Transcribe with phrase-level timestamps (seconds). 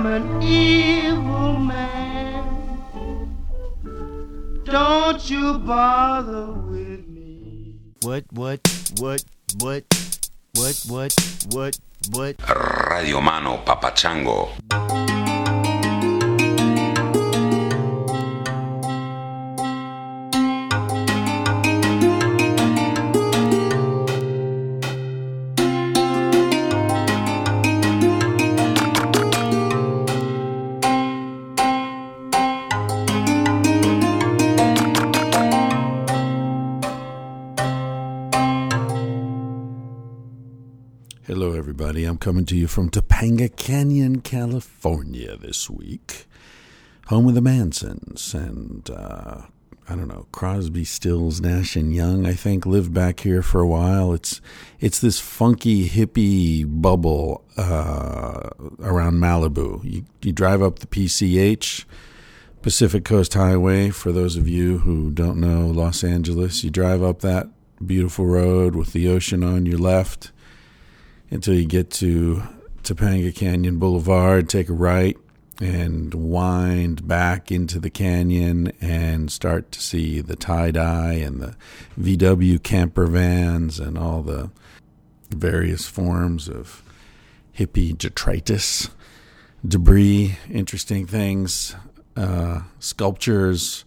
[0.00, 3.36] I'm an evil man.
[4.64, 7.76] Don't you bother with me.
[8.00, 8.60] What, what,
[8.98, 9.22] what,
[9.58, 9.84] what,
[10.54, 11.14] what, what,
[11.52, 11.78] what,
[12.12, 12.90] what?
[12.90, 15.09] Radio Mano Papachango.
[42.10, 46.26] I'm coming to you from Topanga Canyon, California this week.
[47.06, 49.42] Home of the Mansons and, uh,
[49.88, 53.66] I don't know, Crosby, Stills, Nash and Young, I think, lived back here for a
[53.66, 54.12] while.
[54.12, 54.40] It's
[54.80, 58.50] it's this funky hippie bubble uh,
[58.80, 59.84] around Malibu.
[59.84, 61.84] You, you drive up the PCH,
[62.60, 66.64] Pacific Coast Highway, for those of you who don't know Los Angeles.
[66.64, 67.46] You drive up that
[67.86, 70.32] beautiful road with the ocean on your left
[71.30, 72.42] until you get to
[72.82, 75.16] Topanga Canyon Boulevard, take a right,
[75.60, 81.54] and wind back into the canyon and start to see the tie dye and the
[82.00, 84.50] VW camper vans and all the
[85.28, 86.82] various forms of
[87.56, 88.88] hippie detritus,
[89.66, 91.76] debris, interesting things,
[92.16, 93.84] uh, sculptures,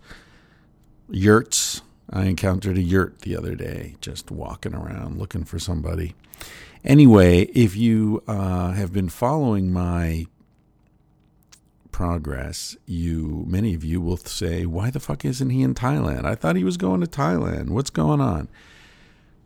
[1.09, 1.81] yurts.
[2.11, 6.13] I encountered a yurt the other day, just walking around looking for somebody.
[6.83, 10.25] Anyway, if you uh, have been following my
[11.91, 16.25] progress, you many of you will say, "Why the fuck isn't he in Thailand?
[16.25, 17.69] I thought he was going to Thailand.
[17.69, 18.49] What's going on?"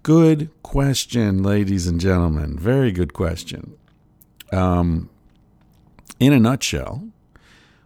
[0.02, 2.58] Good question, ladies and gentlemen.
[2.58, 3.76] Very good question.
[4.52, 5.10] Um,
[6.20, 7.10] in a nutshell,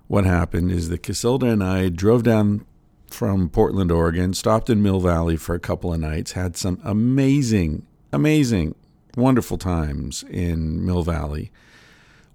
[0.08, 2.66] what happened is that Casilda and I drove down
[3.08, 7.86] from Portland, Oregon, stopped in Mill Valley for a couple of nights, had some amazing,
[8.14, 8.76] amazing
[9.16, 11.52] wonderful times in Mill Valley.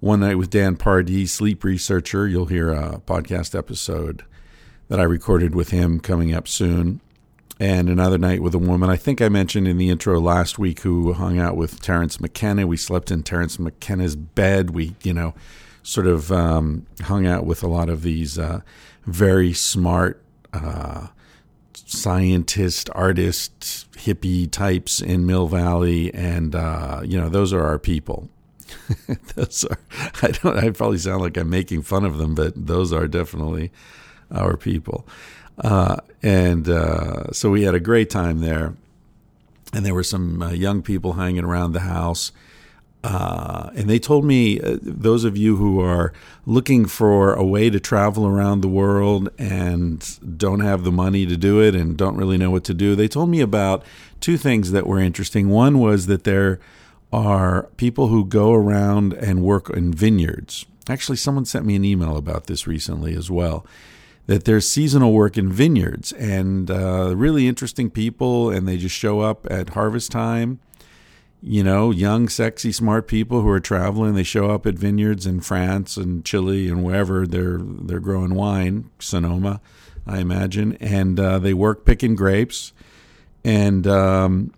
[0.01, 2.29] One night with Dan Pardi, sleep researcher.
[2.29, 4.25] You'll hear a podcast episode
[4.89, 7.01] that I recorded with him coming up soon.
[7.59, 10.81] And another night with a woman I think I mentioned in the intro last week
[10.81, 12.67] who hung out with Terence McKenna.
[12.67, 14.71] We slept in Terence McKenna's bed.
[14.71, 15.35] We, you know,
[15.83, 18.61] sort of um, hung out with a lot of these uh,
[19.07, 20.23] very smart
[20.53, 21.07] uh,
[21.87, 28.29] scientist, artist, hippie types in Mill Valley, and uh, you know those are our people.
[29.37, 29.79] those are
[30.23, 33.73] I don't I probably sound like I'm making fun of them, but those are definitely
[34.31, 35.07] our people.
[35.59, 38.75] Uh, and uh, so we had a great time there,
[39.73, 42.33] and there were some uh, young people hanging around the house.
[43.09, 46.13] Uh, and they told me, uh, those of you who are
[46.45, 51.37] looking for a way to travel around the world and don't have the money to
[51.37, 53.85] do it and don't really know what to do, they told me about
[54.19, 55.49] two things that were interesting.
[55.49, 56.59] One was that there
[57.13, 60.67] are people who go around and work in vineyards.
[60.89, 63.65] Actually, someone sent me an email about this recently as well.
[64.27, 69.21] That there's seasonal work in vineyards and uh, really interesting people, and they just show
[69.21, 70.59] up at harvest time
[71.43, 74.15] you know, young, sexy, smart people who are traveling.
[74.15, 78.91] They show up at vineyards in France and Chile and wherever they're they're growing wine,
[78.99, 79.61] Sonoma,
[80.07, 82.73] I imagine, and uh, they work picking grapes,
[83.45, 84.53] and um,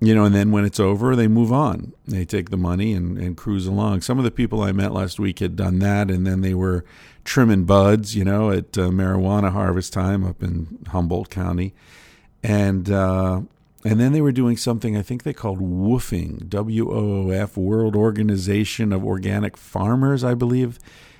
[0.00, 1.92] you know, and then when it's over, they move on.
[2.06, 4.02] They take the money and, and cruise along.
[4.02, 6.84] Some of the people I met last week had done that, and then they were
[7.24, 11.74] trimming buds, you know, at uh, marijuana harvest time up in Humboldt County,
[12.42, 12.90] and.
[12.90, 13.40] Uh,
[13.84, 17.56] and then they were doing something I think they called WOOFing, W O O F,
[17.56, 20.78] World Organization of Organic Farmers, I believe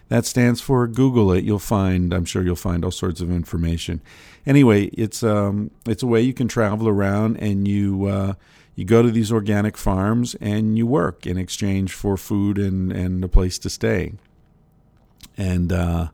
[0.09, 0.87] that stands for.
[0.87, 2.13] Google it, you'll find.
[2.13, 4.01] I'm sure you'll find all sorts of information.
[4.47, 8.35] Anyway, it's um, it's a way you can travel around and you uh,
[8.75, 13.23] you go to these organic farms and you work in exchange for food and and
[13.23, 14.15] a place to stay.
[15.37, 16.09] And uh,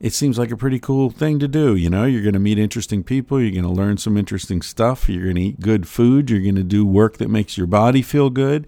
[0.00, 1.74] it seems like a pretty cool thing to do.
[1.74, 5.08] You know, you're going to meet interesting people, you're going to learn some interesting stuff,
[5.08, 8.02] you're going to eat good food, you're going to do work that makes your body
[8.02, 8.66] feel good,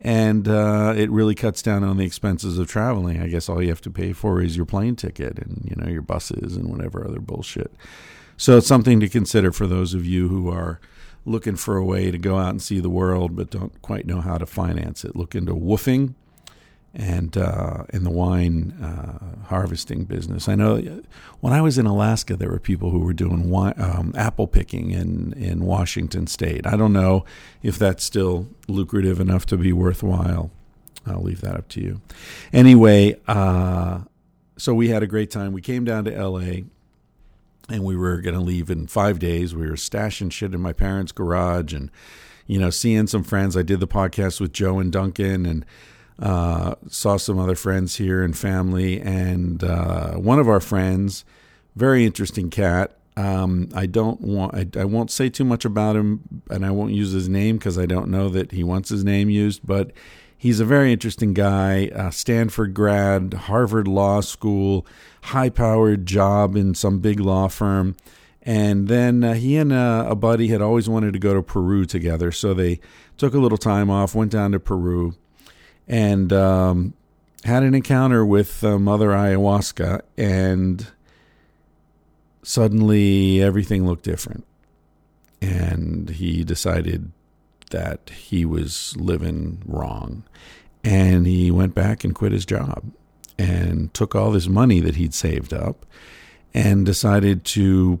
[0.00, 3.20] and uh, it really cuts down on the expenses of traveling.
[3.20, 5.90] I guess all you have to pay for is your plane ticket and you know
[5.90, 7.72] your buses and whatever other bullshit.
[8.36, 10.80] So it's something to consider for those of you who are
[11.26, 14.22] looking for a way to go out and see the world but don't quite know
[14.22, 15.14] how to finance it.
[15.14, 16.14] Look into woofing
[16.94, 20.48] and uh, in the wine uh, harvesting business.
[20.48, 21.02] I know
[21.40, 24.90] when I was in Alaska, there were people who were doing wine, um, apple picking
[24.90, 26.66] in in Washington State.
[26.66, 27.24] I don't know
[27.62, 30.50] if that's still lucrative enough to be worthwhile.
[31.06, 32.00] I'll leave that up to you.
[32.52, 34.00] Anyway, uh,
[34.58, 35.52] so we had a great time.
[35.52, 36.64] We came down to L.A.
[37.68, 39.54] and we were going to leave in five days.
[39.54, 41.90] We were stashing shit in my parents' garage and
[42.46, 43.56] you know seeing some friends.
[43.56, 45.64] I did the podcast with Joe and Duncan and
[46.20, 49.00] uh, saw some other friends here and family.
[49.00, 51.24] And uh, one of our friends,
[51.76, 52.96] very interesting cat.
[53.16, 54.54] Um, I don't want.
[54.54, 57.78] I, I won't say too much about him, and I won't use his name because
[57.78, 59.66] I don't know that he wants his name used.
[59.66, 59.92] But
[60.38, 61.88] he's a very interesting guy.
[61.88, 64.86] Uh, Stanford grad, Harvard Law School,
[65.22, 67.96] high-powered job in some big law firm.
[68.42, 71.84] And then uh, he and uh, a buddy had always wanted to go to Peru
[71.84, 72.80] together, so they
[73.18, 75.14] took a little time off, went down to Peru
[75.90, 76.94] and um,
[77.44, 80.86] had an encounter with uh, Mother Ayahuasca, and
[82.44, 84.46] suddenly everything looked different.
[85.42, 87.10] And he decided
[87.70, 90.22] that he was living wrong.
[90.84, 92.84] And he went back and quit his job
[93.36, 95.84] and took all this money that he'd saved up
[96.54, 97.98] and decided to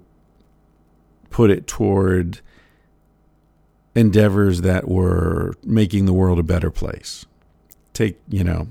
[1.28, 2.40] put it toward
[3.96, 7.26] endeavors that were making the world a better place
[8.00, 8.66] take you know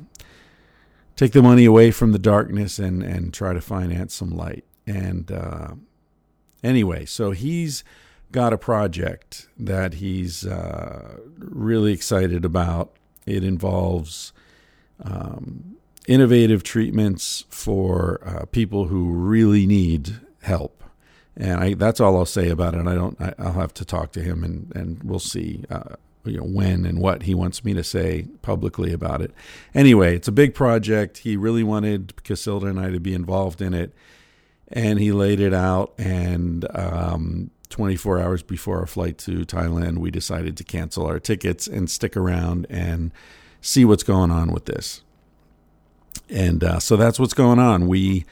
[1.16, 5.32] take the money away from the darkness and and try to finance some light and
[5.32, 5.68] uh,
[6.64, 7.84] anyway so he's
[8.32, 12.92] got a project that he's uh, really excited about
[13.28, 14.34] it involves
[15.04, 15.76] um,
[16.08, 20.84] innovative treatments for uh, people who really need help
[21.38, 22.86] and I, that's all I'll say about it.
[22.86, 23.16] I don't.
[23.22, 25.64] I, will have to talk to him, and, and we'll see.
[25.70, 25.96] Uh,
[26.30, 29.32] you know when and what he wants me to say publicly about it.
[29.74, 31.20] Anyway, it's a big project.
[31.20, 33.94] He really wanted Casilda and I to be involved in it,
[34.68, 35.94] and he laid it out.
[35.98, 41.68] And um, 24 hours before our flight to Thailand, we decided to cancel our tickets
[41.68, 43.12] and stick around and
[43.62, 45.02] see what's going on with this.
[46.30, 47.88] And uh, so that's what's going on.
[47.88, 48.26] We,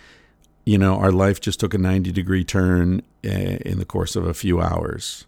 [0.65, 4.25] you know, our life just took a 90 degree turn uh, in the course of
[4.25, 5.25] a few hours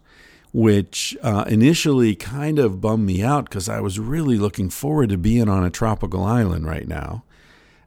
[0.52, 5.18] which uh, initially kind of bummed me out because I was really looking forward to
[5.18, 7.24] being on a tropical island right now.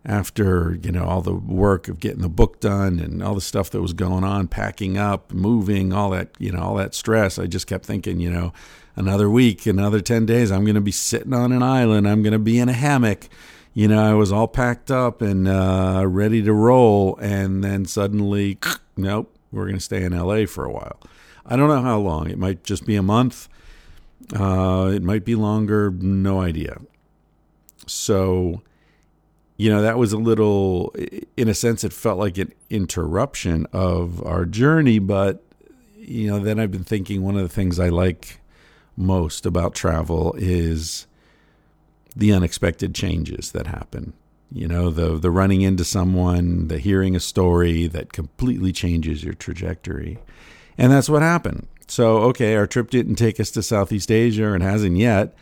[0.06, 3.70] After you know all the work of getting the book done and all the stuff
[3.70, 7.46] that was going on, packing up, moving, all that you know, all that stress, I
[7.48, 8.52] just kept thinking, you know,
[8.98, 12.34] another week, another ten days, I'm going to be sitting on an island, I'm going
[12.34, 13.30] to be in a hammock,
[13.74, 18.58] you know, I was all packed up and uh, ready to roll, and then suddenly,
[18.98, 21.00] nope, we're going to stay in LA for a while.
[21.46, 22.30] I don't know how long.
[22.30, 23.50] It might just be a month.
[24.34, 25.92] Uh, it might be longer.
[25.92, 26.80] No idea.
[27.86, 28.62] So,
[29.58, 30.96] you know, that was a little,
[31.36, 35.00] in a sense, it felt like an interruption of our journey.
[35.00, 35.44] But,
[35.98, 38.40] you know, then I've been thinking one of the things I like
[38.96, 41.08] most about travel is
[42.16, 44.14] the unexpected changes that happen.
[44.52, 49.34] You know, the the running into someone, the hearing a story that completely changes your
[49.34, 50.20] trajectory.
[50.78, 51.68] And that's what happened.
[51.88, 55.36] So, okay, our trip didn't take us to Southeast Asia and hasn't yet,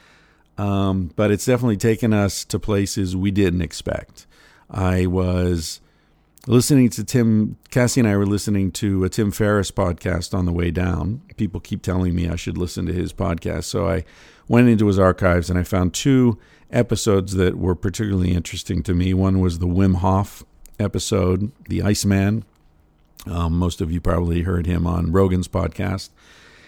[0.57, 4.25] um, but it's definitely taken us to places we didn't expect.
[4.69, 5.80] I was
[6.48, 10.51] listening to Tim, Cassie and I were listening to a Tim Ferriss podcast on the
[10.51, 11.22] way down.
[11.38, 13.66] People keep telling me I should listen to his podcast.
[13.66, 14.04] So I
[14.48, 16.39] went into his archives and I found two
[16.72, 19.13] episodes that were particularly interesting to me.
[19.13, 20.44] One was the Wim Hof
[20.80, 22.44] episode, The Iceman,
[23.28, 26.10] um, most of you probably heard him on Rogan's podcast.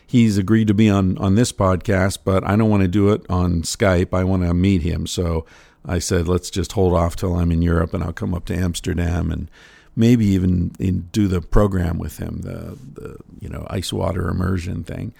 [0.06, 3.26] He's agreed to be on, on this podcast, but I don't want to do it
[3.30, 4.14] on Skype.
[4.14, 5.08] I want to meet him.
[5.08, 5.46] So
[5.86, 8.56] I said, let's just hold off till I'm in Europe and I'll come up to
[8.56, 9.50] Amsterdam and
[9.96, 14.84] maybe even in, do the program with him, the, the you know ice water immersion
[14.84, 15.14] thing.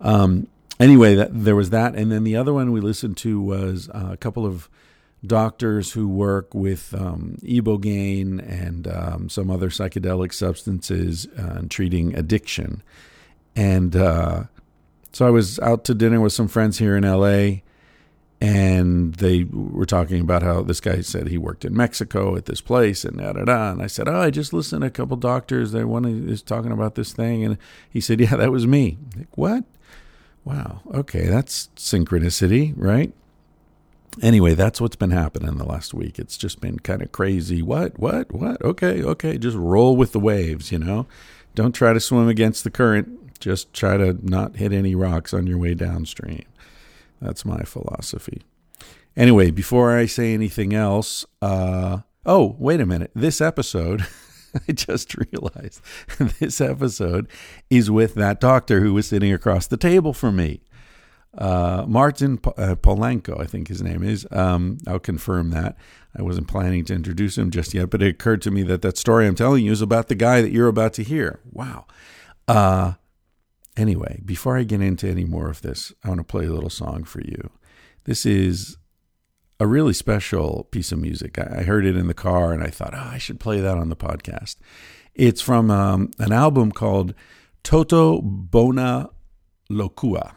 [0.00, 0.48] Um,
[0.80, 4.10] anyway, that, there was that, and then the other one we listened to was uh,
[4.12, 4.68] a couple of
[5.26, 12.82] doctors who work with um, ibogaine and um, some other psychedelic substances uh, treating addiction.
[13.56, 14.44] And uh,
[15.12, 17.62] so I was out to dinner with some friends here in LA,
[18.40, 22.60] and they were talking about how this guy said he worked in Mexico at this
[22.60, 23.72] place and da da da.
[23.72, 25.72] And I said, "Oh, I just listened to a couple doctors.
[25.72, 27.58] They one is talking about this thing," and
[27.90, 29.64] he said, "Yeah, that was me." Like, what?
[30.44, 30.82] Wow.
[30.94, 33.12] Okay, that's synchronicity, right?
[34.22, 36.18] Anyway, that's what's been happening the last week.
[36.18, 37.62] It's just been kind of crazy.
[37.62, 37.98] What?
[37.98, 38.32] What?
[38.32, 38.62] What?
[38.62, 39.38] Okay, okay.
[39.38, 41.06] Just roll with the waves, you know?
[41.54, 43.38] Don't try to swim against the current.
[43.40, 46.44] Just try to not hit any rocks on your way downstream.
[47.20, 48.42] That's my philosophy.
[49.16, 53.10] Anyway, before I say anything else, uh, oh, wait a minute.
[53.14, 54.06] This episode,
[54.68, 55.80] I just realized
[56.38, 57.28] this episode
[57.70, 60.60] is with that doctor who was sitting across the table from me.
[61.36, 64.26] Uh, Martin uh, Polanco, I think his name is.
[64.30, 65.76] Um, I'll confirm that.
[66.16, 68.96] I wasn't planning to introduce him just yet, but it occurred to me that that
[68.96, 71.40] story I'm telling you is about the guy that you're about to hear.
[71.52, 71.86] Wow.
[72.48, 72.94] Uh,
[73.76, 76.70] anyway, before I get into any more of this, I want to play a little
[76.70, 77.50] song for you.
[78.04, 78.78] This is
[79.60, 81.38] a really special piece of music.
[81.38, 83.76] I I heard it in the car and I thought, oh, I should play that
[83.76, 84.56] on the podcast.
[85.14, 87.12] It's from um, an album called
[87.62, 89.10] Toto Bona
[89.70, 90.36] Lokua,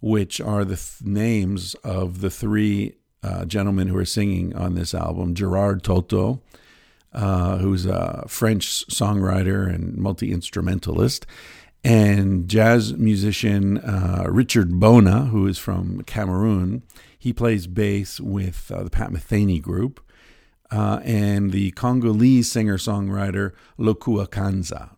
[0.00, 4.94] which are the th- names of the three uh, gentlemen who are singing on this
[4.94, 6.40] album Gerard Toto,
[7.12, 11.26] uh, who's a French songwriter and multi instrumentalist,
[11.84, 16.82] and jazz musician uh, Richard Bona, who is from Cameroon.
[17.18, 20.00] He plays bass with uh, the Pat Metheny group,
[20.70, 24.90] uh, and the Congolese singer songwriter Lokua Kanza.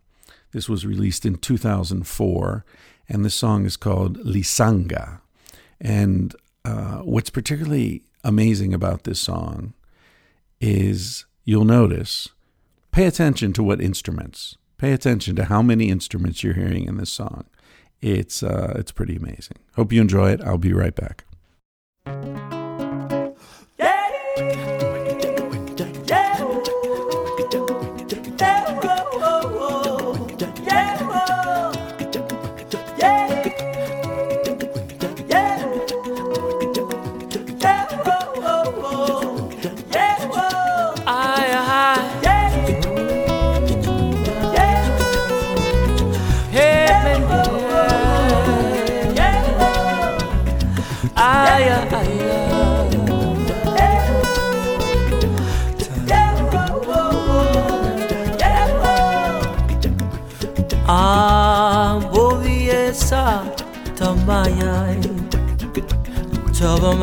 [0.53, 2.65] This was released in 2004,
[3.11, 5.21] and the song is called Lisanga.
[5.81, 9.75] And uh, what's particularly amazing about this song
[10.61, 12.29] is you'll notice,
[12.93, 17.11] pay attention to what instruments, pay attention to how many instruments you're hearing in this
[17.11, 17.45] song.
[18.01, 19.59] It's uh, it's pretty amazing.
[19.77, 20.41] Hope you enjoy it.
[20.43, 21.25] I'll be right back.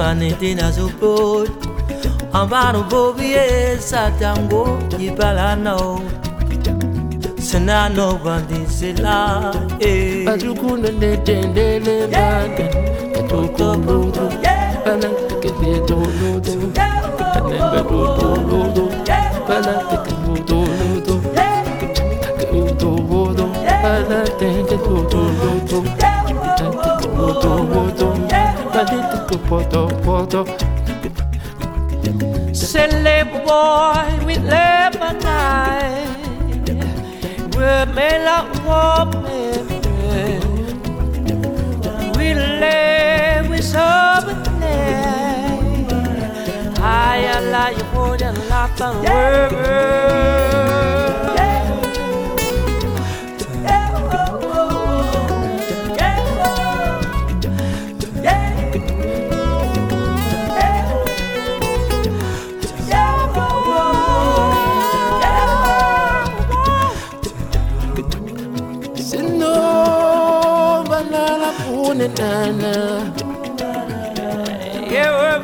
[0.08, 1.52] Tobamanitina Suput
[2.32, 6.02] Amaro Boviesa Tango Ibalano.
[7.38, 10.26] Senano Bandisila eh.
[10.26, 12.72] Bazukuna de tendele bagan
[13.14, 14.30] Katoko lodo
[14.86, 16.72] Bala teke beto lodo
[17.34, 18.86] Kanembe lodo lodo
[19.48, 20.18] Bala teke
[29.48, 30.46] poto
[32.54, 36.08] Silly boy with Lebanon
[37.56, 39.66] With me like woman
[42.18, 44.38] We lay with something
[46.80, 50.67] I like you more than life and world
[72.52, 73.14] nana
[74.88, 75.42] You were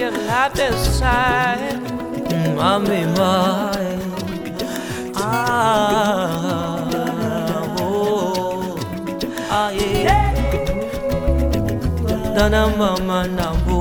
[0.00, 1.80] you like this side.
[2.56, 4.02] Mommy mine
[5.16, 6.80] Ah
[7.80, 8.76] oh.
[9.50, 10.32] Ah yeah.
[12.34, 13.80] Dana mama nambu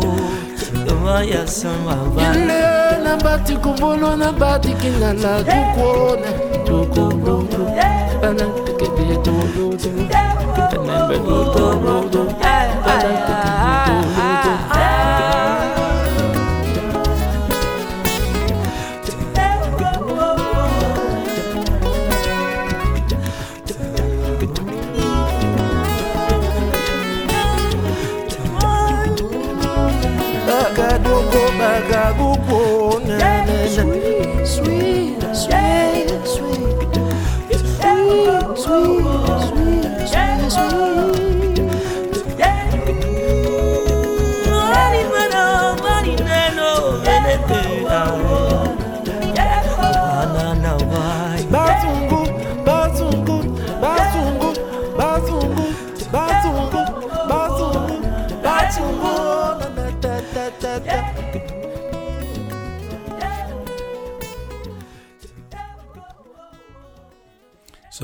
[0.85, 6.31] Duma ya sama bana Yule na bati kubono na bati kinala Tukone
[6.65, 7.65] Tukolodo
[8.21, 9.89] Bala teke beto lodo
[10.71, 12.23] Kanembe lodo
[12.85, 13.25] 哎呀
[13.87, 14.74] 哎呀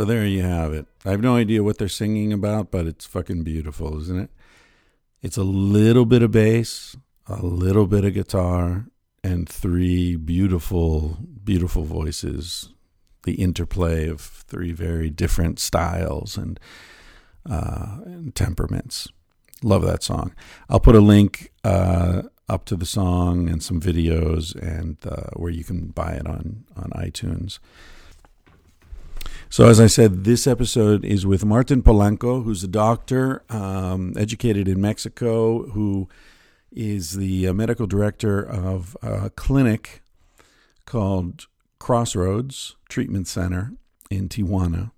[0.01, 0.87] So there you have it.
[1.05, 4.29] I have no idea what they're singing about, but it's fucking beautiful, isn't it?
[5.21, 8.87] It's a little bit of bass, a little bit of guitar,
[9.23, 12.69] and three beautiful, beautiful voices.
[13.25, 16.59] The interplay of three very different styles and,
[17.47, 19.07] uh, and temperaments.
[19.61, 20.33] Love that song.
[20.67, 25.51] I'll put a link uh, up to the song and some videos and uh, where
[25.51, 27.59] you can buy it on on iTunes.
[29.51, 34.69] So, as I said, this episode is with Martin Polanco, who's a doctor, um, educated
[34.69, 36.07] in Mexico, who
[36.71, 40.03] is the uh, medical director of a clinic
[40.85, 41.47] called
[41.79, 43.73] Crossroads Treatment Center
[44.09, 44.91] in Tijuana.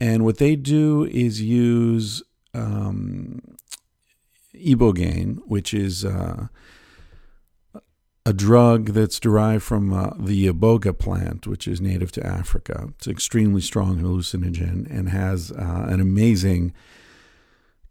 [0.00, 2.20] And what they do is use
[2.54, 3.56] um,
[4.56, 6.48] ibogaine, which is uh,
[8.24, 12.88] a drug that's derived from uh, the iboga plant, which is native to Africa.
[12.96, 16.72] It's an extremely strong hallucinogen and has uh, an amazing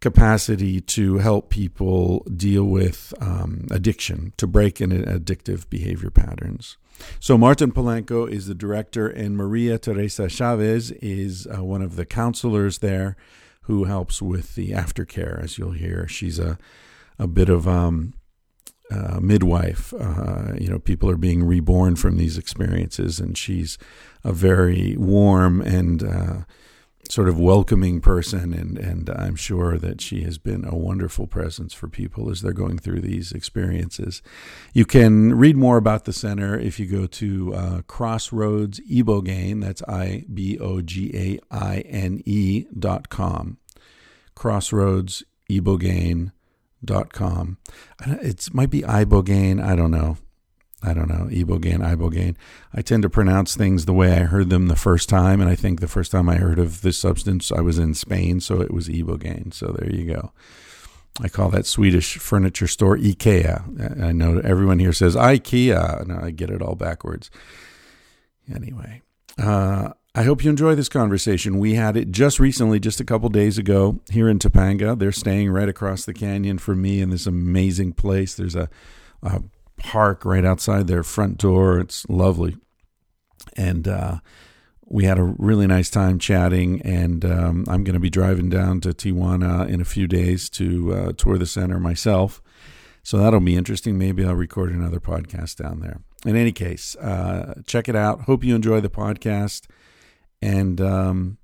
[0.00, 6.76] capacity to help people deal with um, addiction, to break in addictive behavior patterns.
[7.20, 12.04] So, Martin Polanco is the director, and Maria Teresa Chavez is uh, one of the
[12.04, 13.16] counselors there
[13.62, 16.08] who helps with the aftercare, as you'll hear.
[16.08, 16.58] She's a,
[17.18, 18.14] a bit of um,
[18.92, 19.92] uh, midwife.
[19.94, 23.78] Uh, you know, people are being reborn from these experiences, and she's
[24.24, 26.36] a very warm and uh,
[27.08, 31.74] sort of welcoming person, and and I'm sure that she has been a wonderful presence
[31.74, 34.22] for people as they're going through these experiences.
[34.72, 39.60] You can read more about the center if you go to uh, Crossroads Ibogaine.
[39.60, 43.58] That's I B O G A I N E dot com.
[44.34, 46.32] Crossroads Ibogaine
[46.84, 47.58] dot com.
[48.06, 49.62] It might be ibogaine.
[49.62, 50.18] I don't know.
[50.84, 52.34] I don't know, ibogaine, ibogaine.
[52.74, 55.54] I tend to pronounce things the way I heard them the first time, and I
[55.54, 58.74] think the first time I heard of this substance, I was in Spain, so it
[58.74, 59.54] was ibogaine.
[59.54, 60.32] So there you go.
[61.20, 64.02] I call that Swedish furniture store IKEA.
[64.02, 67.30] I know everyone here says IKEA, and I get it all backwards.
[68.52, 69.02] Anyway,
[69.38, 71.58] uh, I hope you enjoy this conversation.
[71.58, 74.98] We had it just recently, just a couple days ago, here in Topanga.
[74.98, 78.34] They're staying right across the canyon from me in this amazing place.
[78.34, 78.68] There's a,
[79.22, 79.42] a
[79.78, 81.78] park right outside their front door.
[81.78, 82.58] It's lovely.
[83.56, 84.18] And uh,
[84.84, 86.82] we had a really nice time chatting.
[86.82, 90.92] And um, I'm going to be driving down to Tijuana in a few days to
[90.92, 92.42] uh, tour the center myself.
[93.02, 93.96] So that'll be interesting.
[93.96, 96.02] Maybe I'll record another podcast down there.
[96.26, 98.22] In any case, uh, check it out.
[98.22, 99.68] Hope you enjoy the podcast.
[100.42, 101.38] And um,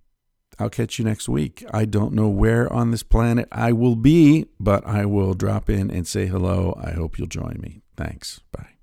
[0.59, 1.65] I'll catch you next week.
[1.73, 5.91] I don't know where on this planet I will be, but I will drop in
[5.91, 6.77] and say hello.
[6.83, 7.83] I hope you'll join me.
[7.97, 8.41] Thanks.
[8.51, 8.75] Bye.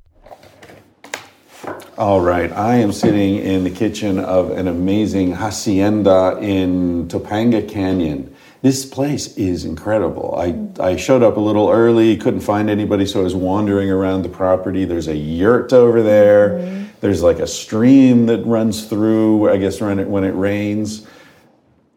[1.97, 2.51] All right.
[2.51, 8.33] I am sitting in the kitchen of an amazing hacienda in Topanga Canyon.
[8.61, 10.35] This place is incredible.
[10.37, 14.23] I, I showed up a little early, couldn't find anybody, so I was wandering around
[14.23, 14.85] the property.
[14.85, 16.84] There's a yurt over there.
[17.05, 21.05] There's like a stream that runs through, I guess, when it, when it rains.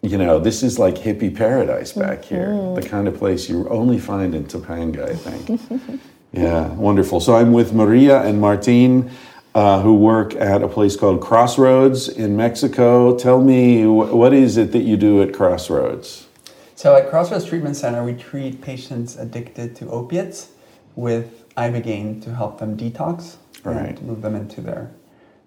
[0.03, 2.79] You know, this is like hippie paradise back here, mm-hmm.
[2.79, 6.01] the kind of place you only find in Topanga, I think.
[6.31, 7.21] Yeah, wonderful.
[7.21, 9.11] So I'm with Maria and Martin,
[9.55, 13.17] uh, who work at a place called Crossroads in Mexico.
[13.17, 16.27] Tell me, wh- what is it that you do at Crossroads?
[16.75, 20.51] So at Crossroads Treatment Center, we treat patients addicted to opiates
[20.97, 23.99] with ibogaine to help them detox right.
[23.99, 24.91] and move them into their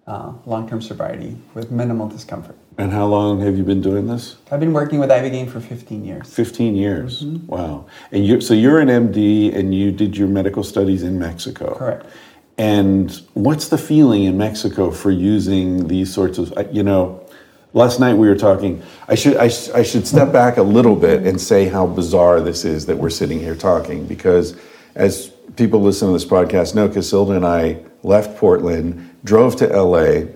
[0.07, 2.57] uh, long-term sobriety with minimal discomfort.
[2.77, 4.37] And how long have you been doing this?
[4.49, 6.33] I've been working with Ibogaine for 15 years.
[6.33, 7.23] 15 years.
[7.23, 7.47] Mm-hmm.
[7.47, 7.85] Wow.
[8.11, 11.75] And you so you're an MD and you did your medical studies in Mexico.
[11.75, 12.05] Correct.
[12.57, 17.23] And what's the feeling in Mexico for using these sorts of you know,
[17.73, 21.23] last night we were talking I should I, I should step back a little bit
[21.27, 24.57] and say how bizarre this is that we're sitting here talking because
[24.95, 30.31] as people listening to this podcast know Casilda and I left Portland, drove to LA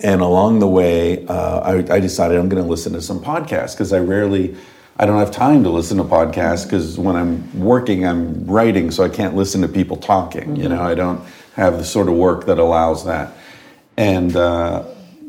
[0.00, 3.72] and along the way, uh, I, I, decided I'm going to listen to some podcasts
[3.72, 4.54] because I rarely,
[4.98, 9.04] I don't have time to listen to podcasts because when I'm working, I'm writing, so
[9.04, 10.42] I can't listen to people talking.
[10.42, 10.62] Mm-hmm.
[10.62, 13.32] You know, I don't have the sort of work that allows that.
[13.96, 14.84] And uh,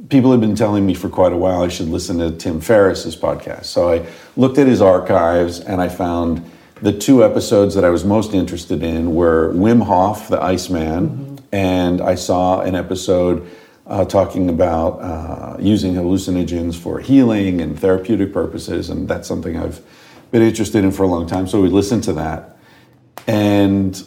[0.09, 3.15] people have been telling me for quite a while I should listen to Tim Ferriss's
[3.15, 3.65] podcast.
[3.65, 8.03] So I looked at his archives and I found the two episodes that I was
[8.03, 11.36] most interested in were Wim Hof, the Iceman, mm-hmm.
[11.51, 13.49] And I saw an episode
[13.85, 19.81] uh, talking about uh, using hallucinogens for healing and therapeutic purposes, and that's something I've
[20.31, 21.47] been interested in for a long time.
[21.47, 22.57] So we listened to that,
[23.27, 24.01] and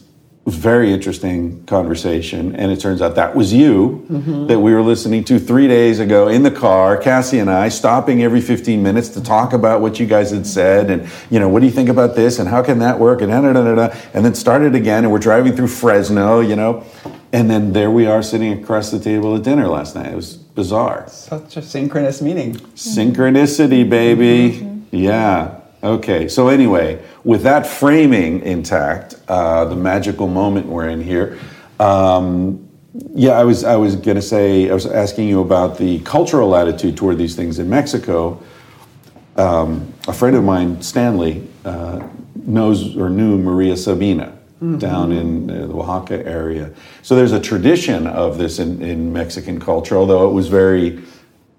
[0.47, 2.57] very interesting conversation.
[2.57, 4.47] And it turns out that was you mm-hmm.
[4.47, 8.23] that we were listening to three days ago in the car, Cassie and I, stopping
[8.23, 11.61] every 15 minutes to talk about what you guys had said, and you know, what
[11.61, 13.97] do you think about this, and how can that work, and da, da, da, da,
[14.13, 16.85] and then started again, and we're driving through Fresno, you know
[17.33, 20.13] and then there we are sitting across the table at dinner last night.
[20.13, 21.09] It was bizarre.
[21.09, 22.55] Such a synchronous meeting.
[22.75, 24.59] Synchronicity, baby.
[24.59, 24.97] Mm-hmm.
[24.97, 25.61] Yeah.
[25.83, 31.39] Okay, so anyway, with that framing intact, uh, the magical moment we're in here.
[31.79, 32.69] Um,
[33.15, 36.97] yeah, I was I was gonna say I was asking you about the cultural attitude
[36.97, 38.43] toward these things in Mexico.
[39.37, 44.37] Um, a friend of mine, Stanley, uh, knows or knew Maria Sabina
[44.79, 46.71] down in uh, the Oaxaca area.
[47.03, 51.03] So there's a tradition of this in, in Mexican culture, although it was very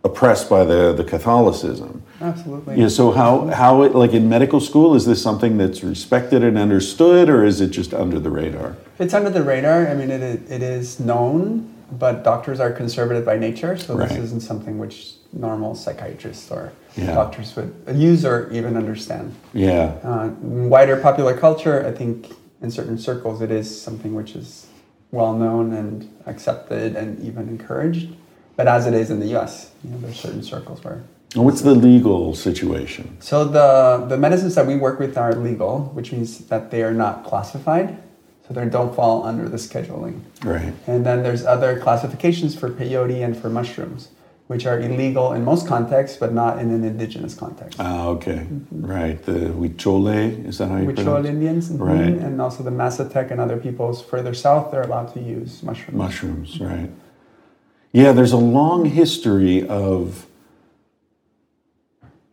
[0.03, 2.03] oppressed by the, the Catholicism.
[2.21, 2.79] Absolutely.
[2.79, 6.57] Yeah, so how, how it, like in medical school, is this something that's respected and
[6.57, 8.77] understood, or is it just under the radar?
[8.99, 9.87] It's under the radar.
[9.87, 14.41] I mean, it, it is known, but doctors are conservative by nature, so this isn't
[14.41, 17.13] something which normal psychiatrists or Yeah.
[17.15, 19.33] doctors would use or even understand.
[19.53, 24.67] Yeah, Uh, wider popular culture, I think in certain circles, it is something which is
[25.11, 28.09] well known and accepted and even encouraged.
[28.55, 31.03] But as it is in the U.S., you know, there's certain circles where.
[31.33, 33.17] and what's the legal situation?
[33.19, 36.93] So the the medicines that we work with are legal, which means that they are
[36.93, 37.97] not classified,
[38.47, 40.21] so they don't fall under the scheduling.
[40.43, 40.73] Right.
[40.87, 44.09] And then there's other classifications for peyote and for mushrooms,
[44.51, 47.79] which are illegal in most contexts, but not in an indigenous context.
[47.79, 48.45] Ah, okay.
[48.69, 49.17] Right.
[49.23, 51.29] The Huichole, is that how you Huichol pronounce it?
[51.29, 52.15] Indians, mhm, Right.
[52.25, 55.97] and also the Mazatec and other peoples further south, they're allowed to use mushrooms.
[55.97, 56.89] Mushrooms, right.
[57.93, 60.27] Yeah, there's a long history of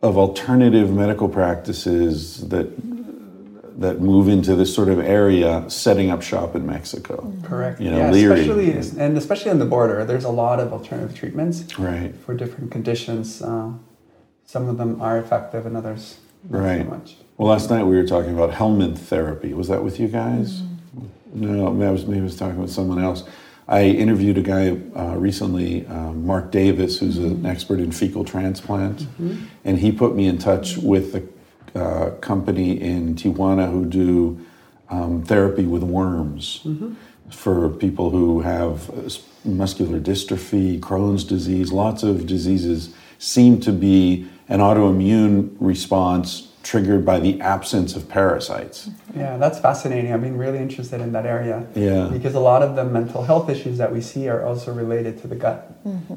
[0.01, 2.67] of alternative medical practices that
[3.79, 7.33] that move into this sort of area setting up shop in Mexico.
[7.43, 7.79] Correct.
[7.79, 8.41] You know, yeah, Leary.
[8.41, 8.71] especially
[9.03, 12.13] and especially on the border, there's a lot of alternative treatments Right.
[12.25, 13.41] for different conditions.
[13.41, 13.71] Uh,
[14.45, 16.17] some of them are effective, and others
[16.49, 16.83] not Right.
[16.83, 17.15] so much.
[17.37, 19.53] Well, last night we were talking about helminth therapy.
[19.53, 20.61] Was that with you guys?
[21.33, 23.23] No, maybe I was, maybe I was talking with someone else.
[23.67, 29.05] I interviewed a guy uh, recently, um, Mark Davis, who's an expert in fecal transplant,
[29.63, 31.21] and he put me in touch with a
[31.75, 34.45] uh, company in Tijuana who do
[34.89, 36.65] um, therapy with worms
[37.31, 39.09] for people who have uh,
[39.45, 47.19] muscular dystrophy, Crohn's disease, lots of diseases seem to be an autoimmune response triggered by
[47.19, 48.89] the absence of parasites.
[49.15, 50.11] Yeah, that's fascinating.
[50.13, 51.65] I've been really interested in that area.
[51.73, 52.09] Yeah.
[52.11, 55.27] Because a lot of the mental health issues that we see are also related to
[55.27, 55.71] the gut.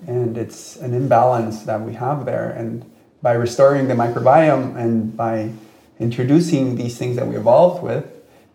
[0.06, 2.50] And it's an imbalance that we have there.
[2.50, 2.90] And
[3.22, 5.52] by restoring the microbiome and by
[6.00, 8.04] introducing these things that we evolved with,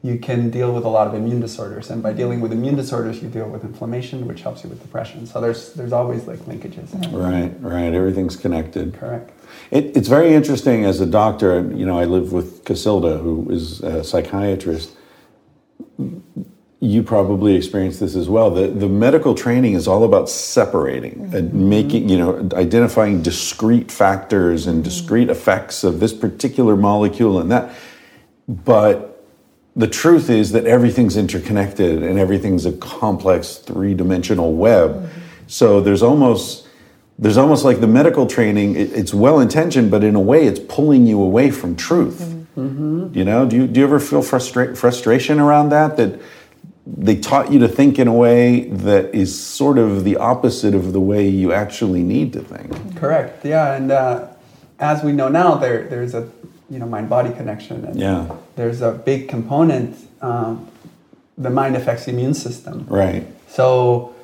[0.04, 1.90] you can deal with a lot of immune disorders.
[1.90, 5.26] And by dealing with immune disorders, you deal with inflammation, which helps you with depression.
[5.26, 6.94] So there's there's always like linkages.
[7.12, 7.94] Right, right.
[7.94, 8.94] Everything's connected.
[8.94, 9.32] Correct.
[9.72, 11.62] It, it's very interesting as a doctor.
[11.74, 14.92] You know, I live with Casilda, who is a psychiatrist.
[16.80, 18.52] You probably experienced this as well.
[18.52, 21.70] The, the medical training is all about separating and mm-hmm.
[21.70, 24.84] making, you know, identifying discrete factors and mm-hmm.
[24.84, 27.74] discrete effects of this particular molecule and that.
[28.48, 29.26] But
[29.76, 34.92] the truth is that everything's interconnected and everything's a complex three-dimensional web.
[34.92, 35.22] Mm-hmm.
[35.48, 36.68] So there's almost
[37.20, 38.76] there's almost like the medical training.
[38.76, 42.36] It, it's well intentioned, but in a way, it's pulling you away from truth.
[43.14, 45.96] You know, do you do you ever feel frustra- frustration around that?
[45.98, 46.20] That
[46.96, 50.94] they taught you to think in a way that is sort of the opposite of
[50.94, 52.96] the way you actually need to think.
[52.96, 53.44] Correct.
[53.46, 54.28] Yeah, and uh,
[54.80, 56.30] as we know now, there there's a
[56.70, 58.28] you know mind body connection, and Yeah.
[58.56, 59.98] there's a big component.
[60.22, 60.68] Um,
[61.38, 62.86] the mind affects the immune system.
[62.90, 63.28] Right.
[63.48, 64.16] So,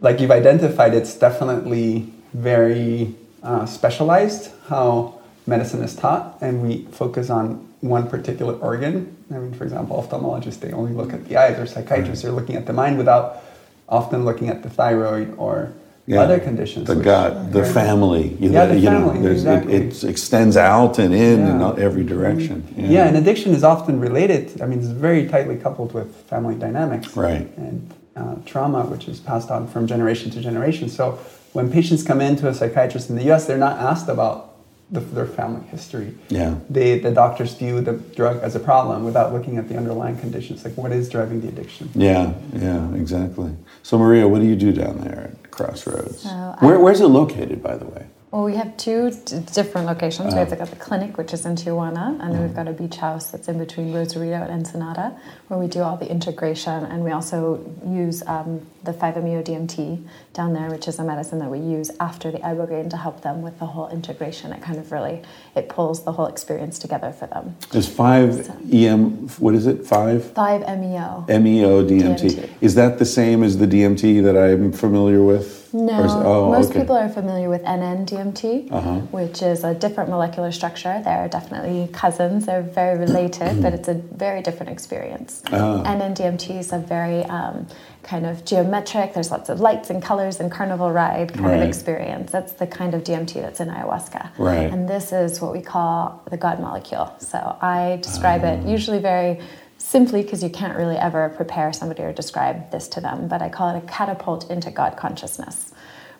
[0.00, 7.30] like you've identified, it's definitely very uh, specialized how medicine is taught, and we focus
[7.30, 9.16] on one particular organ.
[9.34, 12.56] I mean, for example, ophthalmologists they only look at the eyes, or psychiatrists are looking
[12.56, 13.42] at the mind without
[13.88, 15.72] often looking at the thyroid or
[16.16, 16.86] other conditions.
[16.88, 18.36] The gut, the family.
[18.40, 19.74] You, Yeah, the you know, family, there's- exactly.
[19.74, 21.64] it, it extends out and in in Yeah.
[21.64, 22.64] all- every direction.
[22.76, 23.06] Yeah.
[23.06, 24.60] and addiction is often related.
[24.60, 27.48] I mean, it's very tightly coupled with family dynamics Right.
[27.56, 30.88] and uh, trauma, which is passed on from generation to generation.
[30.90, 31.18] So
[31.54, 34.51] when patients come into a psychiatrist in the U.S., they're not asked about
[34.92, 36.14] the, their family history.
[36.28, 36.56] Yeah.
[36.68, 40.64] They, the doctors view the drug as a problem without looking at the underlying conditions,
[40.64, 41.90] like what is driving the addiction.
[41.94, 43.52] Yeah, yeah, exactly.
[43.82, 46.20] So, Maria, what do you do down there at Crossroads?
[46.20, 48.06] So Where, where's it located, by the way?
[48.30, 50.32] Well, we have two d- different locations.
[50.32, 50.36] Oh.
[50.36, 52.96] We have got the clinic, which is in Tijuana, and then we've got a beach
[52.96, 56.84] house that's in between Rosarito and Ensenada, where we do all the integration.
[56.84, 61.50] And we also use um, the 5-MeO DMT down there, which is a medicine that
[61.50, 64.52] we use after the ibogaine to help them with the whole integration.
[64.52, 65.22] It kind of really
[65.54, 67.56] it pulls the whole experience together for them.
[67.70, 69.86] There's five EM, what is it?
[69.86, 71.26] Five 5-MeO.
[71.28, 72.18] MEO DMT.
[72.18, 72.48] DMT.
[72.60, 75.60] Is that the same as the DMT that I'm familiar with?
[75.74, 76.80] No, is- oh, most okay.
[76.80, 78.94] people are familiar with NN-DMT, Uh-huh.
[79.10, 81.00] which is a different molecular structure.
[81.02, 82.44] They're definitely cousins.
[82.44, 85.42] They're very related, but it's a very different experience.
[85.50, 85.82] Ah.
[85.86, 87.66] NN-DMT is a very um,
[88.02, 89.14] kind of geometric.
[89.14, 91.60] There's lots of lights and colors and carnival ride kind Right.
[91.62, 92.32] of experience.
[92.32, 94.30] That's the kind of DMT that's in ayahuasca.
[94.38, 94.72] Right.
[94.72, 97.12] And this is what we call the God molecule.
[97.18, 98.48] So I describe Ah.
[98.54, 99.38] it usually very
[99.78, 103.48] simply because you can't really ever prepare somebody or describe this to them, but I
[103.48, 105.72] call it a catapult into God consciousness,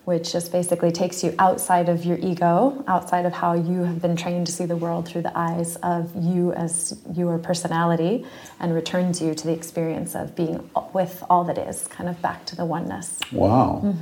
[0.05, 4.17] which just basically takes you outside of your ego, outside of how you have been
[4.17, 8.25] trained to see the world through the eyes of you as your personality,
[8.59, 12.45] and returns you to the experience of being with all that is, kind of back
[12.47, 13.21] to the oneness.
[13.31, 13.95] Wow.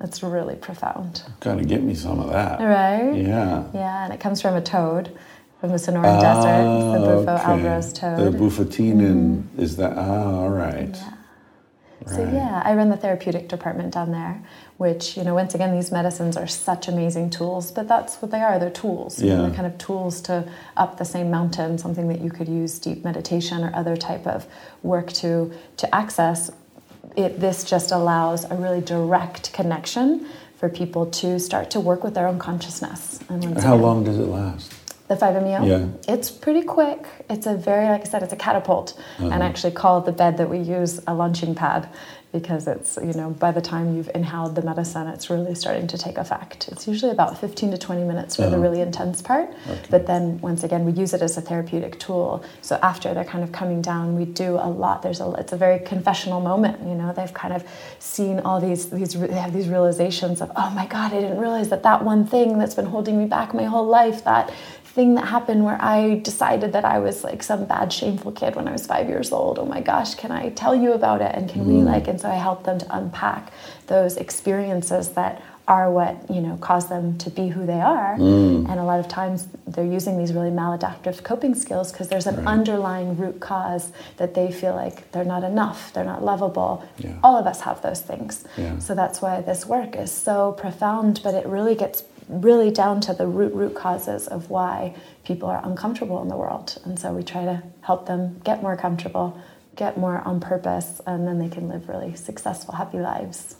[0.00, 1.22] It's really profound.
[1.40, 2.58] Gotta get me some of that.
[2.60, 3.14] Right?
[3.14, 3.64] Yeah.
[3.74, 5.16] Yeah, and it comes from a toad
[5.60, 7.62] from the Sonoran Desert, the Bufo Ah, okay.
[7.92, 8.18] toad.
[8.18, 8.32] Mm-hmm.
[8.32, 9.92] The bufotenin is that?
[9.96, 10.96] Ah, all right.
[12.06, 12.34] So Right.
[12.34, 14.42] yeah, I run the therapeutic department down there,
[14.82, 17.70] which you know, once again, these medicines are such amazing tools.
[17.70, 18.58] But that's what they are.
[18.58, 19.12] They're tools.
[19.22, 19.42] You know, Yeah.
[19.42, 20.34] They're kind of tools to
[20.76, 21.78] up the same mountain.
[21.78, 24.46] Something that you could use deep meditation or other type of
[24.82, 25.30] work to
[25.82, 26.50] to access.
[27.24, 30.26] It this just allows a really direct connection
[30.58, 33.20] for people to start to work with their own consciousness.
[33.28, 34.68] And How again, long does it last?
[35.08, 35.64] the 5-MeO?
[35.64, 36.12] Yeah.
[36.14, 37.00] It's pretty quick.
[37.28, 38.88] It's a very, like I said, it's a catapult.
[39.18, 39.42] And uh-huh.
[39.42, 41.88] I actually call the bed that we use a launching pad
[42.32, 45.98] because it's, you know, by the time you've inhaled the medicine, it's really starting to
[45.98, 46.68] take effect.
[46.68, 48.60] It's usually about 15 to 20 minutes for the oh.
[48.60, 49.50] really intense part.
[49.90, 52.42] But then, once again, we use it as a therapeutic tool.
[52.62, 55.02] So after they're kind of coming down, we do a lot.
[55.02, 57.12] There's a, it's a very confessional moment, you know.
[57.12, 57.64] They've kind of
[57.98, 61.68] seen all these, these, they have these realizations of, oh my God, I didn't realize
[61.68, 64.52] that that one thing that's been holding me back my whole life, that
[64.92, 68.68] thing that happened where I decided that I was like some bad, shameful kid when
[68.68, 69.58] I was five years old.
[69.58, 71.34] Oh my gosh, can I tell you about it?
[71.34, 71.84] And can we mm.
[71.84, 73.52] like, and so I help them to unpack
[73.86, 78.16] those experiences that are what, you know, cause them to be who they are.
[78.18, 78.68] Mm.
[78.68, 82.46] And a lot of times they're using these really maladaptive coping skills because there's an
[82.46, 86.84] underlying root cause that they feel like they're not enough, they're not lovable.
[86.98, 87.16] Yeah.
[87.22, 88.44] All of us have those things.
[88.58, 88.78] Yeah.
[88.78, 92.02] So that's why this work is so profound, but it really gets
[92.32, 96.80] really down to the root root causes of why people are uncomfortable in the world.
[96.84, 99.40] And so we try to help them get more comfortable,
[99.76, 103.56] get more on purpose, and then they can live really successful, happy lives.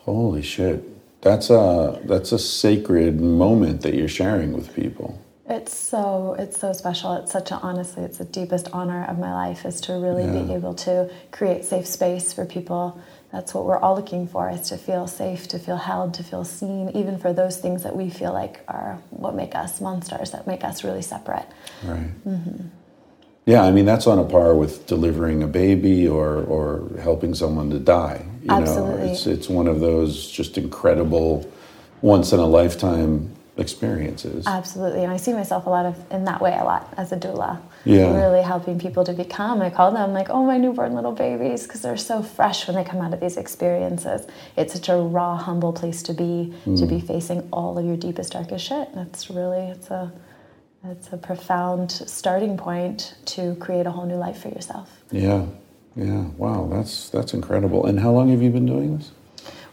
[0.00, 0.84] Holy shit.
[1.20, 5.20] That's a that's a sacred moment that you're sharing with people.
[5.48, 7.14] It's so it's so special.
[7.14, 10.52] It's such a honestly, it's the deepest honor of my life is to really be
[10.52, 13.00] able to create safe space for people.
[13.32, 16.44] That's what we're all looking for is to feel safe, to feel held, to feel
[16.44, 20.46] seen, even for those things that we feel like are what make us monsters, that
[20.46, 21.46] make us really separate.
[21.84, 22.26] Right.
[22.26, 22.68] Mm-hmm.
[23.44, 27.70] Yeah, I mean that's on a par with delivering a baby or or helping someone
[27.70, 28.24] to die.
[28.42, 29.06] You Absolutely.
[29.06, 31.50] know, it's it's one of those just incredible
[32.02, 34.46] once in a lifetime experiences.
[34.46, 37.16] Absolutely, and I see myself a lot of in that way a lot as a
[37.16, 37.60] doula.
[37.84, 38.14] Yeah.
[38.14, 39.62] really helping people to become.
[39.62, 42.84] I call them like, oh, my newborn little babies, because they're so fresh when they
[42.84, 44.26] come out of these experiences.
[44.56, 47.06] It's such a raw, humble place to be to be mm.
[47.06, 48.88] facing all of your deepest, darkest shit.
[48.94, 50.12] It's really it's a
[50.84, 55.02] it's a profound starting point to create a whole new life for yourself.
[55.10, 55.46] Yeah.
[55.96, 56.26] Yeah.
[56.36, 57.86] Wow, that's that's incredible.
[57.86, 59.10] And how long have you been doing this?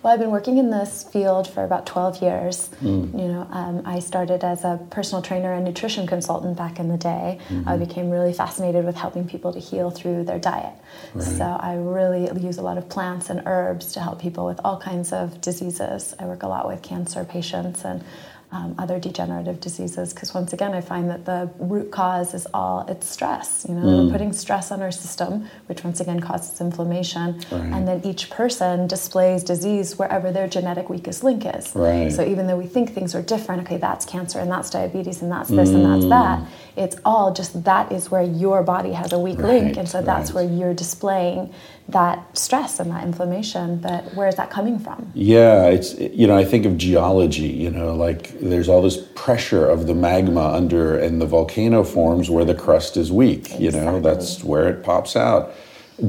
[0.05, 2.69] Well, I've been working in this field for about 12 years.
[3.17, 6.97] You know, um, I started as a personal trainer and nutrition consultant back in the
[6.97, 7.39] day.
[7.65, 10.75] I became really fascinated with helping people to heal through their diet.
[11.19, 14.79] So I really use a lot of plants and herbs to help people with all
[14.79, 16.13] kinds of diseases.
[16.19, 18.03] I work a lot with cancer patients and
[18.51, 22.85] um, other degenerative diseases because once again i find that the root cause is all
[22.87, 27.33] it's stress you know we're putting stress on our system which once again causes inflammation
[27.51, 27.61] Right.
[27.73, 32.11] and then each person displays disease wherever their genetic weakest link is Right.
[32.11, 35.31] so even though we think things are different okay that's cancer and that's diabetes and
[35.31, 39.19] that's this and that's that it's all just that is where your body has a
[39.19, 40.45] weak link and so that's right.
[40.45, 41.53] where you're displaying
[41.87, 46.37] that stress and that inflammation but where is that coming from Yeah, it's you know
[46.37, 47.47] I think of geology.
[47.47, 52.29] You know, like there's all this pressure of the magma under, and the volcano forms
[52.29, 53.59] where the crust is weak.
[53.59, 55.53] You know, that's where it pops out.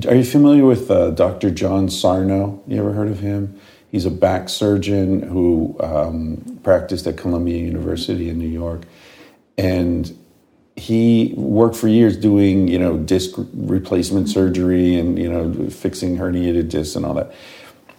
[0.08, 1.50] Are you familiar with uh, Dr.
[1.50, 2.62] John Sarno?
[2.66, 3.60] You ever heard of him?
[3.90, 8.82] He's a back surgeon who um, practiced at Columbia University in New York,
[9.56, 10.16] and
[10.76, 16.68] he worked for years doing you know disc replacement surgery and you know fixing herniated
[16.68, 17.32] discs and all that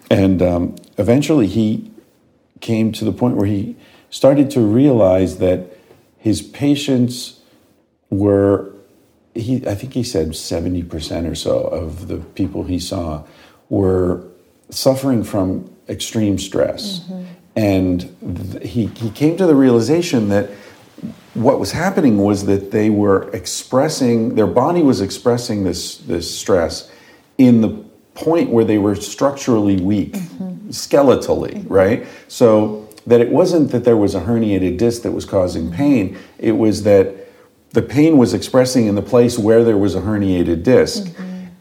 [0.10, 1.92] and um, eventually he
[2.62, 3.76] came to the point where he
[4.10, 5.78] started to realize that
[6.18, 7.40] his patients
[8.10, 8.74] were
[9.34, 13.24] he i think he said 70% or so of the people he saw
[13.70, 14.24] were
[14.70, 17.10] suffering from extreme stress.
[17.56, 18.16] And
[18.52, 20.50] th- he, he came to the realization that
[21.38, 26.92] what was happening was that they were expressing, their body was expressing this, this stress
[27.38, 27.70] in the
[28.14, 30.70] point where they were structurally weak, mm-hmm.
[30.70, 31.74] skeletally, mm-hmm.
[31.74, 32.08] right?
[32.28, 35.76] So that it wasn't that there was a herniated disc that was causing mm-hmm.
[35.76, 37.16] pain, it was that
[37.72, 41.08] the pain was expressing in the place where there was a herniated disk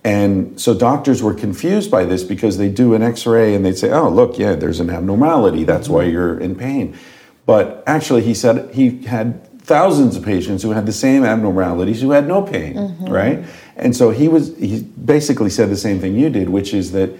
[0.06, 3.76] And so doctors were confused by this because they do an x ray and they'd
[3.76, 5.64] say, oh, look, yeah, there's an abnormality.
[5.64, 6.96] That's why you're in pain.
[7.44, 12.12] But actually, he said he had thousands of patients who had the same abnormalities who
[12.12, 13.06] had no pain, mm-hmm.
[13.06, 13.44] right?
[13.74, 17.10] And so he was, he basically said the same thing you did, which is that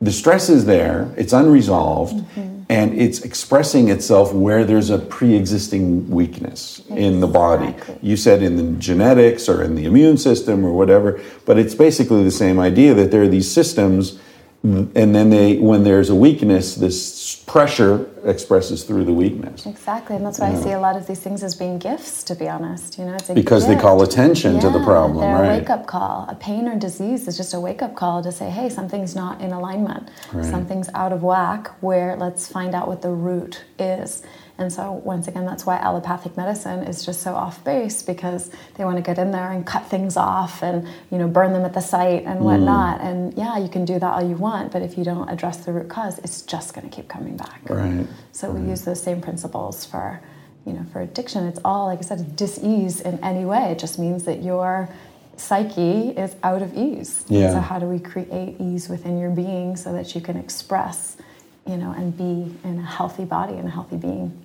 [0.00, 2.62] the stress is there, it's unresolved, mm-hmm.
[2.68, 7.74] and it's expressing itself where there's a pre existing weakness in the body.
[8.00, 12.22] You said in the genetics or in the immune system or whatever, but it's basically
[12.22, 14.20] the same idea that there are these systems,
[14.62, 19.66] and then they, when there's a weakness, this pressure expresses through the weakness.
[19.66, 22.22] Exactly, and that's why I see a lot of these things as being gifts.
[22.24, 25.20] To be honest, you know, it's a Because they call attention to the Yeah, problem,
[25.20, 25.56] they're right.
[25.56, 26.26] a wake-up call.
[26.28, 29.52] A pain or disease is just a wake-up call to say, "Hey, something's not in
[29.52, 30.08] alignment.
[30.32, 30.44] Right.
[30.44, 31.68] Something's out of whack.
[31.80, 34.22] Where let's find out what the root is."
[34.58, 38.84] And so, once again, that's why allopathic medicine is just so off base because they
[38.84, 41.72] want to get in there and cut things off and you know burn them at
[41.72, 43.00] the site and whatnot.
[43.00, 43.04] Mm.
[43.04, 45.72] And yeah, you can do that all you want, but if you don't address the
[45.72, 47.62] root cause, it's just going to keep coming back.
[47.68, 48.06] Right.
[48.32, 50.20] So we use those same principles for,
[50.66, 51.46] you know, for addiction.
[51.46, 53.72] It's all, like I said, dis-ease in any way.
[53.72, 54.88] It just means that your
[55.36, 57.24] psyche is out of ease.
[57.28, 57.52] Yeah.
[57.52, 61.16] So how do we create ease within your being so that you can express,
[61.66, 64.44] you know, and be in a healthy body and a healthy being?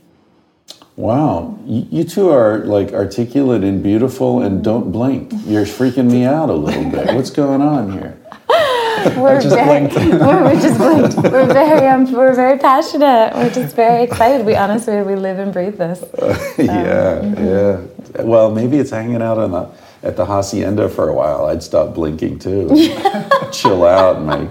[0.95, 4.63] Wow, you, two are like articulate and beautiful, and mm-hmm.
[4.63, 5.31] don't blink.
[5.45, 7.13] You're freaking me out a little bit.
[7.13, 8.17] What's going on here?
[9.15, 11.17] We're just very, we're, we just blinked.
[11.17, 13.31] We're very, um, we're very passionate.
[13.35, 14.45] We're just very excited.
[14.45, 16.03] We honestly, we live and breathe this.
[16.57, 18.17] yeah, um, mm-hmm.
[18.17, 18.23] yeah.
[18.23, 19.69] Well, maybe it's hanging out on the
[20.03, 21.45] at the hacienda for a while.
[21.45, 22.67] I'd stop blinking too,
[23.51, 24.49] chill out, and my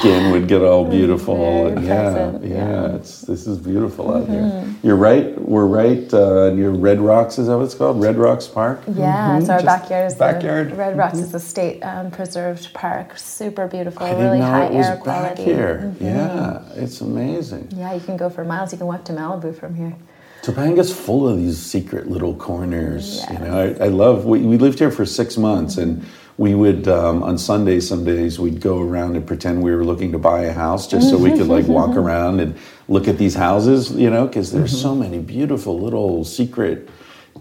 [0.00, 1.66] skin would get all beautiful.
[1.66, 2.38] And yeah, yeah.
[2.38, 2.96] Mm-hmm.
[2.96, 4.64] It's this is beautiful out here.
[4.82, 5.38] You're right.
[5.40, 7.38] We're right uh, near Red Rocks.
[7.38, 8.00] Is that what it's called?
[8.00, 8.82] Red Rocks Park.
[8.88, 10.70] Yeah, so our Just backyard is backyard.
[10.70, 13.18] the Red Rocks is a state um, preserved park.
[13.18, 15.44] Super beautiful, I didn't really know high it was air back quality.
[15.44, 15.94] here.
[15.98, 16.00] Mhm.
[16.00, 17.68] Yeah, it's amazing.
[17.76, 18.72] Yeah, you can go for miles.
[18.72, 19.94] You can walk to Malibu from here.
[20.42, 23.22] Topanga's full of these secret little corners.
[23.30, 24.24] You know, I, I love.
[24.24, 26.02] We, we lived here for six months, and
[26.40, 27.86] we would um, on Sundays.
[27.86, 31.10] Some days we'd go around and pretend we were looking to buy a house, just
[31.10, 32.56] so we could like walk around and
[32.88, 33.92] look at these houses.
[33.92, 36.88] You know, because there's so many beautiful little secret.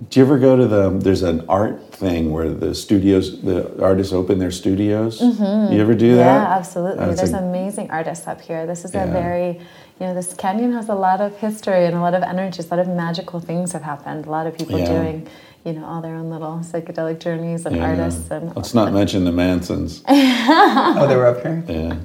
[0.10, 0.90] Do you ever go to the?
[0.90, 5.22] There's an art thing where the studios, the artists open their studios.
[5.22, 6.26] You ever do that?
[6.44, 7.06] Yeah, absolutely.
[7.06, 8.68] That's There's a- amazing artists up here.
[8.68, 9.06] This is Yeah.
[9.06, 9.60] a very,
[10.00, 12.68] you know, this canyon has a lot of history and a lot of energies.
[12.70, 14.26] A lot of magical things have happened.
[14.26, 14.88] A lot of people Yeah.
[14.94, 15.28] doing,
[15.66, 17.90] you know, all their own little psychedelic journeys and Yeah.
[17.90, 20.02] artists and Let's not mention the Mansons.
[20.08, 21.64] Oh, they were up here.
[21.68, 21.96] Yeah.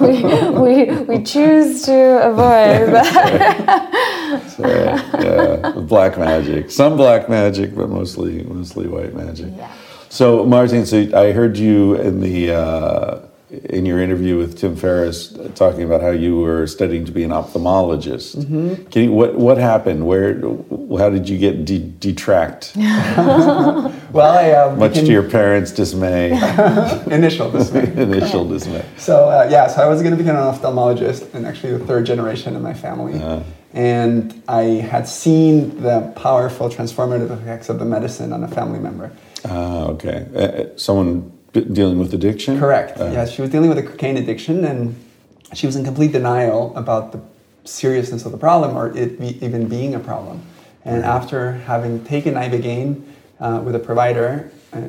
[0.00, 2.92] we, we, we choose to avoid.
[2.92, 3.92] Right.
[4.58, 6.70] Yeah, black magic.
[6.70, 9.52] Some black magic, but mostly mostly white magic.
[9.56, 9.70] Yeah.
[10.08, 13.18] So, Martin, so I heard you in the uh,
[13.50, 17.30] in your interview with Tim Ferriss talking about how you were studying to be an
[17.30, 18.36] ophthalmologist.
[18.36, 18.84] Mm-hmm.
[18.90, 20.06] Can you, what what happened?
[20.06, 20.40] Where?
[20.98, 22.72] How did you get de- detract?
[24.12, 26.30] Well, I uh, Much to your parents' dismay,
[27.10, 27.92] initial dismay.
[28.02, 28.84] initial dismay.
[28.96, 32.06] So uh, yeah, so I was going to become an ophthalmologist, and actually the third
[32.06, 33.20] generation in my family.
[33.74, 39.10] And I had seen the powerful transformative effects of the medicine on a family member.
[39.44, 40.26] Ah, okay.
[40.34, 42.58] Uh, Uh, someone d- dealing with addiction.
[42.58, 42.98] Correct.
[42.98, 44.94] Uh, yeah, she was dealing with a cocaine addiction, and
[45.54, 47.20] she was in complete denial about the
[47.64, 50.42] seriousness of the problem or it be, even being a problem.
[50.84, 53.02] And after having taken ibogaine
[53.40, 54.80] uh, with a provider, uh,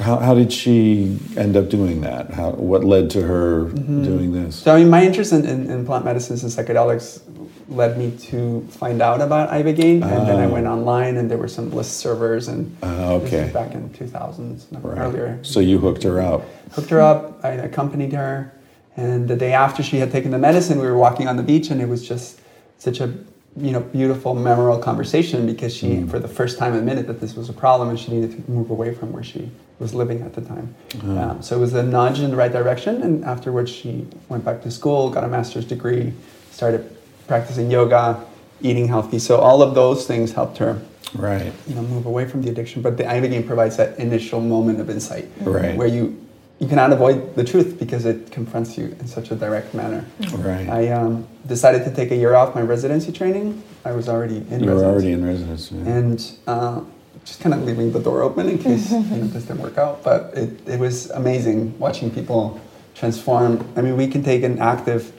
[0.00, 2.30] How, how did she end up doing that?
[2.30, 4.56] How, what led to her doing this?
[4.56, 7.20] So I mean, my interest in, in, in plant medicines and psychedelics
[7.68, 11.48] led me to find out about ibogaine, and then I went online, and there were
[11.48, 13.52] some list servers, and Ah, this okay.
[13.52, 14.98] back in 2000s, no, Right.
[14.98, 15.38] earlier.
[15.42, 16.42] So you hooked her up.
[16.72, 17.44] Hooked her up.
[17.44, 18.50] I accompanied her,
[18.96, 21.70] and the day after she had taken the medicine, we were walking on the beach,
[21.70, 22.40] and it was just
[22.78, 23.12] such a
[23.56, 26.10] you know beautiful, memorable conversation because she, Mm.
[26.10, 28.70] for the first time, admitted that this was a problem, and she needed to move
[28.70, 30.74] away from where she was living at the time.
[30.94, 31.20] Uh-huh.
[31.30, 34.62] Um, so it was a nudge in the right direction, and afterwards she went back
[34.62, 36.12] to school, got a master's degree,
[36.50, 36.88] started
[37.26, 38.18] practicing yoga,
[38.62, 39.18] eating healthy.
[39.18, 40.80] So all of those things helped her
[41.14, 41.52] Right.
[41.66, 44.88] you know move away from the addiction but the ibogaine provides that initial moment of
[44.88, 45.76] insight Right.
[45.76, 46.16] where you
[46.62, 50.04] you cannot avoid the truth because it confronts you in such a direct manner.
[50.30, 50.68] Right.
[50.68, 53.60] I um, decided to take a year off my residency training.
[53.84, 54.84] I was already in you were residency.
[54.84, 55.72] already in residence.
[55.72, 55.92] yeah.
[55.92, 56.80] and uh,
[57.24, 60.04] just kind of leaving the door open in case you know, this didn't work out.
[60.04, 62.60] But it, it was amazing watching people
[62.94, 63.68] transform.
[63.74, 65.12] I mean, we can take an active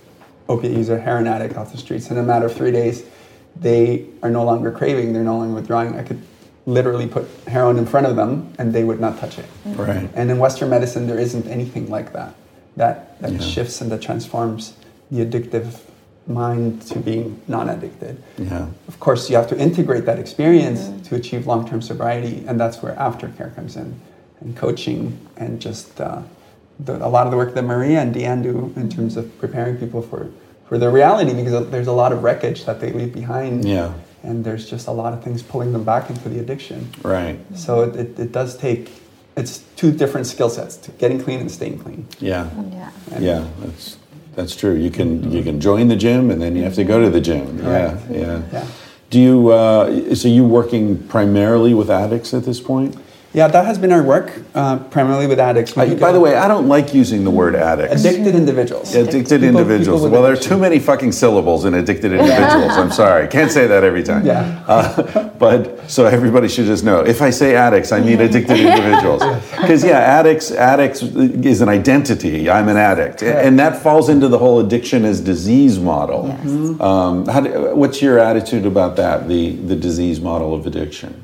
[0.48, 3.04] opiate user, heroin addict off the streets in a matter of three days.
[3.58, 6.00] They are no longer craving, they're no longer withdrawing.
[6.00, 6.22] I could
[6.66, 9.46] literally put heroin in front of them and they would not touch it.
[9.66, 10.10] Right.
[10.16, 12.34] And in Western medicine, there isn't anything like that.
[12.78, 13.40] That, that Yeah.
[13.40, 14.74] shifts and that transforms
[15.12, 15.80] the addictive
[16.26, 18.68] mind to being non addicted Yeah.
[18.88, 22.82] of course, you have to integrate that experience to achieve long term sobriety, and that's
[22.82, 23.94] where aftercare comes in,
[24.40, 26.20] and coaching, and just uh,
[26.80, 29.76] the, a lot of the work that Maria and Deanne do in terms of preparing
[29.76, 30.30] people for,
[30.70, 33.92] for their reality, because there's a lot of wreckage that they leave behind, Yeah.
[34.24, 36.90] And there's just a lot of things pulling them back into the addiction.
[37.04, 37.38] Right.
[37.56, 38.92] So it, it, it does take,
[39.36, 42.08] it's two different skill sets, to getting clean and staying clean.
[42.20, 42.50] Yeah.
[42.72, 42.92] Yeah.
[43.12, 43.48] And- Yeah.
[43.60, 43.98] That's
[44.36, 44.74] that's true.
[44.74, 47.22] You can you can join the gym and then you have to go to the
[47.22, 47.60] gym.
[47.60, 48.00] Yeah.
[48.10, 48.42] Yeah.
[48.52, 48.68] Yeah.
[49.12, 52.98] Do you uh, so you working primarily with addicts at this point?
[53.34, 55.76] Yeah, that has been our work, uh, primarily with addicts.
[55.76, 58.06] I, by the way, I don't like using the word addicts.
[58.06, 58.94] addicted individuals.
[58.94, 60.02] Addicted People- individuals.
[60.02, 62.74] people with well, there are too many fucking syllables in addicted individuals.
[62.78, 63.28] I'm sorry.
[63.28, 64.24] Can't say that every time.
[64.24, 64.64] Yeah.
[64.68, 67.00] Uh, but so everybody should just know.
[67.02, 69.24] If I say addicts, I mean addicted individuals.
[69.64, 72.50] Because yeah, addicts addicts is an identity.
[72.50, 76.28] I'm an addict, and that falls into the whole addiction as disease model.
[76.28, 76.82] Yes.
[76.82, 79.28] Um, how do, what's your attitude about that?
[79.30, 81.24] The the disease model of addiction.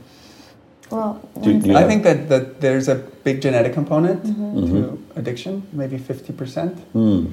[0.92, 4.72] Well, Do, do I have- think that, that there's a big genetic component Mm-hmm.
[4.72, 6.76] to addiction, maybe 50%.
[6.94, 7.26] Hmm.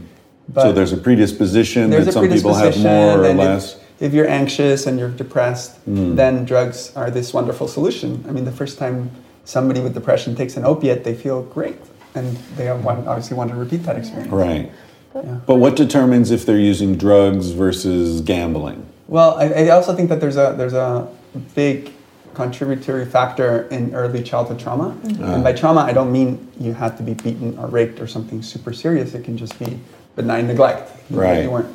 [0.48, 3.74] But so there's a predisposition there's that a some people have more or less.
[3.74, 8.24] If, if you're anxious and you're depressed, then drugs are this wonderful solution.
[8.28, 9.10] I mean, the first time
[9.44, 11.76] somebody with depression takes an opiate, they feel great.
[12.14, 14.30] And they have one, obviously want to repeat that experience.
[14.32, 14.70] Right.
[15.14, 15.40] Yeah.
[15.46, 18.86] But what determines if they're using drugs versus gambling?
[19.08, 21.08] Well, I, I also think that there's a there's a
[21.54, 21.92] big
[22.36, 24.90] contributory factor in early childhood trauma.
[24.90, 25.24] Mm-hmm.
[25.24, 28.42] And by trauma, I don't mean you had to be beaten or raped or something
[28.42, 29.14] super serious.
[29.14, 29.80] It can just be
[30.14, 30.92] benign neglect.
[31.10, 31.44] You Right.
[31.44, 31.74] You weren't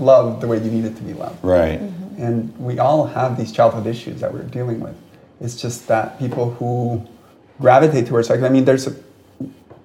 [0.00, 1.42] loved the way you needed to be loved.
[1.44, 1.80] Right.
[1.80, 2.22] Mm-hmm.
[2.22, 4.96] And we all have these childhood issues that we're dealing with.
[5.40, 7.06] It's just that people who
[7.60, 8.96] gravitate towards drugs, I mean, there's a,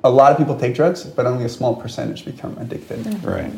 [0.03, 2.99] a lot of people take drugs, but only a small percentage become addicted.
[2.99, 3.27] Mm-hmm.
[3.27, 3.53] Right.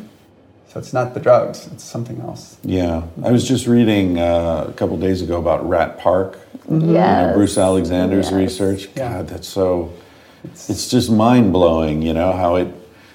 [0.67, 2.57] So it's not the drugs, it's something else.
[2.63, 3.03] Yeah.
[3.23, 6.39] I was just reading uh, a couple days ago about Rat Park.
[6.69, 7.35] Yes.
[7.35, 8.33] Bruce Alexander's Yes.
[8.33, 8.95] research.
[8.95, 9.91] God, that's so.
[10.43, 12.01] It's just mind blowing.
[12.01, 12.67] You know how it.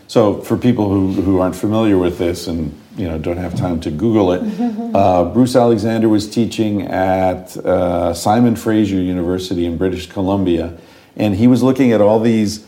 [0.08, 3.80] So for people who, who aren't familiar with this and you know don't have time
[3.80, 4.42] to Google it,
[4.94, 10.76] uh, Bruce Alexander was teaching at uh, Simon Fraser University in British Columbia,
[11.16, 12.64] and he was looking at all these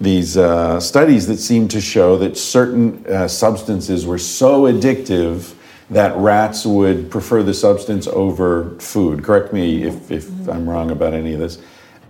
[0.00, 5.54] these uh, studies that seemed to show that certain uh, substances were so addictive
[5.90, 9.24] that rats would prefer the substance over food.
[9.24, 11.58] Correct me if, if I'm wrong about any of this.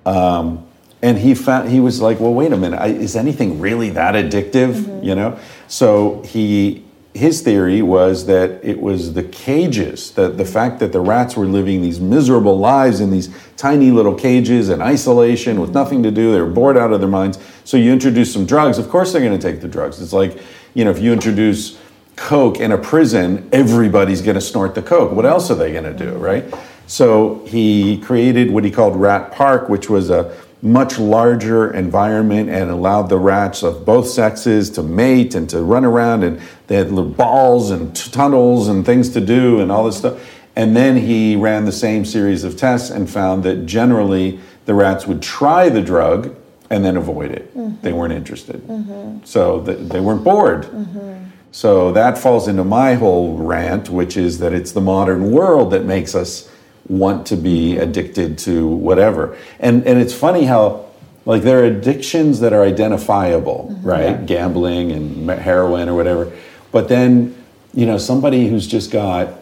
[0.05, 0.67] Um,
[1.03, 4.15] and he found he was like, well, wait a minute, I, is anything really that
[4.15, 5.05] addictive?
[5.05, 10.79] You know, so he his theory was that it was the cages, that the fact
[10.79, 15.61] that the rats were living these miserable lives in these tiny little cages in isolation
[15.61, 16.33] with nothing to do.
[16.33, 17.39] They were bored out of their minds.
[17.65, 20.01] So you introduce some drugs, of course they're going to take the drugs.
[20.01, 20.41] It's like,
[20.75, 21.79] you know, if you introduce
[22.21, 25.11] coke in a prison, everybody's going to snort the coke.
[25.11, 26.45] What else are they going to do, right?
[26.87, 32.71] So he created what he called Rat Park, which was a much larger environment and
[32.71, 36.93] allowed the rats of both sexes to mate and to run around and they had
[36.93, 40.21] little balls and t- tunnels and things to do and all this stuff.
[40.55, 45.07] And then he ran the same series of tests and found that generally the rats
[45.07, 46.37] would try the drug
[46.69, 47.57] and then avoid it.
[47.57, 47.81] Mm-hmm.
[47.81, 48.61] They weren't interested.
[48.67, 49.25] Mm-hmm.
[49.25, 51.31] So th- they weren't bored mm-hmm.
[51.53, 55.85] So that falls into my whole rant which is that it's the modern world that
[55.85, 56.51] makes us
[56.91, 59.37] want to be addicted to whatever.
[59.61, 60.87] And and it's funny how
[61.25, 63.87] like there are addictions that are identifiable, mm-hmm.
[63.87, 64.27] right?
[64.27, 66.33] Gambling and heroin or whatever.
[66.73, 67.37] But then,
[67.73, 69.35] you know, somebody who's just got,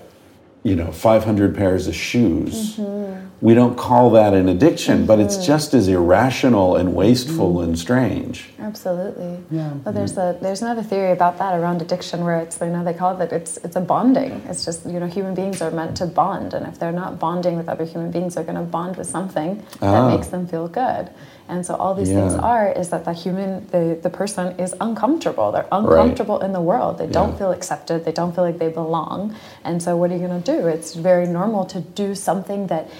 [0.62, 3.27] you know, 500 pairs of shoes, mm-hmm.
[3.40, 5.46] We don't call that an addiction, but it's mm.
[5.46, 7.64] just as irrational and wasteful mm.
[7.64, 8.50] and strange.
[8.58, 9.38] Absolutely.
[9.50, 9.74] Yeah.
[9.84, 10.38] Well, there's mm-hmm.
[10.38, 13.32] a there's another theory about that around addiction where it's you know they call it
[13.32, 14.42] it's it's a bonding.
[14.48, 17.56] It's just you know human beings are meant to bond, and if they're not bonding
[17.56, 19.92] with other human beings, they're going to bond with something Ah.
[19.92, 21.08] that makes them feel good.
[21.48, 25.50] And so all these things are is that the human the the person is uncomfortable.
[25.52, 26.98] They're uncomfortable in the world.
[26.98, 27.38] They don't Yeah.
[27.38, 28.04] feel accepted.
[28.04, 29.34] They don't feel like they belong.
[29.64, 30.66] And so what are you going to do?
[30.66, 32.90] It's very normal to do something that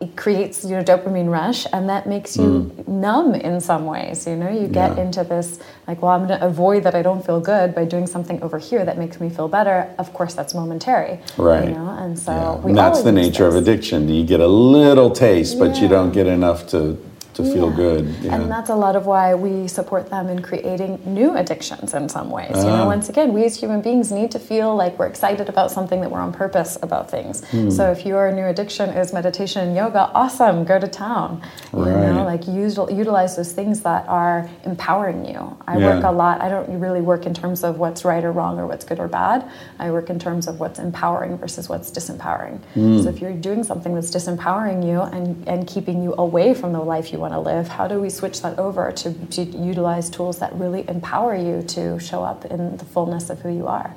[0.00, 4.36] it creates you know dopamine rush and that makes you numb in some ways you
[4.36, 4.96] know you get Mm.
[4.96, 5.02] Yeah.
[5.04, 8.06] into this like well i'm going to avoid that i don't feel good by doing
[8.06, 11.68] something over here that makes me feel better of course that's momentary Right.
[11.70, 12.54] you know and so Yeah.
[12.62, 14.08] we And that's the nature of addiction.
[14.08, 16.96] You get a little taste, but you don't get enough to,
[17.38, 17.76] to feel Yeah.
[17.76, 18.04] good.
[18.22, 18.34] Yeah.
[18.34, 22.30] And that's a lot of why we support them in creating new addictions in some
[22.30, 22.50] ways.
[22.64, 22.78] You Ah.
[22.78, 26.00] know, once again, we as human beings need to feel like we're excited about something,
[26.00, 27.44] that we're on purpose about things.
[27.52, 27.70] Hmm.
[27.70, 31.40] So if your new addiction is meditation and yoga, awesome, go to town.
[31.72, 32.06] Right.
[32.08, 35.56] You know, like use, utilize those things that are empowering you.
[35.66, 35.94] I Yeah.
[35.94, 38.66] work a lot, I don't really work in terms of what's right or wrong or
[38.66, 39.44] what's good or bad.
[39.78, 42.58] I work in terms of what's empowering versus what's disempowering.
[42.74, 43.00] Hmm.
[43.02, 46.80] So if you're doing something that's disempowering you and, and keeping you away from the
[46.80, 50.38] life you want to live, how do we switch that over to, to utilize tools
[50.38, 53.94] that really empower you to show up in the fullness of who you are?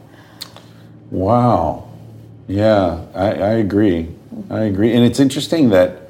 [1.10, 1.90] Wow.
[2.48, 4.10] Yeah, I, I agree.
[4.50, 4.94] I agree.
[4.94, 6.10] And it's interesting that,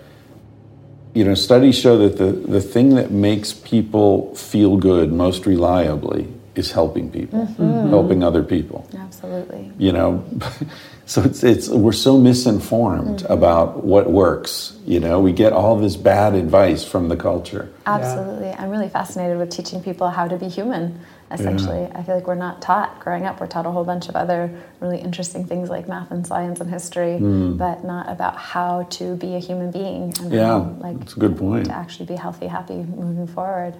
[1.13, 6.31] you know, studies show that the, the thing that makes people feel good most reliably
[6.55, 7.89] is helping people, mm-hmm.
[7.89, 8.87] helping other people.
[8.97, 9.71] Absolutely.
[9.77, 10.25] You know,
[11.11, 13.29] so it's, it's we're so misinformed mm.
[13.29, 14.77] about what works.
[14.85, 17.69] You know, we get all this bad advice from the culture.
[17.85, 18.51] Absolutely.
[18.51, 21.89] I'm really fascinated with teaching people how to be human, essentially.
[21.93, 24.57] I feel like we're not taught growing up, we're taught a whole bunch of other
[24.79, 27.57] really interesting things like math and science and history, hmm.
[27.57, 31.19] but not about how to be a human being and Yeah, how, like, that's a
[31.19, 31.65] good point.
[31.65, 33.75] to actually be healthy, happy moving forward.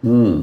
[0.00, 0.40] Hmm.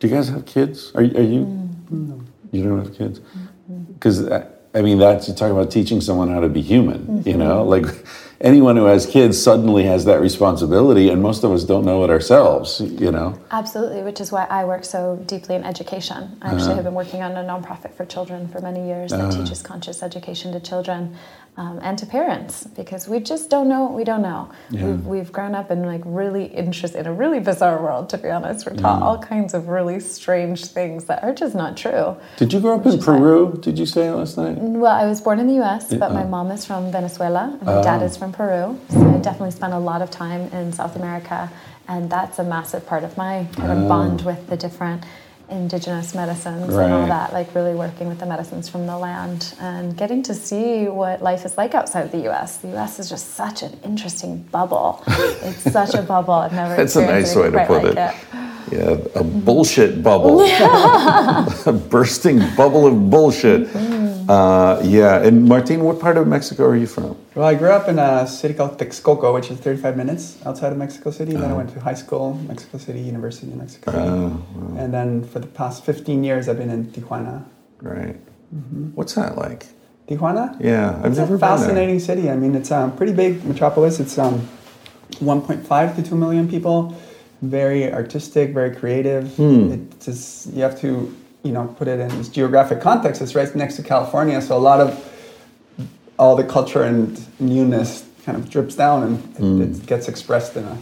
[0.00, 0.90] Do you guys have kids?
[0.96, 1.46] Are, are you?
[1.92, 2.26] Mm.
[2.50, 3.20] You don't have kids?
[3.20, 3.92] Mm-hmm.
[3.92, 7.22] Because uh, I mean, that's you talk about teaching someone how to be human.
[7.24, 7.86] You know, mm-hmm.
[7.86, 8.06] like
[8.40, 12.10] anyone who has kids suddenly has that responsibility, and most of us don't know it
[12.10, 12.80] ourselves.
[12.80, 13.38] You know.
[13.50, 16.36] Absolutely, which is why I work so deeply in education.
[16.42, 16.74] I actually uh-huh.
[16.74, 19.42] have been working on a nonprofit for children for many years that uh-huh.
[19.42, 21.16] teaches conscious education to children
[21.58, 24.48] um, and to parents because we just don't know what we don't know.
[24.70, 28.08] We've, we've grown up in like really interest in a really bizarre world.
[28.10, 29.04] To be honest, we're taught mm.
[29.04, 32.16] all kinds of really strange things that are just not true.
[32.36, 33.58] Did you grow up in Peru?
[33.60, 34.56] Did you say last night?
[34.56, 37.74] Well, I was born in the U.S., but my mom is from Venezuela and my
[37.74, 37.82] oh.
[37.82, 38.78] dad is from Peru.
[38.90, 41.50] So I definitely spent a lot of time in South America,
[41.86, 43.88] and that's a massive part of my kind of oh.
[43.88, 45.04] bond with the different
[45.50, 47.32] indigenous medicines and all that.
[47.32, 51.44] Like really working with the medicines from the land and getting to see what life
[51.44, 52.58] is like outside of the U.S.
[52.58, 52.98] The U.S.
[52.98, 55.02] is just such an interesting bubble.
[55.06, 56.34] it's such a bubble.
[56.34, 56.76] I've never.
[56.76, 58.14] That's a nice way to put like it.
[58.70, 60.40] Yeah, a bullshit bubble,
[61.66, 63.68] a bursting bubble of bullshit.
[64.28, 67.16] Uh, yeah, and Martin, what part of Mexico are you from?
[67.34, 70.76] Well, I grew up in a city called Texcoco, which is 35 minutes outside of
[70.78, 71.32] Mexico City.
[71.32, 74.78] Then I went to high school, Mexico City, University in Mexico City.
[74.78, 77.44] And then for the past 15 years, I've been in Tijuana.
[77.80, 78.16] Right.
[78.94, 79.66] What's that like?
[80.08, 80.56] Tijuana?
[80.60, 81.58] Yeah, I've It's never a been there.
[81.58, 82.28] fascinating city.
[82.30, 83.98] I mean, it's a pretty big metropolis.
[83.98, 84.46] It's um,
[85.20, 86.94] 1.5 to 2 million people.
[87.42, 89.34] Very artistic, very creative.
[89.36, 89.72] Hmm.
[89.72, 91.14] It's just, you have to,
[91.44, 93.22] you know, put it in its geographic context.
[93.22, 94.90] It's right next to California, so a lot of
[96.18, 99.02] all the culture and newness kind of drips down
[99.38, 100.76] and it, it gets expressed in a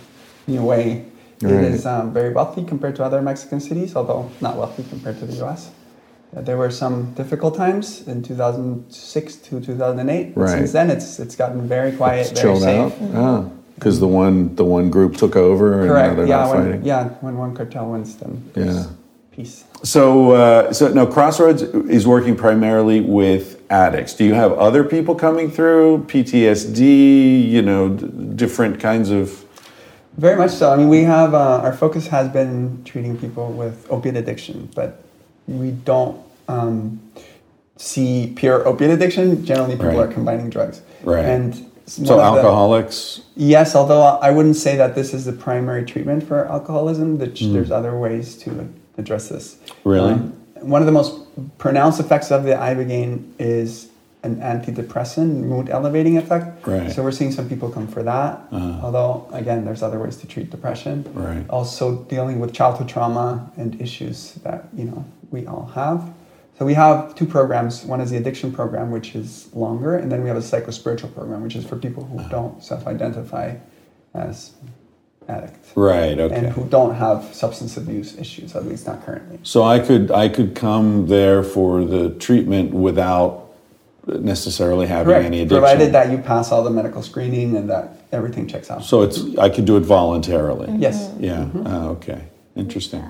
[0.47, 1.05] new way.
[1.41, 1.47] Hmm.
[1.49, 1.65] Right.
[1.65, 5.27] It is um, very wealthy compared to other Mexican cities, although not wealthy compared to
[5.27, 5.71] the U.S.
[6.35, 10.33] Uh, There were some difficult times in 2006 to 2008.
[10.35, 10.49] Right.
[10.49, 12.93] Since then, it's it's gotten very quiet, It's very safe.
[13.15, 13.53] out.
[13.77, 16.17] Because the one the one group took over and now Correct.
[16.17, 16.37] they're Yeah.
[16.39, 16.85] not When, fighting.
[16.85, 17.09] yeah.
[17.21, 18.85] When one cartel wins, then Yeah.
[19.33, 19.65] peace.
[19.83, 24.15] So uh, so no, Crossroads is working primarily with addicts.
[24.15, 27.49] Do you have other people coming through PTSD?
[27.51, 29.45] You know, d- different kinds of.
[30.17, 30.73] Very much so.
[30.73, 35.03] I mean, we have uh, our focus has been treating people with opiate addiction, but
[35.47, 36.17] we don't
[36.49, 36.99] um,
[37.77, 39.45] see pure opiate addiction.
[39.45, 39.99] Generally, people Right.
[39.99, 40.81] are combining drugs.
[41.05, 41.25] Right.
[41.27, 43.21] And So of the- alcoholics.
[43.37, 47.19] Yes, although I wouldn't say that this is the primary treatment for alcoholism.
[47.19, 48.69] That There's other ways to
[48.99, 49.57] address this.
[49.85, 50.13] Really?
[50.15, 51.15] Um, one of the most
[51.59, 53.89] pronounced effects of the ibogaine is
[54.23, 56.67] an antidepressant, mood elevating effect.
[56.67, 56.91] Right.
[56.91, 58.41] So we're seeing some people come for that.
[58.53, 61.05] Although again, there's other ways to treat depression.
[61.15, 61.45] Right.
[61.51, 66.13] Also dealing with childhood trauma and issues that you know we all have.
[66.59, 67.85] So we have two programs.
[67.85, 71.43] One is the addiction program, which is longer, and then we have a psychospiritual program,
[71.43, 73.57] which is for people who don't self-identify
[74.15, 74.53] as
[75.29, 76.19] addicts Right.
[76.19, 76.35] Okay.
[76.35, 79.39] and who don't have substance abuse issues, at least not currently.
[79.43, 83.51] So I could I could come there for the treatment without
[84.07, 85.27] necessarily having Correct.
[85.27, 85.59] any addiction.
[85.59, 88.85] Provided that you pass all the medical screening and that everything checks out.
[88.85, 90.69] So it's I could do it voluntarily.
[90.69, 90.81] Mm-hmm.
[90.83, 91.11] yes.
[91.19, 91.49] Yeah.
[91.67, 92.23] Oh, okay.
[92.55, 93.05] Interesting.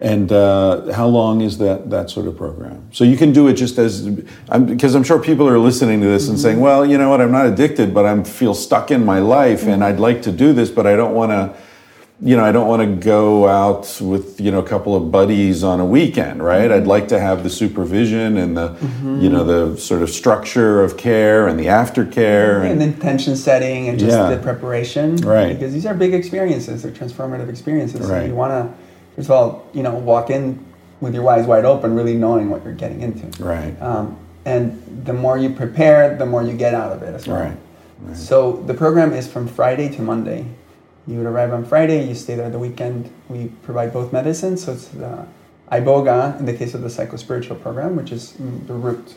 [0.00, 2.88] And uh, how long is that that sort of program?
[2.92, 4.06] So you can do it just as
[4.48, 6.64] I'm, because I'm sure people are listening to this and saying, mm-hmm.
[6.64, 7.20] "Well, you know what?
[7.20, 9.82] I'm not addicted, but I feel stuck in my life, and mm-hmm.
[9.84, 11.54] I'd like to do this, but I don't want to."
[12.20, 15.64] You know, I don't want to go out with you know a couple of buddies
[15.64, 16.70] on a weekend, right?
[16.70, 16.88] I'd mm-hmm.
[16.88, 18.76] like to have the supervision and the
[19.20, 23.88] you know the sort of structure of care and the aftercare and the intention setting
[23.88, 24.30] and just Yeah.
[24.30, 25.16] the preparation.
[25.16, 25.54] Right.
[25.54, 28.06] Because these are big experiences, they're transformative experiences.
[28.06, 28.28] So Right.
[28.28, 28.83] you want to,
[29.14, 30.64] first of all, you know, walk in
[31.00, 33.26] with your eyes wide open, really knowing what you're getting into.
[33.42, 37.26] right, Um, and the more you prepare, the more you get out of it as
[37.26, 37.40] well.
[37.40, 40.46] right, So the program is from Friday to Monday.
[41.06, 43.10] You would arrive on Friday, you stay there the weekend.
[43.28, 45.26] We provide both medicines, so it's the
[45.72, 49.14] iboga in the case of the psychospiritual program, which is mm, the root.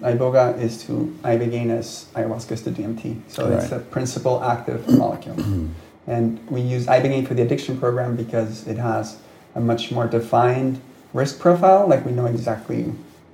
[0.00, 3.80] Iboga is to ibogaine as ayahuasca is to DMT, so it's Right.
[3.80, 5.36] a principal active molecule.
[6.06, 9.18] and we use ibogaine for the addiction program because it has
[9.54, 10.80] a much more defined
[11.12, 11.86] risk profile.
[11.86, 12.92] Like we know exactly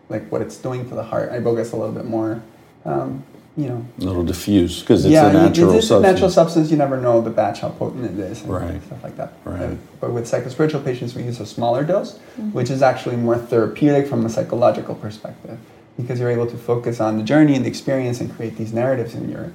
[0.09, 1.31] like what it's doing to the heart.
[1.33, 2.43] Iboga is a little bit more,
[2.85, 3.23] um,
[3.57, 6.13] you know, a little diffuse because it's yeah, a you- natural it's a substance.
[6.13, 6.71] natural substance.
[6.71, 8.83] You never know the batch how potent it is, and Right.
[8.85, 9.33] stuff like that.
[9.45, 9.77] Right.
[10.01, 12.19] But with psychospiritual patients, we use a smaller dose,
[12.53, 15.59] which is actually more therapeutic from a psychological perspective,
[15.97, 19.15] because you're able to focus on the journey and the experience and create these narratives
[19.15, 19.53] in your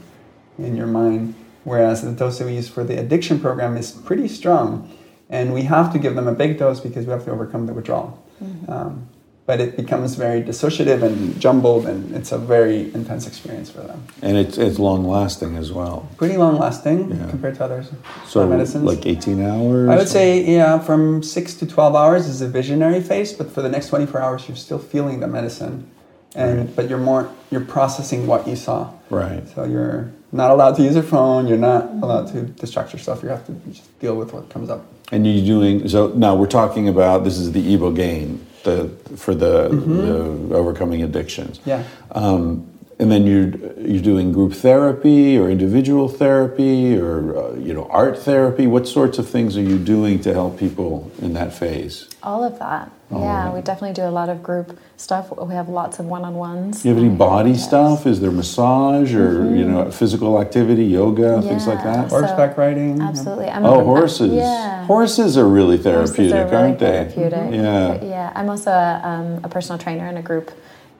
[0.58, 1.34] in your mind.
[1.64, 4.90] Whereas the dose that we use for the addiction program is pretty strong,
[5.30, 7.74] and we have to give them a big dose because we have to overcome the
[7.74, 8.22] withdrawal.
[8.68, 9.08] Um,
[9.48, 14.02] but it becomes very dissociative and jumbled, and it's a very intense experience for them
[14.22, 16.08] and it's it's long lasting as well.
[16.18, 17.30] pretty long lasting Yeah.
[17.30, 17.90] compared to others
[18.28, 18.84] So medicines.
[18.86, 19.90] like 18 hours.
[19.90, 23.62] I would say, yeah, from six to 12 hours is a visionary phase, but for
[23.62, 25.86] the next 24 hours, you're still feeling the medicine.
[26.34, 26.76] And, Right.
[26.76, 28.90] but you're more, you're processing what you saw.
[29.10, 29.44] right.
[29.54, 31.48] So you're not allowed to use your phone.
[31.48, 33.22] You're not allowed to distract yourself.
[33.24, 34.86] You have to just deal with what comes up.
[35.12, 36.36] And you're doing so now.
[36.36, 41.60] We're talking about this is the ibogaine the for the, the overcoming addictions.
[41.66, 41.84] Yeah.
[42.12, 42.68] Um,
[43.00, 43.50] and then you're
[43.82, 48.68] you're doing group therapy or individual therapy or uh, you know art therapy.
[48.68, 52.08] What sorts of things are you doing to help people in that phase?
[52.24, 52.92] All of that.
[53.12, 55.36] yeah, we definitely do a lot of group stuff.
[55.36, 56.86] We have lots of one-on-ones.
[56.86, 57.64] You have any body Yes.
[57.66, 58.06] stuff?
[58.06, 61.94] Is there massage or you know physical activity, yoga, things like Yeah.
[62.04, 62.10] that?
[62.12, 62.98] So- Horseback riding.
[62.98, 63.08] yeah.
[63.10, 63.50] Absolutely.
[63.50, 64.34] I'm Oh, a- horses!
[64.34, 64.86] Yeah.
[64.86, 67.12] Horses are really therapeutic, are really aren't they?
[67.16, 67.54] Therapeutic.
[67.54, 67.98] Yeah.
[68.04, 68.32] Yeah.
[68.36, 70.52] I'm also a, um, a personal trainer and a group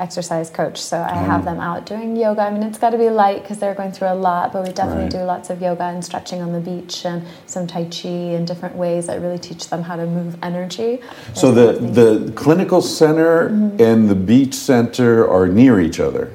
[0.02, 1.26] exercise coach, so I Mm.
[1.28, 2.42] have them out doing yoga.
[2.42, 4.72] I mean, it's got to be light because they're going through a lot, but we
[4.74, 5.12] definitely Right.
[5.12, 8.76] do lots of yoga and stretching on the beach and some tai chi and different
[8.76, 11.00] ways that really teach them how to move energy.
[11.34, 11.68] So the
[12.00, 13.82] the clinical center Mm-hmm.
[13.82, 16.30] and the beach center are near each other.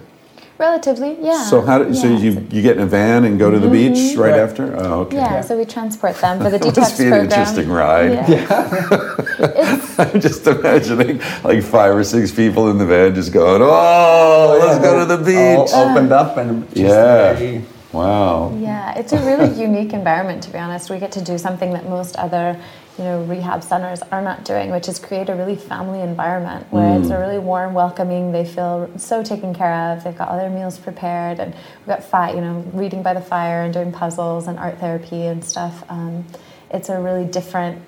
[0.58, 1.44] Relatively, yeah.
[1.44, 3.92] So how do, so you you get in a van and go to the beach
[3.94, 4.20] mm-hmm.
[4.20, 4.40] right Right.
[4.40, 4.76] after?
[4.76, 5.16] Oh, okay.
[5.16, 7.30] Yeah, so we transport them for the detox That must be an program.
[7.30, 8.28] interesting ride.
[8.28, 9.16] Yeah.
[9.74, 14.58] it's, I'm just imagining like five or six people in the van just going, "Oh,
[14.60, 17.32] let's go to the beach." All opened up and just Yeah.
[17.34, 18.52] very- Wow.
[18.58, 20.90] Yeah, it's a really unique environment to be honest.
[20.90, 22.58] We get to do something that most other,
[22.98, 26.98] you know, rehab centers are not doing, which is create a really family environment where
[26.98, 28.32] it's a really warm, welcoming.
[28.32, 30.04] They feel so taken care of.
[30.04, 33.20] They've got all their meals prepared, and we've got fi- you know, reading by the
[33.20, 35.84] fire and doing puzzles and art therapy and stuff.
[35.90, 36.24] Um,
[36.70, 37.82] it's a really different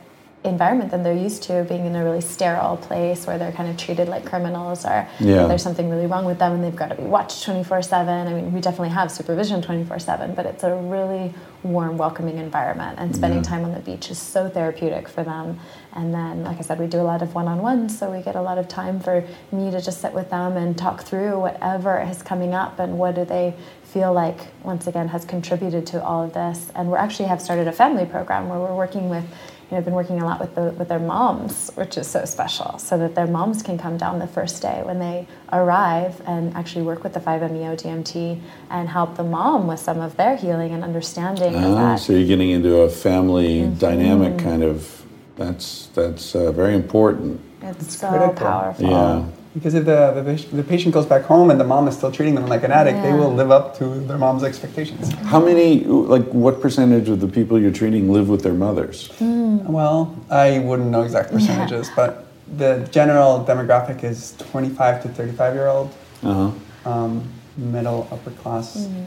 [0.45, 3.77] environment than they're used to being in a really sterile place where they're kind of
[3.77, 5.47] treated like criminals or Yeah.
[5.49, 8.33] there's something really wrong with them and they've got to be watched 24 7 i
[8.33, 11.35] mean we definitely have supervision 24 7 but it's a really
[11.65, 15.59] warm welcoming environment and spending time on the beach is so therapeutic for them.
[15.93, 18.41] And then like i said we do a lot of one-on-ones so we get a
[18.43, 22.23] lot of time for me to just sit with them and talk through whatever is
[22.23, 26.35] coming up and what do they feel like once again has contributed to all of
[26.35, 26.71] this.
[26.75, 29.25] And we actually have started a family program where we're working with
[29.71, 32.25] you know, I've been working a lot with the with their moms, which is so
[32.25, 36.55] special, so that their moms can come down the first day when they arrive and
[36.55, 38.41] actually work with the 5-MeO DMT
[38.71, 42.01] and help the mom with some of their healing and understanding of Ah, that.
[42.01, 43.75] so you're getting into a family Mm-hmm.
[43.79, 45.05] dynamic kind of.
[45.37, 47.41] That's that's uh, very important.
[47.63, 48.35] It's, so critical.
[48.47, 48.91] powerful.
[48.91, 49.25] Yeah.
[49.55, 52.13] Because if the, the, patient- the patient goes back home and the mom is still
[52.13, 55.13] treating them like an addict, they will live up to their mom's expectations.
[55.25, 59.11] How many, like, what percentage of the people you're treating live with their mothers?
[59.21, 62.27] Well, I wouldn't know exact percentages, but
[62.57, 66.51] the general demographic is 25 to 35 year old, Uh
[66.85, 66.91] huh.
[66.91, 68.77] um, middle, upper class.
[68.77, 69.07] And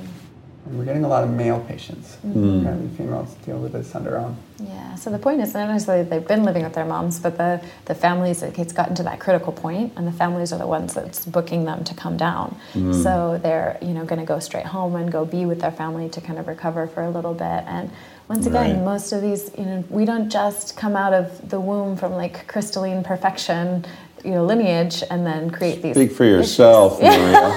[0.66, 2.16] we're getting a lot of male patients.
[2.16, 2.60] Hmm.
[2.60, 4.36] Apparently, females deal with this on their own.
[4.60, 7.62] Yeah, so the point is not necessarily they've been living with their moms, but the,
[7.86, 10.94] the families, it- it's gotten to that critical point, and the families are the ones
[10.94, 12.56] that's booking them to come down.
[12.74, 12.94] Hmm.
[12.94, 16.10] So they're, you know, going to go straight home and go be with their family
[16.10, 17.64] to kind of recover for a little bit.
[17.68, 17.90] And
[18.28, 18.84] once again, Right.
[18.86, 22.48] most of these, you know, we don't just come out of the womb from like
[22.48, 23.84] crystalline perfection,
[24.24, 25.96] you know, lineage and then create these.
[25.96, 27.50] Speak for yourself, Maria.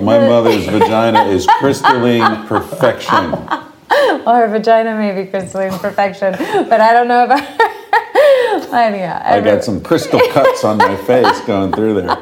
[0.00, 3.34] My mother's vagina is crystalline perfection.
[4.26, 6.32] Or her vagina may be crystalline perfection,
[6.68, 7.38] but I don't know about.
[8.72, 12.18] and yeah, I got some crystal cuts on my face going through there.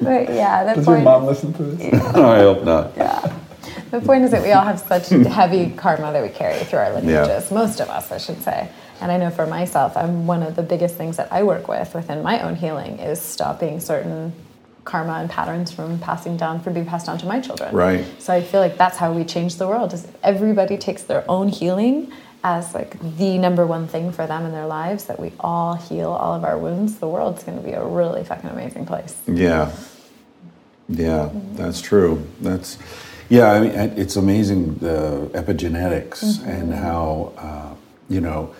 [0.00, 1.94] But yeah, the Does your mom listen to this?
[2.14, 2.94] I hope not.
[4.00, 6.92] The point is that we all have such heavy karma that we carry through our
[6.92, 7.50] lineages.
[7.50, 8.68] Most of us, I should say.
[9.00, 11.94] And I know for myself, I'm one of the biggest things that I work with
[11.94, 14.34] within my own healing is stopping certain
[14.84, 17.74] karma and patterns from passing down, from being passed on to my children.
[17.74, 18.04] Right.
[18.20, 19.92] So I feel like that's how we change the world.
[19.92, 22.12] Is everybody takes their own healing
[22.44, 25.06] as like the number one thing for them in their lives.
[25.06, 26.98] That we all heal all of our wounds.
[26.98, 29.20] The world's going to be a really fucking amazing place.
[29.26, 29.72] Yeah.
[30.88, 32.24] Yeah, that's true.
[32.40, 32.78] That's,
[33.28, 37.74] yeah, I mean, it's amazing the epigenetics and how, uh,
[38.08, 38.54] you know,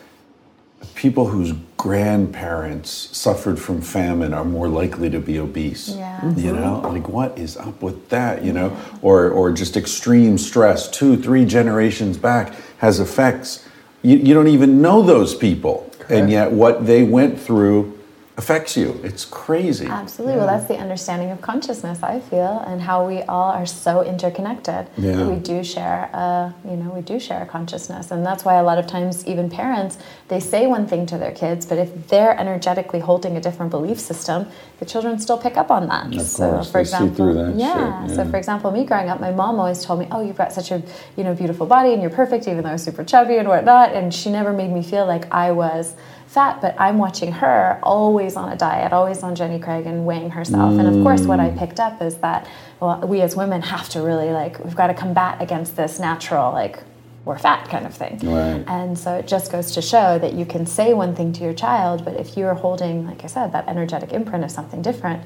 [0.95, 5.91] people whose grandparents suffered from famine are more likely to be obese.
[5.91, 6.35] Yeah.
[6.35, 8.45] You know, like what is up with that?
[8.45, 13.67] You know, or or just extreme stress two, three generations back has effects.
[14.03, 17.96] You, you don't even know those people, and yet what they went through
[18.39, 19.01] affects you.
[19.03, 19.87] It's crazy.
[19.87, 20.37] Absolutely.
[20.37, 24.89] Well, that's the understanding of consciousness, I feel, and how we all are so interconnected.
[24.99, 25.27] Yeah.
[25.27, 28.63] We do share, a, you know, we do share a consciousness, and that's why a
[28.63, 29.97] lot of times, even parents,
[30.29, 33.99] they say one thing to their kids, but if they're energetically holding a different belief
[33.99, 34.47] system,
[34.81, 36.15] the children still pick up on that.
[36.15, 38.07] Of so, course, for they see example, through that yeah.
[38.07, 40.53] shit, So, for example, me growing up, my mom always told me, "Oh, you've got
[40.53, 40.83] such a,
[41.17, 43.95] you know, beautiful body, and you're perfect, even though I was super chubby and whatnot."
[43.95, 45.95] And she never made me feel like I was
[46.37, 50.31] fat, but I'm watching her always on a diet, always on Jenny Craig and weighing
[50.39, 50.79] herself.
[50.79, 51.59] And of course, what I Mm.
[51.63, 52.47] picked up is that
[52.81, 56.53] well, we as women have to really like we've got to combat against this natural
[56.53, 56.77] like
[57.25, 58.15] we're fat kind of thing.
[58.23, 58.63] Right.
[58.79, 61.55] And so it just goes to show that you can say one thing to your
[61.67, 65.21] child, but if you're holding, like I said, that energetic imprint of something different,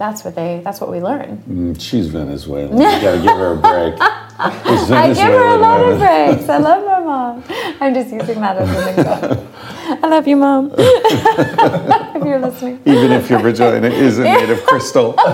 [0.00, 1.36] that's what they that's what we learn.
[1.46, 2.72] Mm, She's Venezuelan.
[2.80, 3.94] You gotta give her a break.
[4.00, 6.48] I give her a lot of breaks.
[6.48, 7.44] I love my mom.
[7.80, 9.46] I'm just using that as an example.
[10.02, 10.72] I love you, mom.
[10.78, 12.80] if you're listening.
[12.86, 15.14] Even if your vagina isn't made of crystal.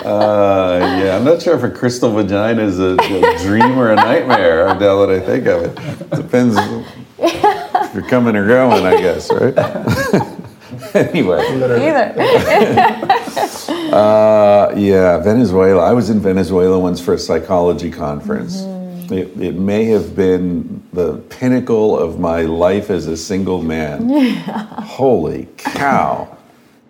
[0.00, 3.96] Uh, yeah, I'm not sure if a crystal vagina is a, a dream or a
[3.96, 4.66] nightmare.
[4.68, 5.74] Now that I think of it,
[6.10, 6.56] depends
[7.18, 9.54] if you're coming or going, I guess, right?
[10.94, 12.14] anyway, Either.
[13.94, 15.82] uh, yeah, Venezuela.
[15.82, 18.62] I was in Venezuela once for a psychology conference.
[19.10, 24.08] It, it may have been the pinnacle of my life as a single man.
[24.08, 24.42] Yeah.
[24.82, 26.36] Holy cow.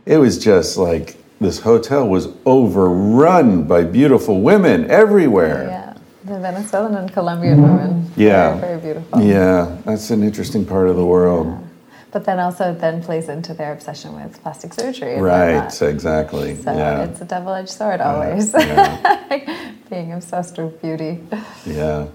[0.07, 5.67] It was just like this hotel was overrun by beautiful women everywhere.
[5.69, 5.87] Yeah.
[6.25, 8.11] The Venezuelan and Colombian women.
[8.17, 8.59] Yeah.
[8.59, 9.21] Very, very beautiful.
[9.23, 11.67] Yeah, that's an interesting part of the world.
[12.13, 15.21] But then also then plays into their obsession with plastic surgery.
[15.21, 16.57] Right, exactly.
[16.57, 17.05] So yeah.
[17.05, 18.53] it's a double-edged sword always.
[19.91, 21.21] Being obsessed with beauty.
[21.67, 22.07] Yeah.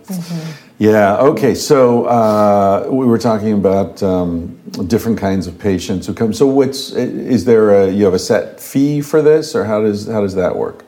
[0.79, 1.17] Yeah.
[1.17, 1.55] Okay.
[1.55, 6.33] So uh, we were talking about um, different kinds of patients who come.
[6.33, 10.07] So what's is there a you have a set fee for this, or how does
[10.07, 10.85] how does that work?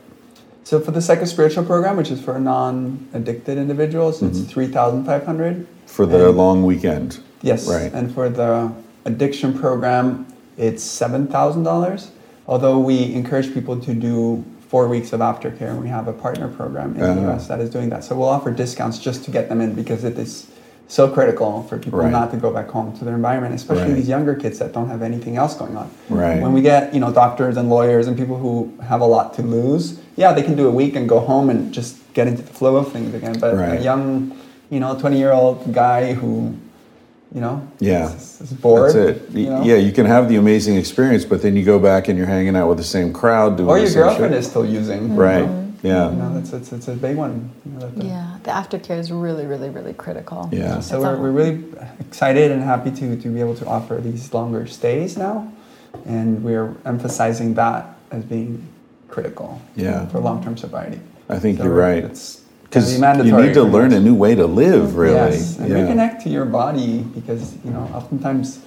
[0.63, 4.27] So for the psycho-spiritual program, which is for non-addicted individuals, Mm-hmm.
[4.43, 5.65] it's three thousand five hundred.
[5.85, 7.19] For the And- long weekend.
[7.41, 7.67] Yes.
[7.69, 7.91] Right.
[7.93, 8.71] And for the
[9.11, 10.27] addiction program,
[10.57, 12.11] it's seven thousand dollars.
[12.47, 16.47] Although we encourage people to do four weeks of aftercare, and we have a partner
[16.47, 17.21] program in the Uh-huh.
[17.31, 17.47] U.S.
[17.47, 18.03] that is doing that.
[18.03, 20.47] So we'll offer discounts just to get them in because it is
[20.89, 22.11] so critical for people Right.
[22.11, 23.95] not to go back home to their environment, especially Right.
[23.95, 25.89] these younger kids that don't have anything else going on.
[26.09, 26.41] Right.
[26.41, 29.41] When we get you know doctors and lawyers and people who have a lot to
[29.41, 32.53] lose, yeah, they can do a week and go home and just get into the
[32.59, 33.35] flow of things again.
[33.39, 33.79] But Right.
[33.79, 34.31] a young,
[34.69, 36.53] you know, twenty-year-old guy who
[37.33, 38.13] you know, Yeah.
[38.15, 38.93] is, is bored.
[38.95, 39.29] That's it.
[39.31, 39.63] You know?
[39.63, 42.55] Yeah, you can have the amazing experience, but then you go back and you're hanging
[42.55, 44.39] out with the same crowd doing Or the your same girlfriend shit.
[44.39, 45.15] is still using.
[45.15, 45.41] Right.
[45.43, 46.09] You Yeah.
[46.09, 47.49] know, that's it's, it's a big one.
[47.65, 48.37] You know, the- Yeah.
[48.43, 50.49] The aftercare is really, really, really critical.
[50.53, 50.79] Yeah.
[50.79, 51.63] So we're, we're really
[51.99, 55.51] excited and happy to, to be able to offer these longer stays now,
[56.05, 58.65] and we're emphasizing that as being
[59.09, 59.61] critical.
[59.75, 60.05] Yeah.
[60.07, 61.01] For long-term sobriety.
[61.29, 62.03] I think So you're we're- right.
[62.05, 62.36] It's
[62.69, 65.15] Because you need to pretty learn a new way to live, really.
[65.15, 65.77] Yes, and yeah.
[65.77, 68.59] reconnect to your body because you know oftentimes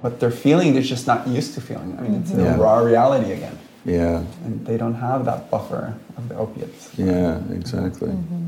[0.00, 1.96] what they're feeling is just not used to feeling.
[1.98, 2.44] I mean, it's a mm-hmm.
[2.44, 2.56] Yeah.
[2.56, 3.58] raw reality again.
[3.84, 4.24] Yeah.
[4.44, 6.90] and they don't have that buffer of the opiates.
[6.98, 8.10] Yeah, exactly.
[8.10, 8.47] Mm-hmm.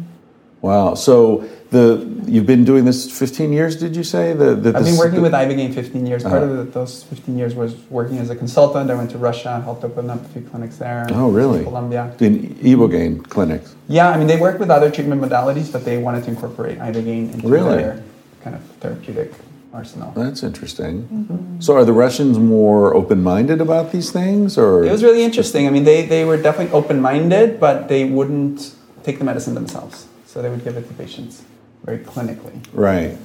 [0.63, 0.95] Wow.
[0.95, 4.33] So the you've been doing this 15 years, did you say?
[4.35, 6.23] The, the, I've been working the- with Ibogaine 15 years.
[6.23, 6.53] Part Uh-huh.
[6.53, 8.91] of the, those 15 years was working as a consultant.
[8.91, 11.07] I went to Russia, helped open up a few clinics there.
[11.11, 11.65] Oh, really?
[11.65, 12.13] Colombia.
[12.21, 13.75] in Ibogaine clinics.
[13.89, 17.33] Yeah, I mean, they work with other treatment modalities, but they wanted to incorporate Ibogaine
[17.35, 17.79] into Really?
[17.79, 18.03] their
[18.45, 19.33] kind of therapeutic
[19.73, 20.13] arsenal.
[20.17, 21.57] That's interesting.
[21.61, 25.67] So are the Russians more open-minded about these things, or It was really interesting.
[25.67, 30.07] I mean, they, they were definitely open minded, but they wouldn't take the medicine themselves.
[30.31, 31.43] So they would give it to patients
[31.85, 32.57] very clinically.
[32.73, 33.19] right?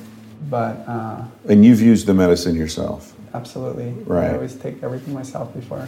[0.49, 4.31] But uh, And you've used the medicine yourself, absolutely, Right.
[4.31, 5.87] I always take everything myself before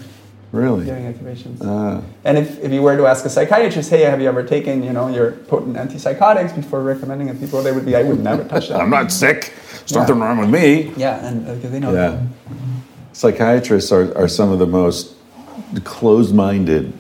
[0.52, 0.86] really?
[0.86, 1.64] giving it to patients.
[1.66, 4.84] Ah, And if, if you were to ask a psychiatrist, hey, have you ever taken,
[4.84, 8.20] you know, your potent antipsychotics before recommending it to people, they would be, I would
[8.24, 8.80] never touch that.
[8.84, 9.54] I'm not sick.
[9.72, 10.00] There's Yeah.
[10.02, 10.94] nothing wrong with me.
[10.98, 12.12] Yeah, and uh, because they know Yeah.
[12.12, 12.20] that.
[13.14, 15.16] Psychiatrists are, are some of the most
[15.84, 16.94] closed-minded.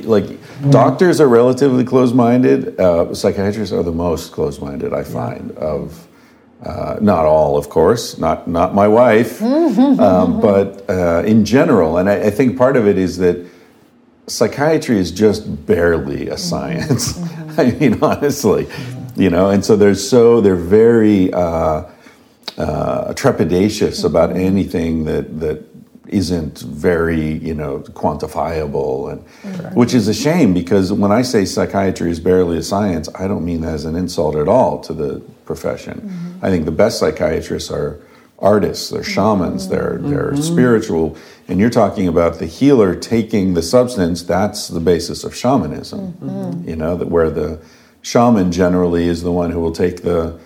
[0.00, 0.38] Like
[0.70, 2.78] doctors are relatively closed-minded.
[2.78, 4.92] Uh, psychiatrists are the most closed-minded.
[4.92, 6.06] I find of
[6.62, 11.98] uh, not all, of course, not not my wife, um, but uh, in general.
[11.98, 13.44] And I, I think part of it is that
[14.26, 17.18] psychiatry is just barely a science.
[17.58, 18.68] I mean, honestly,
[19.16, 19.50] you know.
[19.50, 21.32] And so they're so they're very.
[21.32, 21.84] Uh,
[22.58, 25.71] uh, trepidatious about anything that that
[26.12, 29.10] isn't very you know quantifiable.
[29.10, 33.26] And which is a shame because when I say psychiatry is barely a science I
[33.26, 36.00] don't mean that as an insult at all to the profession.
[36.00, 36.44] Mm-hmm.
[36.44, 38.00] I think the best psychiatrists are
[38.38, 39.12] artists they're mm-hmm.
[39.12, 40.10] shamans they're mm-hmm.
[40.10, 41.16] they're spiritual.
[41.48, 46.16] And you're talking about the healer taking the substance that's the basis of shamanism.
[46.66, 47.60] You know that where the
[48.02, 50.38] shaman generally is the one who will take the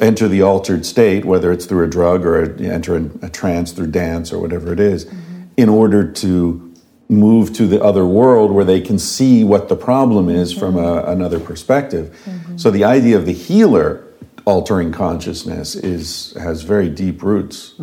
[0.00, 3.72] enter the altered state, whether it's through a drug or a, enter a, a trance
[3.72, 5.42] through dance or whatever it is, mm-hmm.
[5.56, 6.72] in order to
[7.08, 10.60] move to the other world where they can see what the problem is mm-hmm.
[10.60, 12.16] from a, another perspective.
[12.24, 12.56] Mm-hmm.
[12.56, 14.04] So the idea of the healer
[14.46, 17.74] altering consciousness is has very deep roots.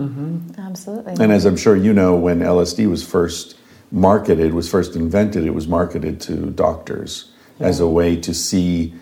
[0.59, 1.14] Absolutely.
[1.20, 3.57] And as I'm sure you know, when LSD was first
[3.91, 8.93] marketed, was first invented, it was marketed to doctors as a way to see,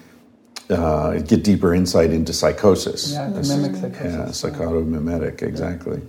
[0.70, 3.12] uh, get deeper insight into psychosis.
[3.14, 4.42] Yeah, mimic Yeah, psychosis.
[4.44, 6.02] psychotomimetic, exactly.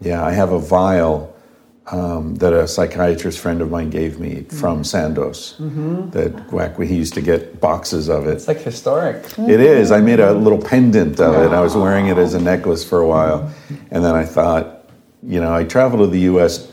[0.00, 1.34] Yeah, I have a vial
[1.90, 5.54] um, that a psychiatrist friend of mine gave me from Sandoz.
[5.58, 8.34] That back when he used to get boxes of it.
[8.34, 9.24] It's like historic.
[9.38, 9.90] It is.
[9.90, 11.52] I made a little pendant of it.
[11.52, 13.50] I was wearing it as a necklace for a while.
[13.90, 14.84] And then I thought,
[15.22, 16.70] you know, I travel to the US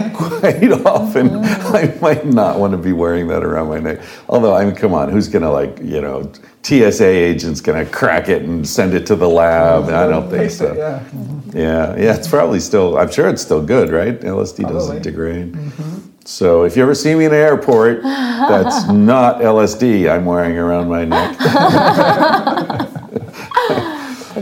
[0.14, 1.30] quite often.
[1.32, 1.72] Oh.
[1.74, 4.00] I might not want to be wearing that around my neck.
[4.28, 6.30] Although, I mean, come on, who's going to, like, you know,
[6.62, 9.84] TSA agent's going to crack it and send it to the lab?
[9.84, 10.74] I don't think so.
[10.76, 11.04] yeah.
[11.52, 12.96] Yeah, yeah, it's probably still.
[12.96, 14.18] I'm sure it's still good, right?
[14.20, 15.52] LSD doesn't degrade.
[15.52, 16.10] Mm-hmm.
[16.24, 20.88] So if you ever see me in an airport, that's not LSD I'm wearing around
[20.88, 21.36] my neck.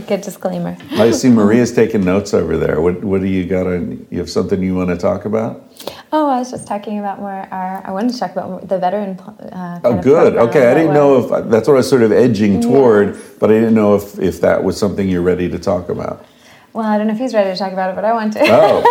[0.09, 0.75] Good disclaimer.
[0.93, 2.81] I see Maria's taking notes over there.
[2.81, 3.67] What What do you got?
[3.67, 5.63] On, you have something you want to talk about?
[6.11, 7.85] Oh, I was just talking about more our.
[7.85, 9.19] I wanted to talk about the veteran.
[9.19, 10.35] Uh, Oh, good.
[10.35, 13.53] Okay, I didn't know if that's what I was sort of edging toward, but I
[13.53, 16.25] didn't know if if that was something you're ready to talk about.
[16.73, 18.39] Well, I don't know if he's ready to talk about it, but I want to.
[18.43, 18.81] Oh,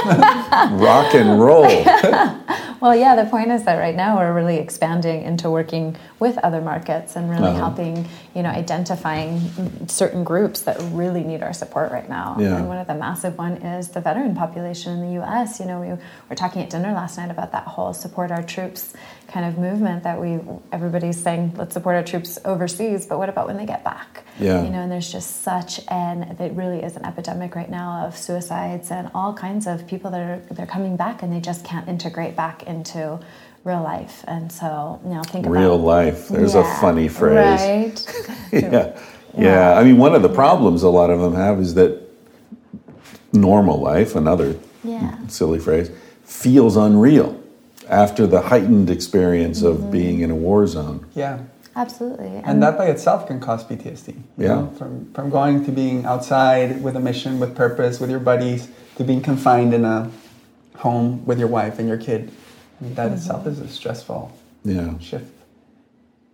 [0.81, 1.67] rock and roll.
[2.81, 6.61] Well, yeah, the point is that right now we're really expanding into working with other
[6.61, 7.57] markets and really Uh-huh.
[7.59, 8.07] helping,
[8.37, 9.41] you know, identifying
[9.89, 12.37] certain groups that really need our support right now.
[12.39, 12.57] Yeah.
[12.57, 15.59] And one of the massive one is the veteran population in the U.S.
[15.59, 15.89] You know, we
[16.29, 18.93] were talking at dinner last night about that whole support our troops
[19.27, 20.39] kind of movement that we
[20.73, 24.25] everybody's saying let's support our troops overseas, but what about when they get back?
[24.39, 24.63] Yeah.
[24.63, 28.17] You know, and there's just such an it really is an epidemic right now of
[28.17, 31.89] suicides and all kinds of people that are they're coming back and they just can't
[31.89, 33.21] integrate back into
[33.65, 34.25] real life.
[34.27, 36.29] And so, you know, think Real about real life.
[36.29, 37.61] There's a funny phrase.
[37.61, 38.33] Right.
[38.53, 39.01] yeah.
[39.37, 39.79] Yeah.
[39.79, 42.01] I mean, one of the problems a lot of them have is that
[43.33, 45.15] normal life, another Yeah.
[45.29, 45.91] silly phrase,
[46.25, 47.39] feels unreal
[47.89, 49.91] after the heightened experience of mm-hmm.
[49.91, 51.07] being in a war zone.
[51.15, 51.39] Yeah.
[51.79, 52.43] Absolutely.
[52.45, 54.09] And that by itself can cause PTSD.
[54.09, 54.49] you Yeah.
[54.49, 58.67] know, from, from going to being outside with a mission, with purpose, with your buddies,
[58.97, 60.11] to being confined in a
[60.75, 62.33] home with your wife and your kid.
[62.81, 63.15] I mean, that mm-hmm.
[63.15, 64.33] itself is a stressful
[64.65, 64.99] Yeah.
[64.99, 65.33] shift.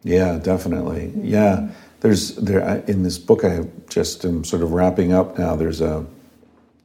[0.03, 1.13] Yeah, definitely.
[1.15, 1.69] Yeah,
[2.01, 5.57] there's there in this book I have just am sort of wrapping up now.
[5.57, 6.07] There's a,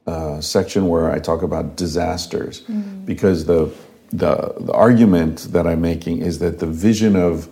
[0.06, 3.04] a section where I talk about disasters mm-hmm.
[3.04, 3.70] because the,
[4.10, 7.48] the the argument that I'm making is that the vision of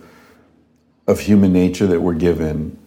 [1.09, 2.77] of human nature that we're given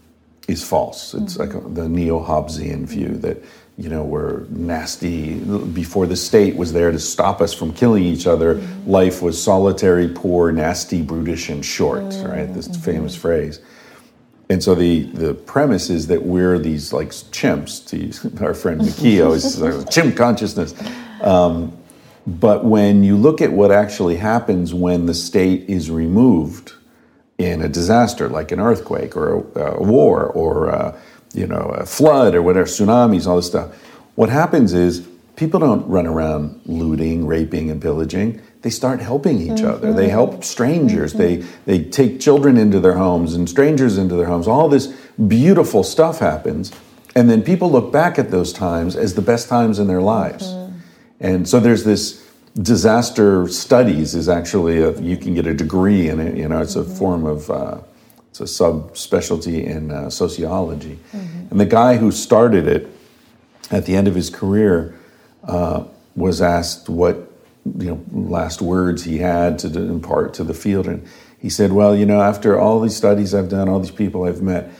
[0.49, 1.15] is false.
[1.15, 1.59] It's mm-hmm.
[1.59, 3.43] like the neo Hobbesian view that
[3.79, 5.35] you know, were nasty.
[5.35, 8.91] Before the state was there to stop us from killing each other, mm-hmm.
[8.91, 12.05] life was solitary, poor, nasty, brutish, and short.
[12.05, 12.83] Oh, right, this mm-hmm.
[12.83, 13.61] famous phrase.
[14.51, 18.83] And so the, the premise is that we're these like chimps, to use our friend
[18.83, 20.75] Mikio, is like chimp consciousness.
[21.23, 21.77] Um,
[22.27, 26.75] but when you look at what actually happens when the state is removed
[27.39, 30.99] in a disaster like an earthquake or a, a war or a,
[31.35, 33.75] you know a flood or whatever, tsunamis, all this stuff,
[34.15, 35.07] what happens is
[35.37, 38.41] people don't run around looting, raping, and pillaging.
[38.61, 39.67] They start helping each mm-hmm.
[39.67, 39.93] other.
[39.93, 41.15] They help strangers.
[41.15, 41.51] They mm-hmm.
[41.65, 44.47] they take children into their homes and strangers into their homes.
[44.47, 44.87] All this
[45.27, 46.73] beautiful stuff happens,
[47.17, 50.49] and then people look back at those times as the best times in their lives.
[50.49, 50.79] Mm-hmm.
[51.21, 52.22] And so there's this
[52.61, 56.37] disaster studies is actually a, you can get a degree in it.
[56.37, 57.79] You know, it's a form of uh,
[58.31, 60.99] it's a subspecialty in uh, sociology.
[61.51, 62.89] And the guy who started it
[63.71, 64.99] at the end of his career
[65.45, 65.85] uh,
[66.17, 67.31] was asked what
[67.79, 71.07] you know last words he had to impart to the field, and
[71.39, 74.43] he said, "Well, you know, after all these studies I've done, all these people I've
[74.43, 74.71] met,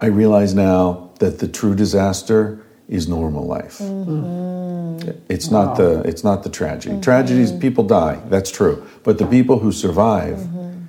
[0.00, 3.78] I realize now that the true disaster is normal life.
[3.78, 5.10] Mm-hmm.
[5.30, 6.94] It's not the it's not the tragedy.
[6.94, 7.02] Mm-hmm.
[7.02, 8.20] Tragedies, people die.
[8.28, 10.84] That's true, but the people who survive, mm-hmm.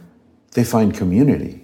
[0.51, 1.61] they find community."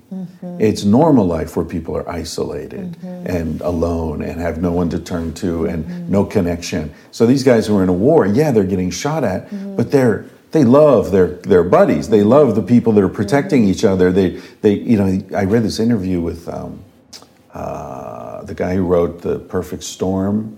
[0.59, 5.33] It's normal life where people are isolated and alone and have no one to turn
[5.35, 6.93] to and no connection.
[7.11, 10.25] So these guys who are in a war, yeah, they're getting shot at, but they're
[10.51, 12.09] they love their their buddies.
[12.09, 14.11] They love the people that are protecting each other.
[14.11, 16.79] They they you know I read this interview with um,
[17.53, 17.96] uh,
[18.47, 20.57] the guy who wrote the Perfect Storm.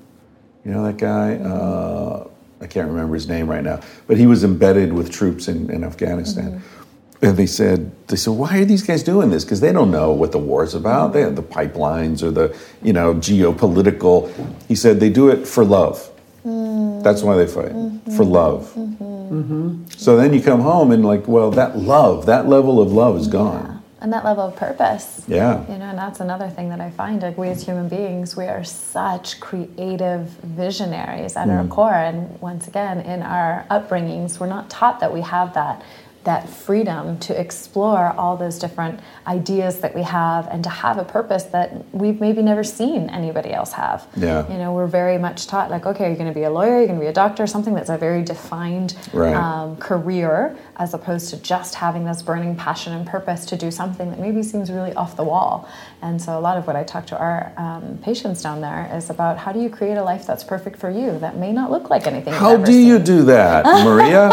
[0.64, 1.36] You know that guy.
[1.36, 2.28] Uh,
[2.62, 5.84] I can't remember his name right now, but he was embedded with troops in, in
[5.84, 6.52] Afghanistan.
[6.52, 7.26] Mm-hmm.
[7.26, 9.44] And they said, they said, why are these guys doing this?
[9.44, 11.12] Because they don't know what the war is about.
[11.12, 14.32] They have the pipelines or the, you know, geopolitical.
[14.70, 16.10] He said they do it for love.
[16.46, 17.04] Mm.
[17.04, 18.16] That's why they fight mm-hmm.
[18.16, 18.72] for love.
[18.74, 19.84] Mm-hmm.
[19.90, 23.28] So then you come home and like, well, that love, that level of love is
[23.28, 23.79] gone.
[24.02, 25.24] And that level of purpose.
[25.28, 25.62] Yeah.
[25.70, 27.22] You know, and that's another thing that I find.
[27.22, 31.70] Like we as human beings, we are such creative visionaries at our mm.
[31.70, 31.94] core.
[31.94, 35.84] And once again, in our upbringings, we're not taught that we have that
[36.30, 41.04] that freedom to explore all those different ideas that we have and to have a
[41.04, 44.06] purpose that we've maybe never seen anybody else have.
[44.16, 44.48] Yeah.
[44.52, 46.86] You know, we're very much taught like, okay, you're going to be a lawyer, you're
[46.86, 49.34] going to be a doctor, something that's a very defined Right.
[49.36, 54.12] um, career, as opposed to just having this burning passion and purpose to do something
[54.12, 55.68] that maybe seems really off the wall.
[56.04, 59.10] And so, a lot of what I talk to our um, patients down there is
[59.10, 61.90] about how do you create a life that's perfect for you that may not look
[61.90, 62.34] like anything.
[62.34, 64.30] How do you do that, Maria?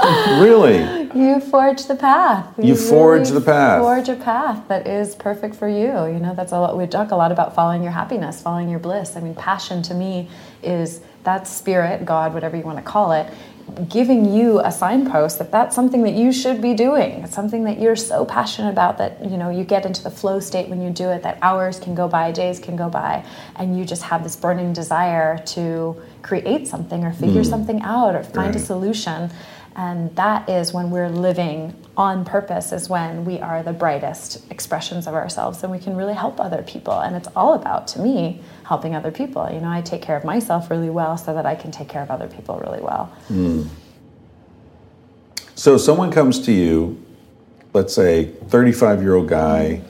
[0.40, 1.08] really?
[1.14, 2.54] You forge the path.
[2.58, 3.80] You forge the path.
[3.80, 6.06] Forge a path that is perfect for you.
[6.12, 6.76] You know, that's a lot.
[6.76, 9.16] We talk a lot about following your happiness, following your bliss.
[9.16, 10.28] I mean, passion to me
[10.62, 13.32] is that spirit, God, whatever you want to call it,
[13.88, 17.24] giving you a signpost that that's something that you should be doing.
[17.24, 20.38] It's something that you're so passionate about that you know you get into the flow
[20.38, 21.22] state when you do it.
[21.22, 23.24] That hours can go by, days can go by,
[23.56, 27.48] and you just have this burning desire to create something or figure hmm.
[27.48, 29.30] something out or find a solution.
[29.78, 35.06] And that is when we're living on purpose, is when we are the brightest expressions
[35.06, 36.98] of ourselves and we can really help other people.
[36.98, 39.46] And it's all about, to me, helping other people.
[39.52, 42.02] You know, I take care of myself really well so that I can take care
[42.02, 43.12] of other people really well.
[45.54, 47.02] So someone comes to you,
[47.74, 49.82] let's say 35 year old guy,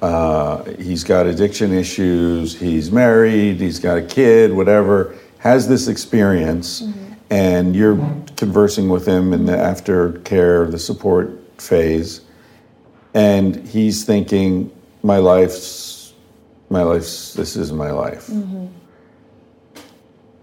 [0.00, 6.82] uh, he's got addiction issues, he's married, he's got a kid, whatever, has this experience,
[7.30, 7.96] and you're
[8.36, 12.22] conversing with him in the aftercare, the support phase,
[13.14, 14.72] and he's thinking,
[15.02, 16.14] my life's,
[16.68, 18.26] my life's, this is my life.
[18.26, 18.66] Mm-hmm.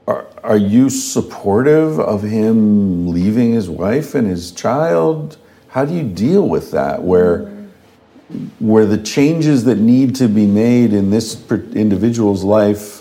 [0.08, 5.38] Are, are you supportive of him leaving his wife and his child?
[5.68, 7.04] How do you deal with that?
[7.04, 8.68] Where, mm-hmm.
[8.68, 13.01] where the changes that need to be made in this individual's life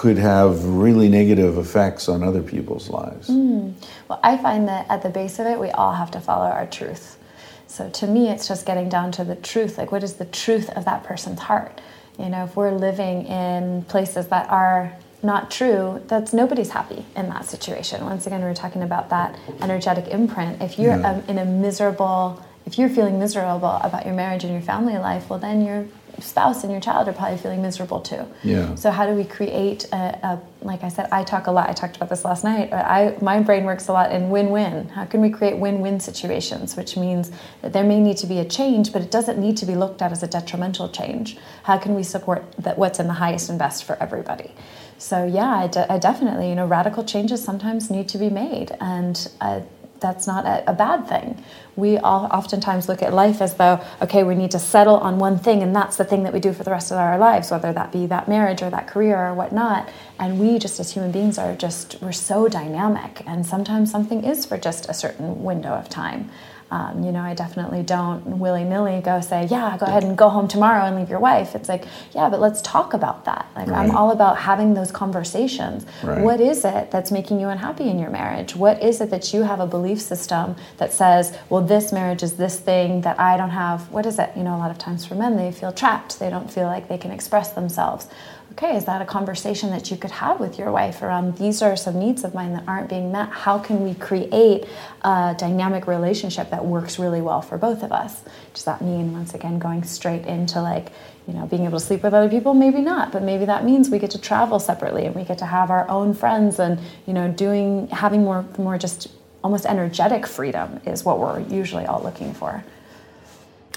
[0.00, 3.28] could have really negative effects on other people's lives.
[3.28, 6.66] Well, I find that at the base of it, we all have to follow our
[6.66, 7.18] truth.
[7.66, 9.76] So to me, it's just getting down to the truth.
[9.76, 11.82] Like, what is the truth of that person's heart?
[12.18, 14.90] You know, if we're living in places that are
[15.22, 18.02] not true, that's nobody's happy in that situation.
[18.06, 20.62] Once again, we're talking about that energetic imprint.
[20.62, 21.10] If you're Yeah.
[21.10, 25.28] um, in a miserable, if you're feeling miserable about your marriage and your family life,
[25.28, 25.84] well, then your
[26.20, 28.26] spouse and your child are probably feeling miserable too.
[28.42, 28.74] Yeah.
[28.74, 31.70] So how do we create a, a like I said, I talk a lot.
[31.70, 32.70] I talked about this last night.
[32.70, 34.88] but I my brain works a lot in win-win.
[34.88, 36.76] How can we create win-win situations?
[36.76, 37.30] Which means
[37.62, 40.02] that there may need to be a change, but it doesn't need to be looked
[40.02, 41.38] at as a detrimental change.
[41.62, 44.52] How can we support that what's in the highest and best for everybody?
[44.98, 48.76] So yeah, I, de- I definitely, you know, radical changes sometimes need to be made,
[48.80, 49.60] and uh,
[50.00, 51.42] that's not a, a bad thing.
[51.76, 55.38] We all oftentimes look at life as though, okay, we need to settle on one
[55.38, 57.72] thing, and that's the thing that we do for the rest of our lives, whether
[57.72, 59.88] that be that marriage or that career or whatnot.
[60.18, 64.44] And we, just as human beings, are just we're so dynamic, and sometimes something is
[64.44, 66.30] for just a certain window of time.
[66.70, 70.28] Um, you know, I definitely don't willy nilly go say, yeah, go ahead and go
[70.28, 71.54] home tomorrow and leave your wife.
[71.56, 73.48] It's like, yeah, but let's talk about that.
[73.56, 75.84] Like, I'm all about having those conversations.
[76.02, 76.22] Right.
[76.22, 78.54] What is it that's making you unhappy in your marriage?
[78.54, 82.36] What is it that you have a belief system that says, well, this marriage is
[82.36, 83.90] this thing that I don't have?
[83.90, 84.30] What is it?
[84.36, 86.20] You know, a lot of times for men, they feel trapped.
[86.20, 88.06] They don't feel like they can express themselves.
[88.52, 91.76] Okay, is that a conversation that you could have with your wife around these are
[91.76, 93.28] some needs of mine that aren't being met?
[93.30, 94.66] How can we create
[95.02, 98.22] a dynamic relationship that works really well for both of us?
[98.52, 100.90] Does that mean, once again, going straight into like,
[101.28, 102.52] you know, being able to sleep with other people?
[102.52, 105.46] Maybe not, but maybe that means we get to travel separately and we get to
[105.46, 109.08] have our own friends and, you know, doing, having more, more just
[109.44, 112.64] almost energetic freedom is what we're usually all looking for.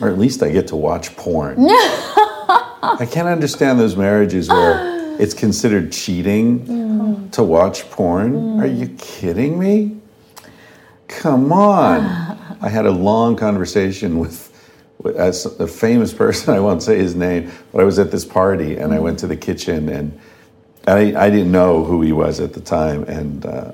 [0.01, 1.57] Or at least I get to watch porn.
[2.49, 8.59] I can't understand those marriages where it's considered cheating to watch porn.
[8.59, 9.97] Are you kidding me?
[11.07, 12.01] Come on.
[12.61, 14.49] I had a long conversation with,
[14.99, 18.25] with as a famous person, I won't say his name, but I was at this
[18.25, 20.19] party and I went to the kitchen and
[20.87, 23.03] I, I didn't know who he was at the time.
[23.03, 23.71] And uh,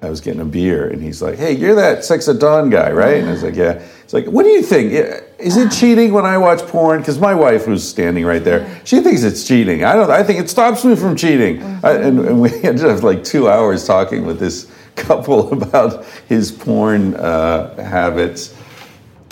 [0.00, 2.92] I was getting a beer and he's like, hey, you're that Sex at Dawn guy,
[2.92, 3.16] right?
[3.16, 3.82] And I was like, yeah.
[4.02, 4.92] He's like, what do you think?
[5.38, 7.00] Is it cheating when I watch porn?
[7.00, 9.84] Because my wife, who's standing right there, she thinks it's cheating.
[9.84, 10.10] I don't.
[10.10, 11.62] I think it stops me from cheating.
[11.82, 16.52] I, and, and we ended up like two hours talking with this couple about his
[16.52, 18.56] porn uh, habits.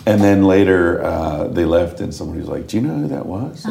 [0.07, 3.27] And then later uh, they left, and somebody was like, "Do you know who that
[3.27, 3.65] was?"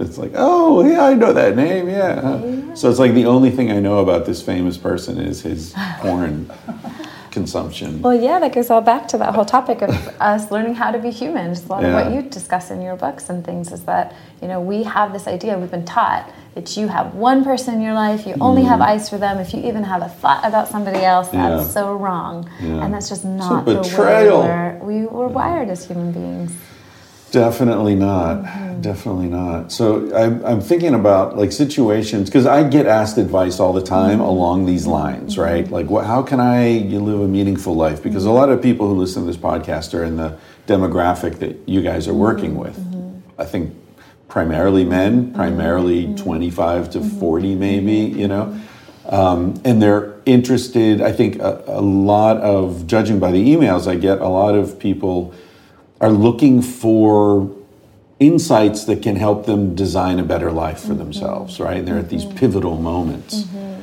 [0.00, 2.20] It's like, "Oh, yeah, I know that name." Yeah.
[2.22, 5.74] huh." So it's like the only thing I know about this famous person is his
[6.00, 6.50] porn
[7.34, 8.00] consumption.
[8.00, 10.98] Well, yeah, that goes all back to that whole topic of us learning how to
[10.98, 11.52] be human.
[11.52, 11.88] Just a lot Yeah.
[11.88, 15.12] of what you discuss in your books and things is that, you know, we have
[15.12, 18.62] this idea, we've been taught that you have one person in your life, you only
[18.62, 19.38] have eyes for them.
[19.38, 21.66] If you even have a thought about somebody else, that's Mm.
[21.66, 21.72] Yeah.
[21.78, 22.48] so wrong.
[22.62, 22.84] Yeah.
[22.84, 24.38] And that's just not the way betrayal.
[24.42, 26.52] we're, we were wired as human beings.
[27.34, 28.44] Definitely not.
[28.44, 28.80] Mm-hmm.
[28.80, 29.72] Definitely not.
[29.72, 34.18] So I'm, I'm thinking about like situations because I get asked advice all the time
[34.18, 34.28] mm-hmm.
[34.28, 35.42] along these lines, mm-hmm.
[35.42, 35.68] right?
[35.68, 38.04] Like, what, how can I live a meaningful life?
[38.04, 41.68] Because a lot of people who listen to this podcast are in the demographic that
[41.68, 42.78] you guys are working with.
[43.36, 43.74] I think
[44.28, 48.60] primarily men, primarily 25 to 40, maybe, you know.
[49.06, 53.96] Um, and they're interested, I think a, a lot of, judging by the emails I
[53.96, 55.34] get, a lot of people
[56.04, 57.50] are looking for
[58.20, 60.98] insights that can help them design a better life for mm-hmm.
[60.98, 61.78] themselves, right?
[61.78, 62.36] And they're at these mm-hmm.
[62.36, 63.44] pivotal moments.
[63.44, 63.82] Mm-hmm.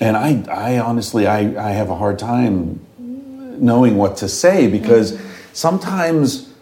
[0.00, 5.20] And I, I honestly, I, I have a hard time knowing what to say because
[5.52, 6.52] sometimes,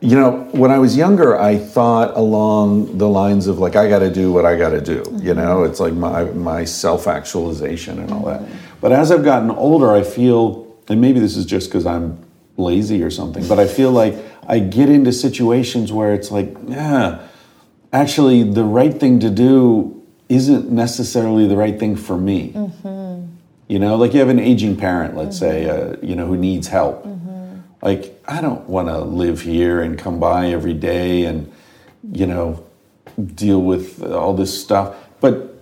[0.00, 4.00] you know, when I was younger, I thought along the lines of like, I got
[4.00, 5.04] to do what I got to do.
[5.22, 8.42] You know, it's like my, my self actualization and all that.
[8.80, 12.18] But as I've gotten older, I feel, and maybe this is just because I'm
[12.58, 14.14] lazy or something, but I feel like
[14.46, 17.26] I get into situations where it's like, yeah,
[17.92, 22.52] actually, the right thing to do isn't necessarily the right thing for me.
[22.52, 23.26] Mm-hmm.
[23.68, 26.04] You know, like you have an aging parent, let's say, mm-hmm.
[26.04, 27.04] uh, you know, who needs help.
[27.04, 27.60] Mm-hmm.
[27.80, 31.52] Like, I don't want to live here and come by every day and,
[32.12, 32.64] you know,
[33.34, 34.96] deal with all this stuff.
[35.20, 35.57] But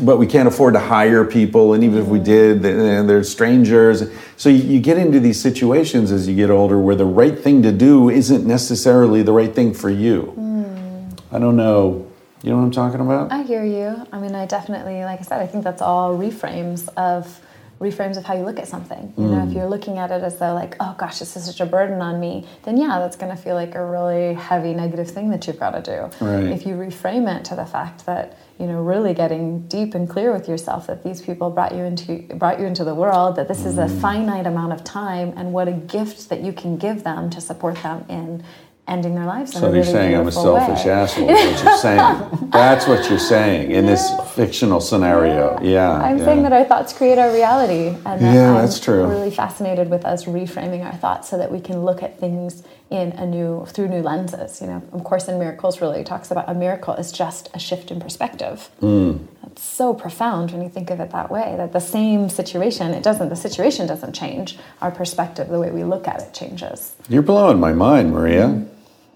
[0.00, 4.10] but we can't afford to hire people, and even if we did, they're strangers.
[4.36, 7.62] So you, you get into these situations as you get older where the right thing
[7.62, 10.22] to do isn't necessarily the right thing for you.
[10.22, 11.08] Hmm.
[11.34, 12.10] I don't know.
[12.42, 13.32] You know what I'm talking about?
[13.32, 14.06] I hear you.
[14.12, 17.40] I mean, I definitely, like I said, I think that's all reframes of
[17.80, 19.12] reframes of how you look at something.
[19.16, 19.30] You Mm.
[19.30, 21.66] know, if you're looking at it as though like, oh gosh, this is such a
[21.66, 25.30] burden on me, then yeah, that's going to feel like a really heavy negative thing
[25.30, 26.24] that you've got to do.
[26.24, 26.52] Right.
[26.52, 30.32] If you reframe it to the fact that you know, really getting deep and clear
[30.32, 33.64] with yourself that these people brought you into brought you into the world, that this
[33.64, 34.00] is a Mm.
[34.00, 37.76] finite amount of time, and what a gift that you can give them to support
[37.84, 38.42] them in
[38.88, 39.52] ending their lives.
[39.52, 40.90] So you're really saying I'm a selfish way.
[40.90, 41.30] asshole.
[41.30, 42.28] Is what you're saying?
[42.50, 45.60] That's what you're saying in this fictional scenario.
[45.62, 45.92] Yeah.
[45.92, 46.24] I'm yeah.
[46.24, 49.06] saying that our thoughts create our reality, and that Yeah, I'm that's true.
[49.06, 53.12] really fascinated with us reframing our thoughts so that we can look at things in
[53.12, 54.60] a new through new lenses.
[54.60, 57.90] You know, of course, in miracles, really talks about a miracle is just a shift
[57.90, 58.70] in perspective.
[58.80, 59.18] Hmm.
[59.42, 61.54] That's so profound when you think of it that way.
[61.56, 63.28] That the same situation, it doesn't.
[63.28, 64.58] The situation doesn't change.
[64.80, 66.94] Our perspective, the way we look at it, changes.
[67.08, 68.64] You're blowing my mind, Maria.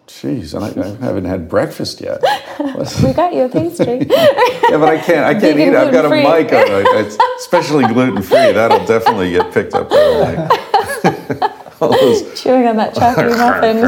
[0.06, 2.22] Jeez, and I, I haven't had breakfast yet.
[3.02, 4.06] We got you a pastry.
[4.08, 5.24] Yeah, but I can't.
[5.26, 5.68] I can't Vegan, eat.
[5.68, 5.74] it.
[5.76, 8.52] I've got a mic on it, It's especially gluten free.
[8.52, 10.48] That'll definitely get picked up by the
[11.04, 11.52] mic.
[11.82, 13.82] All those Chewing on that chocolate muffins.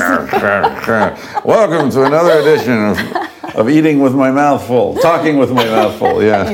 [1.45, 5.99] Welcome to another edition of, of Eating with My Mouth Full, Talking with My Mouth
[5.99, 6.23] Full.
[6.23, 6.51] Yeah.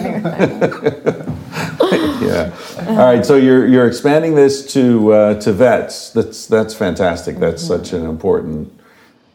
[2.21, 2.55] yeah.
[2.89, 3.25] All right.
[3.27, 6.11] So you're you're expanding this to uh, to vets.
[6.11, 7.39] That's that's fantastic.
[7.39, 8.80] That's such an important.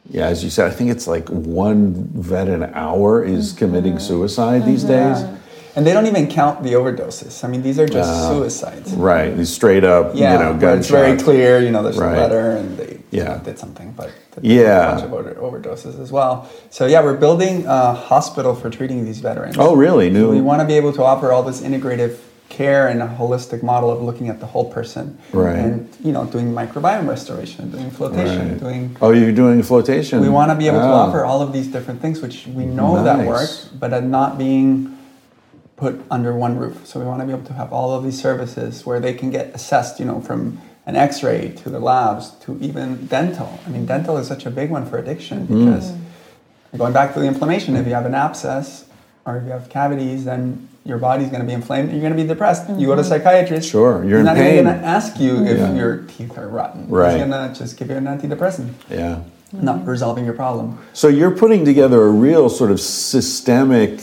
[0.09, 3.59] Yeah, as you said, I think it's like one vet an hour is mm-hmm.
[3.59, 5.13] committing suicide these mm-hmm.
[5.13, 5.39] days.
[5.75, 7.43] And they don't even count the overdoses.
[7.43, 8.93] I mean, these are just uh, suicides.
[8.93, 9.35] Right.
[9.35, 10.85] These straight up, Yeah, you know, gunshots.
[10.85, 11.59] it's very clear.
[11.59, 12.17] You know, there's Right.
[12.17, 14.09] a letter, and they you know, did something, but
[14.41, 14.87] Yeah.
[14.87, 16.47] a bunch of over- overdoses as well.
[16.69, 19.57] So yeah, we're building a hospital for treating these veterans.
[19.59, 20.09] Oh, really?
[20.09, 20.31] New.
[20.31, 22.15] We want to be able to offer all this integrative
[22.49, 25.17] care and a holistic model of looking at the whole person.
[25.33, 25.55] Right.
[25.57, 28.59] And you know, doing microbiome restoration, doing flotation, Right.
[28.59, 28.97] doing.
[29.01, 30.21] Oh, you're doing flotation.
[30.21, 33.03] We want to be able to offer all of these different things, which we know
[33.03, 33.27] that Nice.
[33.27, 33.49] work,
[33.79, 34.91] but are not being
[35.75, 36.85] put under one roof.
[36.87, 39.29] So we want to be able to have all of these services where they can
[39.31, 43.59] get assessed, you know, from an X-ray to the labs to even dental.
[43.65, 45.65] I mean, dental is such a big one for addiction Mm.
[45.65, 45.91] because
[46.77, 48.85] going back to the inflammation, if you have an abscess
[49.25, 51.91] or if you have cavities, then your body's going to be inflamed.
[51.91, 52.69] You're going to be depressed.
[52.69, 53.67] You go to a psychiatrist.
[53.69, 55.73] Sure, you're not even going to ask you if Yeah.
[55.73, 56.87] your teeth are rotten.
[56.87, 57.17] Right.
[57.17, 59.21] He's going to just give you an antidepressant, Yeah.
[59.51, 60.77] not resolving your problem.
[60.93, 63.99] So you're putting together a real sort of systemic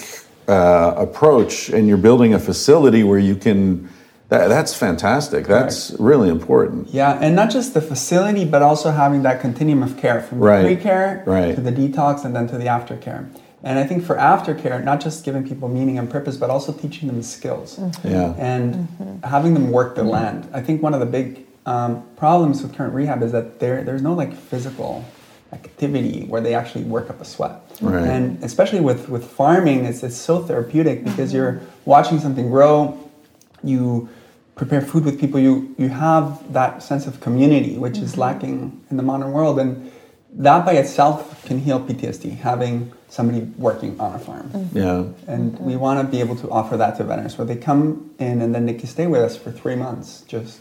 [0.48, 3.88] uh, approach, and you're building a facility where you can.
[4.28, 5.46] That, that's fantastic.
[5.46, 6.88] That's really important.
[6.88, 10.44] Yeah, and not just the facility, but also having that continuum of care from the
[10.46, 11.54] Right, pre-care right.
[11.54, 13.26] to the detox and then to the aftercare.
[13.64, 17.06] And I think for aftercare, not just giving people meaning and purpose, but also teaching
[17.09, 18.09] them skills mm-hmm.
[18.09, 18.34] Yeah.
[18.36, 19.26] and mm-hmm.
[19.26, 20.10] having them work the mm-hmm.
[20.10, 20.48] land.
[20.52, 24.02] I think one of the big um, problems with current rehab is that there there's
[24.02, 25.05] no like physical
[25.52, 27.60] activity where they actually work up a sweat.
[27.80, 28.02] Right.
[28.02, 32.98] And especially with with farming, it's it's so therapeutic because you're watching something grow,
[33.62, 34.09] you
[34.55, 38.97] prepare food with people, you you have that sense of community which is lacking in
[38.97, 39.93] the modern world, and
[40.32, 42.39] that by itself can heal PTSD.
[42.39, 44.48] Having somebody working on a farm.
[44.48, 44.78] Mm-hmm.
[44.78, 45.05] Yeah.
[45.26, 48.40] And we want to be able to offer that to veterans where they come in
[48.40, 50.60] and then they can stay with us for three months just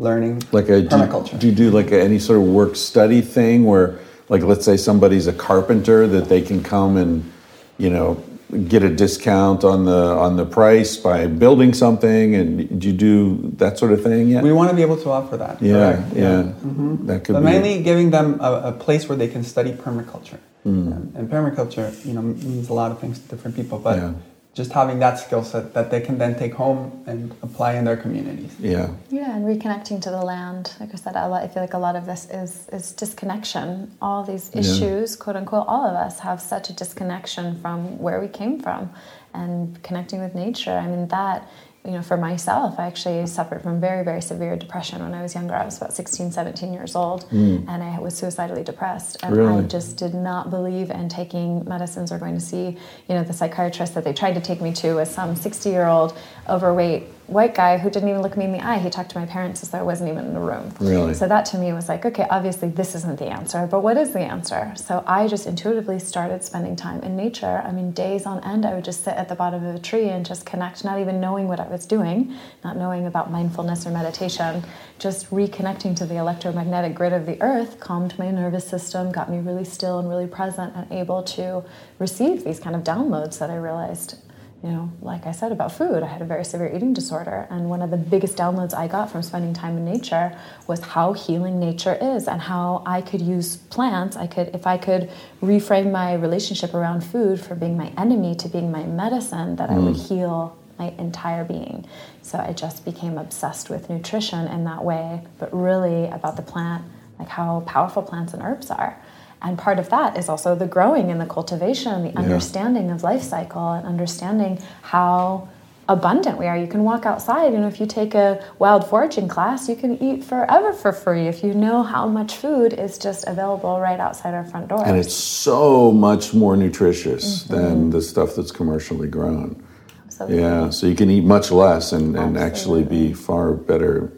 [0.00, 1.38] learning Like a do, permaculture.
[1.38, 4.76] do you do like a, any sort of work study thing where, like, let's say
[4.76, 7.30] somebody's a carpenter that they can come and,
[7.78, 8.20] you know,
[8.68, 13.38] get a discount on the on the price by building something, and do you do
[13.56, 14.42] that sort of thing yet?
[14.44, 15.60] we want to be able to offer that.
[15.60, 17.06] yeah, correct, yeah, Mhm.
[17.06, 20.38] that could But be mainly giving them a, a place where they can study permaculture.
[20.66, 20.92] Mm.
[20.94, 24.12] And, and permaculture, you know, means a lot of things to different people, but Yeah.
[24.54, 27.96] Just having that skill set that they can then take home and apply in their
[27.96, 28.54] communities.
[28.60, 30.74] yeah, Yeah, and reconnecting to the land.
[30.78, 33.90] Like I said, lot, I feel like a lot of this is is disconnection.
[34.02, 34.60] All these Yeah.
[34.60, 38.90] issues, quote unquote, all of us have such a disconnection from where we came from,
[39.32, 40.76] and connecting with nature.
[40.84, 41.42] I mean that.
[41.84, 45.34] You know, for myself, I actually suffered from very, very severe depression when I was
[45.34, 45.54] younger.
[45.54, 47.66] I was about 16, 17 years old, mm.
[47.68, 49.16] and I was suicidally depressed.
[49.22, 52.78] And I just did not believe in taking medicines or going to see,
[53.08, 55.86] you know, the psychiatrist that they tried to take me to was some 60 year
[55.88, 56.16] old
[56.48, 58.78] overweight white guy who didn't even look me in the eye.
[58.78, 60.72] He talked to my parents as though I wasn't even in the room.
[60.78, 61.14] Really?
[61.14, 64.12] So that to me was like, okay, obviously this isn't the answer, but what is
[64.12, 64.72] the answer?
[64.76, 67.62] So I just intuitively started spending time in nature.
[67.64, 70.08] I mean, days on end, I would just sit at the bottom of a tree
[70.08, 73.90] and just connect, not even knowing what I was doing, not knowing about mindfulness or
[73.90, 74.64] meditation,
[74.98, 79.38] just reconnecting to the electromagnetic grid of the earth calmed my nervous system, got me
[79.38, 81.64] really still and really present and able to
[81.98, 84.16] receive these kind of downloads that I realized
[84.62, 87.48] you know, like I said about food, I had a very severe eating disorder.
[87.50, 91.14] And one of the biggest downloads I got from spending time in nature was how
[91.14, 94.16] healing nature is and how I could use plants.
[94.16, 95.10] I could, if I could
[95.42, 99.78] reframe my relationship around food from being my enemy to being my medicine, that I
[99.78, 100.08] would mm.
[100.08, 101.84] heal my entire being.
[102.22, 106.84] So I just became obsessed with nutrition in that way, but really about the plant,
[107.18, 108.96] like how powerful plants and herbs are.
[109.42, 113.22] And part of that is also the growing and the cultivation, the understanding of life
[113.22, 115.48] cycle, and understanding how
[115.88, 116.56] abundant we are.
[116.56, 120.22] You can walk outside, and if you take a wild foraging class, you can eat
[120.22, 124.44] forever for free if you know how much food is just available right outside our
[124.44, 124.86] front door.
[124.86, 127.54] and it's so much more nutritious mm-hmm.
[127.54, 129.60] than the stuff that's commercially grown.
[130.06, 130.38] Absolutely.
[130.38, 134.12] Yeah, so you can eat much less and, and actually be far better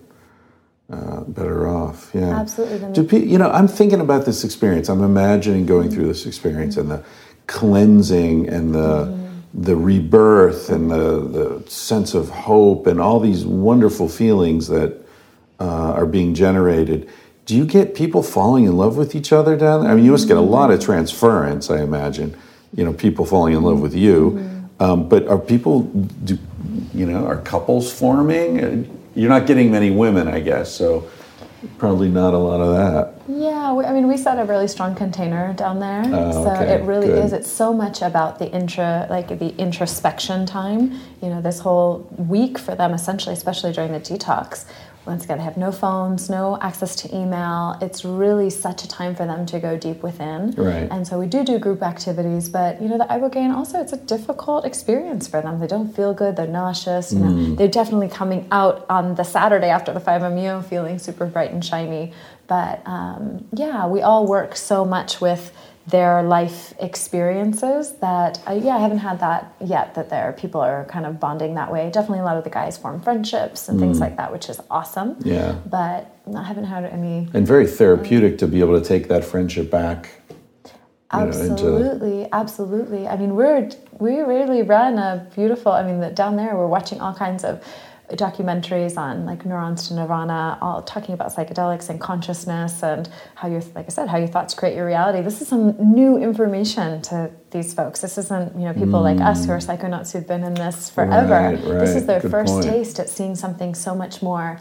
[0.95, 2.11] uh, better off.
[2.15, 2.93] Yeah, Absolutely.
[2.93, 3.51] Do pe- you know?
[3.51, 4.89] I'm thinking about this experience.
[4.89, 7.03] I'm imagining going through this experience and the
[7.47, 14.09] cleansing and the the rebirth and the the sense of hope and all these wonderful
[14.09, 15.05] feelings that
[15.61, 17.11] uh, are being generated.
[17.47, 19.91] Do you get people falling in love with each other down there?
[19.91, 22.37] I mean, you must get a lot of transference, I imagine.
[22.75, 24.51] You know, people falling in love with you.
[24.81, 26.39] Um, but are people, do,
[26.93, 28.89] you know, are couples forming?
[29.16, 31.09] Uh, You're not getting many women, I guess, so
[31.78, 33.15] probably not a lot of that.
[33.27, 36.74] Yeah, we, I mean, we set a really strong container down there, Oh, so okay,
[36.74, 37.24] it really good.
[37.24, 37.32] is.
[37.32, 40.99] It's so much about the intra, like the introspection time.
[41.23, 44.66] You know, this whole week for them, essentially, especially during the detox.
[45.06, 47.76] Once again, they have no phones, no access to email.
[47.82, 50.52] It's really such a time for them to go deep within.
[50.52, 50.89] Right.
[50.90, 53.98] And so we do do group activities, but you know, the ibogaine also it's a
[53.98, 55.60] difficult experience for them.
[55.60, 56.36] They don't feel good.
[56.36, 57.12] They're nauseous.
[57.12, 61.51] You know, they're definitely coming out on the Saturday after the 5-MeO feeling super bright
[61.51, 62.12] and shiny.
[62.47, 65.52] But um, yeah, we all work so much with
[65.86, 69.94] their life experiences that uh, yeah, I haven't had that yet.
[69.94, 71.90] That there people are kind of bonding that way.
[71.90, 75.16] Definitely, a lot of the guys form friendships and things like that, which is awesome.
[75.20, 75.52] Yeah.
[75.66, 79.70] But I haven't had any And very therapeutic to be able to take that friendship
[79.70, 80.11] back.
[81.12, 83.06] you know, Absolutely, absolutely.
[83.06, 85.73] I mean, we're we really run a beautiful.
[85.73, 87.62] I mean, that down there we're watching all kinds of
[88.16, 93.62] documentaries on like neurons to nirvana, all talking about psychedelics and consciousness and how your
[93.74, 95.23] like I said, how your thoughts create your reality.
[95.23, 98.01] This is some new information to these folks.
[98.01, 101.57] This isn't you know people like us who are psychonauts who've been in this forever.
[101.57, 102.65] Right, This is their Good first point.
[102.66, 104.61] taste at seeing something so much more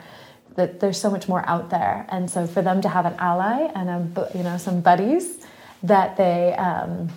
[0.55, 3.71] that there's so much more out there and so for them to have an ally
[3.73, 5.43] and a, you know some buddies
[5.81, 7.09] that they um,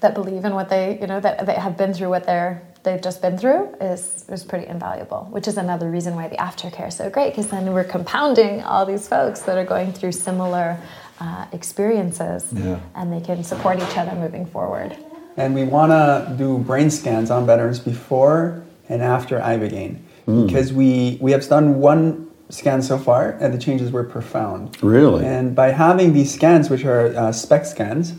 [0.00, 3.00] that believe in what they you know that they have been through what they're they've
[3.02, 6.96] just been through is is pretty invaluable which is another reason why the aftercare is
[6.96, 10.76] so great because then we're compounding all these folks that are going through similar
[11.20, 12.80] uh, experiences Yeah.
[12.94, 14.96] and they can support each other moving forward
[15.36, 19.96] And we want to do brain scans on veterans before and after Ibogaine
[20.26, 20.46] Hmm.
[20.46, 24.76] because we, we have done one scan so far and the changes were profound.
[24.80, 25.24] Really?
[25.26, 28.14] And by having these scans, which are uh, SPECT scans,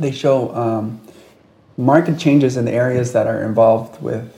[0.00, 0.98] they show um,
[1.76, 4.32] marked changes in the areas that are involved with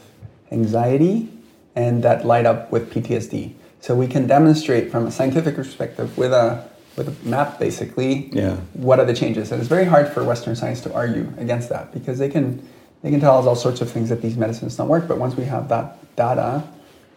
[0.50, 1.28] anxiety
[1.76, 3.52] and that light up with PTSD.
[3.80, 8.56] So we can demonstrate from a scientific perspective with a with a map basically Yeah.
[8.72, 9.52] what are the changes.
[9.52, 12.60] And it's very hard for Western science to argue against that because they can
[13.02, 15.06] they can tell us all sorts of things that these medicines don't work.
[15.06, 16.64] But once we have that data,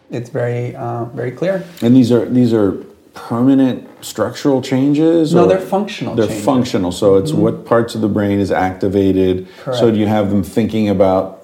[0.08, 1.64] it's very uh, very clear.
[1.82, 2.76] And these are these are
[3.14, 5.34] permanent structural changes?
[5.34, 6.44] No, they're functional They're changes.
[6.44, 6.92] functional.
[6.92, 9.48] So it's what parts of the brain is activated.
[9.60, 9.78] Correct.
[9.78, 11.40] So do you have them thinking about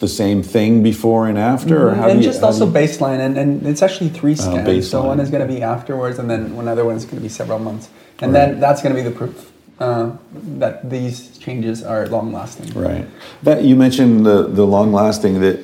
[0.00, 2.32] the same thing before and after, or how and do you?
[2.32, 4.88] just also you- baseline, and, and it's actually three scans.
[4.88, 5.06] so baseline.
[5.06, 7.58] one is going to be afterwards, and then another one is going to be several
[7.58, 7.88] months,
[8.20, 10.10] and then that's going to be the proof uh,
[10.58, 12.72] that these changes are long lasting.
[12.72, 13.06] Right.
[13.42, 15.40] That you mentioned the the long lasting.
[15.40, 15.54] The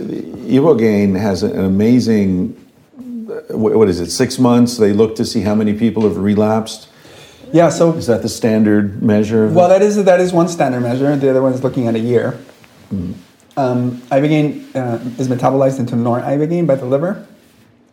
[0.49, 2.57] Ibogaine has an amazing.
[3.51, 4.11] What is it?
[4.11, 4.77] Six months.
[4.77, 6.89] They look to see how many people have relapsed.
[7.53, 7.69] Yeah.
[7.69, 9.49] So Is that the standard measure?
[9.49, 11.17] Well, that is that is one standard measure.
[11.17, 12.39] The other one is looking at a year.
[13.57, 17.27] Um, ibogaine uh, is metabolized into noribogaine by the liver,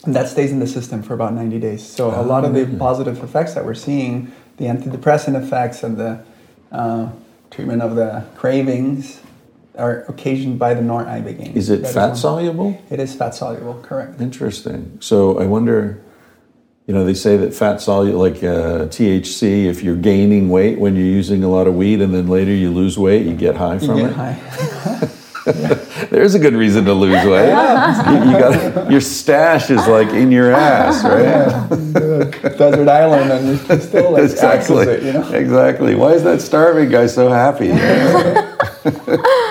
[0.06, 1.86] and that stays in the system for about 90 days.
[1.86, 6.24] So a lot of the positive effects that we're seeing, the antidepressant effects and the
[6.72, 7.12] uh,
[7.52, 9.20] treatment of the cravings,
[9.80, 11.56] are occasioned by the noribogaine.
[11.56, 12.16] is it That fat one.
[12.18, 12.82] soluble?
[12.90, 14.20] It is fat soluble, correct.
[14.22, 14.98] Interesting.
[15.00, 16.02] So I wonder,
[16.86, 20.96] you know, they say that fat soluble, like uh, THC, if you're gaining weight when
[20.96, 23.76] you're using a lot of weed and then later you lose weight, you get high
[23.76, 24.14] You from get it.
[24.14, 25.10] high.
[26.12, 27.50] There's a good reason to lose weight.
[27.50, 31.70] you, you got your stash is like in your ass, right?
[32.58, 34.86] Desert island, and you still like exactly.
[34.86, 35.28] it, you know.
[35.32, 35.96] Exactly.
[35.96, 37.70] Why is that starving guy so happy?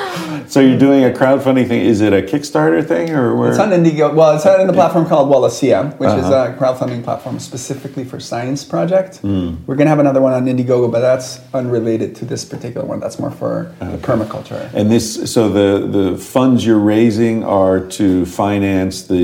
[0.49, 1.83] so you're doing a crowdfunding thing.
[1.83, 3.51] Is it a Kickstarter thing or where?
[3.51, 4.13] It's on Indigo.
[4.15, 6.53] Well, it's on a platform called Walacea, which is Uh-huh.
[6.53, 9.19] a crowdfunding platform specifically for science project.
[9.19, 9.55] Hmm.
[9.67, 12.99] We're gonna have another one on Indiegogo, but that's unrelated to this particular one.
[13.01, 14.69] That's more for the permaculture.
[14.75, 19.19] And this, so the, the funds you're raising are to finance the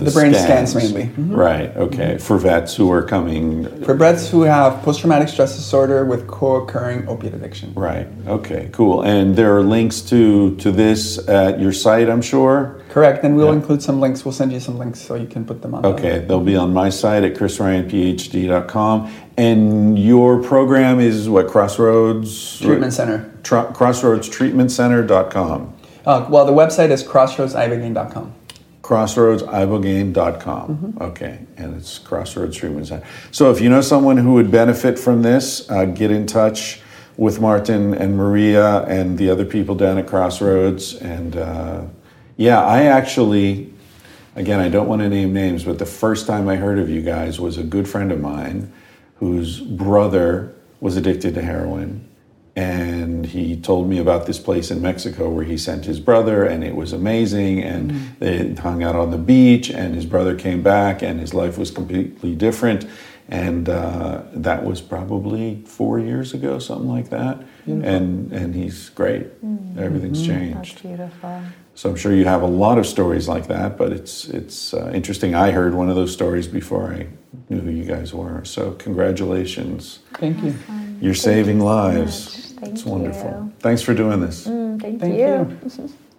[0.00, 1.04] the, The brain scans mainly.
[1.18, 1.36] Mhm.
[1.36, 1.70] right?
[1.76, 3.66] Okay, for vets who are coming.
[3.84, 7.72] For vets who have post-traumatic stress disorder with co-occurring opiate addiction.
[7.74, 8.06] Right.
[8.36, 8.68] Okay.
[8.72, 9.02] Cool.
[9.02, 12.76] And there are links to to this at your site, I'm sure.
[12.90, 13.24] Correct.
[13.24, 13.52] And we'll Yeah.
[13.60, 14.24] include some links.
[14.24, 15.84] We'll send you some links so you can put them on.
[15.86, 19.08] Okay, they'll be on my site at chrisryanphd.com.
[19.36, 21.46] And your program is what?
[21.48, 23.30] Crossroads Treatment Center.
[23.42, 25.72] Tr- crossroadstreatmentcenter.com.
[26.06, 28.32] Uh, well, the website is crossroadsibogaine.com.
[28.82, 30.96] crossroadsibogaine.com.
[31.00, 33.04] Okay, and it's Crossroads Treatment Center.
[33.30, 36.79] So if you know someone who would benefit from this, uh, get in touch
[37.20, 40.94] with Martin and Maria and the other people down at Crossroads.
[40.94, 41.84] And uh,
[42.38, 43.74] yeah, I actually,
[44.36, 47.02] again, I don't want to name names, but the first time I heard of you
[47.02, 48.72] guys was a good friend of mine
[49.16, 52.08] whose brother was addicted to heroin.
[52.56, 56.64] And he told me about this place in Mexico where he sent his brother, and
[56.64, 57.62] it was amazing.
[57.62, 61.58] And they hung out on the beach, and his brother came back, and his life
[61.58, 62.86] was completely different.
[63.30, 67.40] And uh, that was probably four years ago, something like that.
[67.66, 69.28] And and he's great.
[69.78, 70.72] Everything's changed.
[70.74, 71.42] That's beautiful.
[71.74, 74.90] So I'm sure you have a lot of stories like that, but it's it's uh,
[74.92, 75.34] interesting.
[75.36, 77.06] I heard one of those stories before I
[77.48, 78.44] knew who you guys were.
[78.44, 80.54] So congratulations, Thank you.
[81.00, 82.26] you're saving lives.
[82.26, 82.44] much.
[82.60, 83.30] Thank it's wonderful.
[83.30, 83.52] you.
[83.60, 84.46] Thanks for doing this.
[84.46, 85.56] Mm, thank, Thank you.
[85.78, 85.88] you.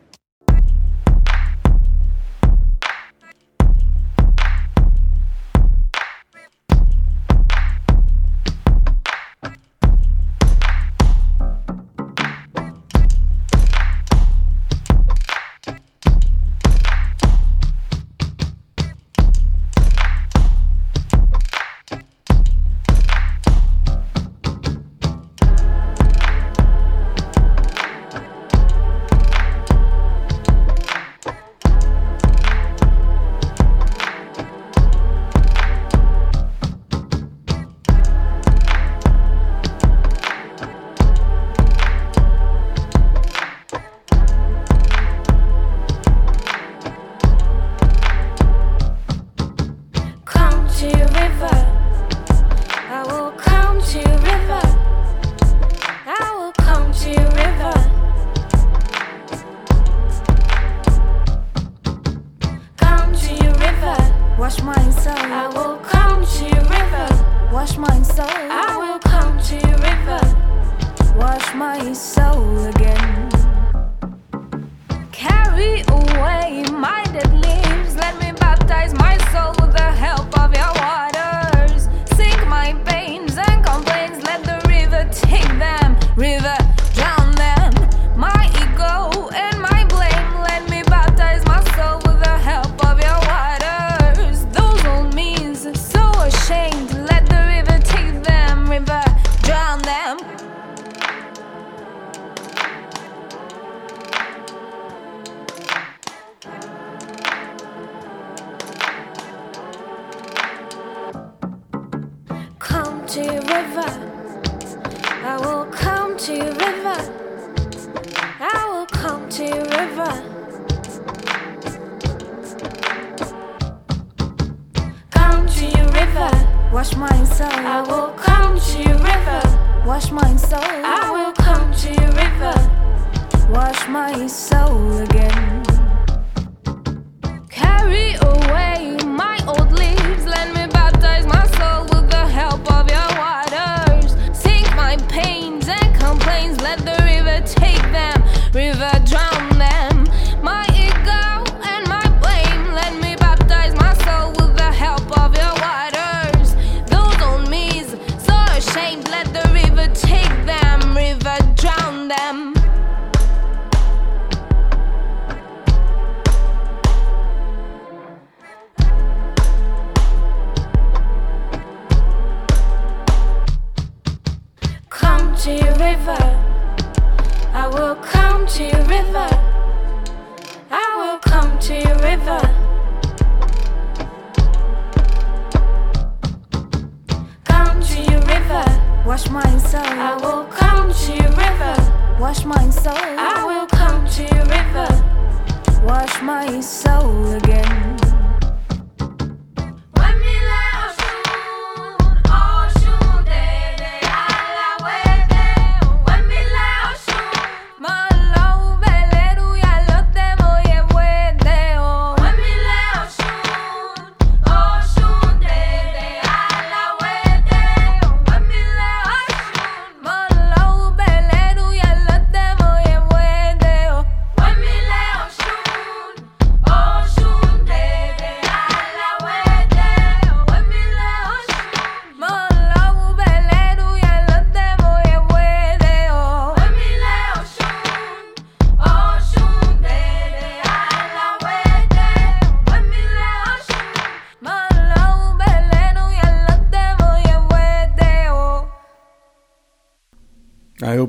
[189.12, 192.18] Wash my soul, I will come to your river.
[192.18, 195.84] wash my soul, I will come to your river.
[195.86, 198.01] wash my soul again.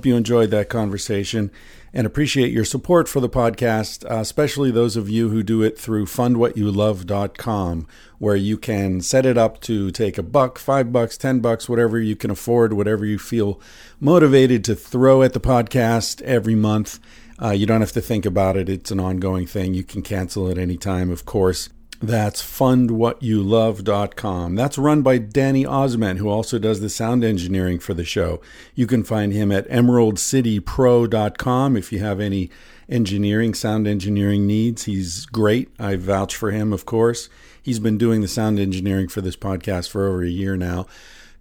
[0.03, 1.49] Hope you enjoyed that conversation
[1.95, 5.79] and appreciate your support for the podcast, uh, especially those of you who do it
[5.79, 7.87] through fundwhatyouLove.com,
[8.19, 12.01] where you can set it up to take a buck, five bucks, ten bucks, whatever
[12.01, 13.61] you can afford, whatever you feel
[14.01, 16.99] motivated to throw at the podcast every month.
[17.41, 18.69] Uh, you don't have to think about it.
[18.69, 19.73] It's an ongoing thing.
[19.73, 21.69] You can cancel at any time, of course.
[22.03, 24.55] That's fundwhatyouLove.com.
[24.57, 28.41] That's run by Danny Osment, who also does the sound engineering for the show.
[28.75, 32.51] You can find him at emeraldcitypro.com if you have any
[32.89, 34.83] engineering, sound engineering needs.
[34.85, 35.69] He's great.
[35.79, 37.29] I vouch for him, of course.
[37.63, 40.89] He's been doing the sound engineering for this podcast for over a year now,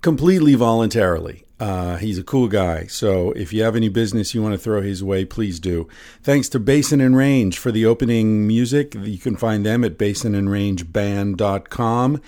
[0.02, 1.44] completely voluntarily.
[1.62, 2.88] Uh, he's a cool guy.
[2.88, 5.88] So if you have any business you want to throw his way, please do.
[6.24, 8.96] Thanks to Basin and Range for the opening music.
[8.96, 12.22] You can find them at basinandrangeband.com.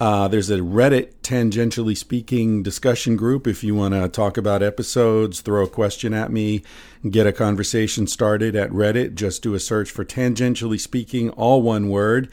[0.00, 5.42] Uh, there's a Reddit tangentially speaking discussion group if you want to talk about episodes,
[5.42, 6.62] throw a question at me,
[7.10, 9.14] get a conversation started at Reddit.
[9.14, 12.30] Just do a search for tangentially speaking, all one word.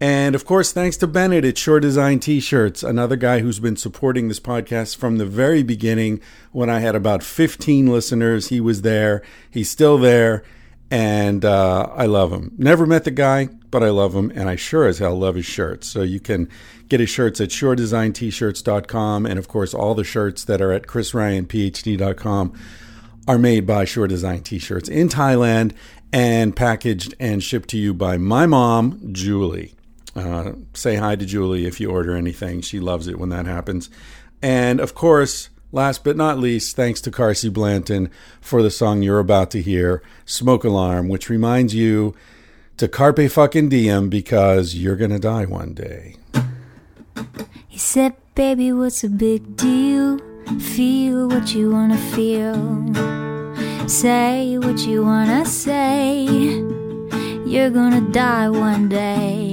[0.00, 3.76] And of course, thanks to Bennett at Shore Design T shirts, another guy who's been
[3.76, 6.20] supporting this podcast from the very beginning.
[6.52, 9.22] When I had about 15 listeners, he was there.
[9.50, 10.44] He's still there.
[10.90, 12.52] And uh, I love him.
[12.58, 14.30] Never met the guy, but I love him.
[14.34, 15.88] And I sure as hell love his shirts.
[15.88, 16.48] So you can
[16.88, 19.26] get his shirts at shoredesigntshirts.com.
[19.26, 22.58] And of course, all the shirts that are at chrisryanphd.com
[23.26, 25.72] are made by Shore Design T shirts in Thailand
[26.12, 29.75] and packaged and shipped to you by my mom, Julie.
[30.16, 32.62] Uh, say hi to Julie if you order anything.
[32.62, 33.90] She loves it when that happens.
[34.42, 38.10] And of course, last but not least, thanks to Carsie Blanton
[38.40, 42.14] for the song you're about to hear, Smoke Alarm, which reminds you
[42.78, 46.16] to carpe fucking diem because you're going to die one day.
[47.68, 50.18] He said, Baby, what's a big deal?
[50.60, 52.54] Feel what you wanna feel.
[53.88, 56.24] Say what you wanna say.
[57.46, 59.52] You're gonna die one day.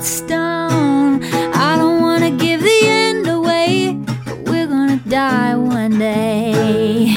[0.00, 1.22] Headstone,
[1.52, 7.14] I don't wanna give the end away, but we're gonna die one day.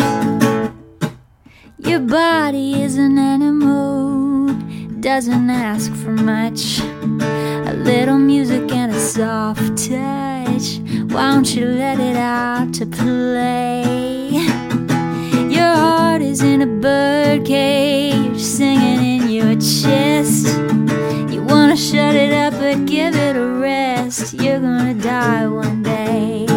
[1.78, 4.54] Your body is an animal,
[5.00, 6.82] doesn't ask for much.
[7.72, 10.80] A little music and a soft touch.
[11.14, 14.32] Why don't you let it out to play?
[15.56, 19.23] Your heart is in a bird cage, singing in
[19.54, 20.48] your chest.
[21.32, 24.34] You wanna shut it up, but give it a rest.
[24.34, 26.48] You're gonna die one day.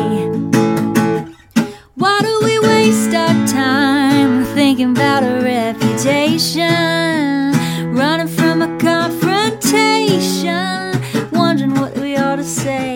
[1.94, 6.64] Why do we waste our time thinking about a reputation?
[7.94, 10.94] Running from a confrontation,
[11.32, 12.95] wondering what we ought to say.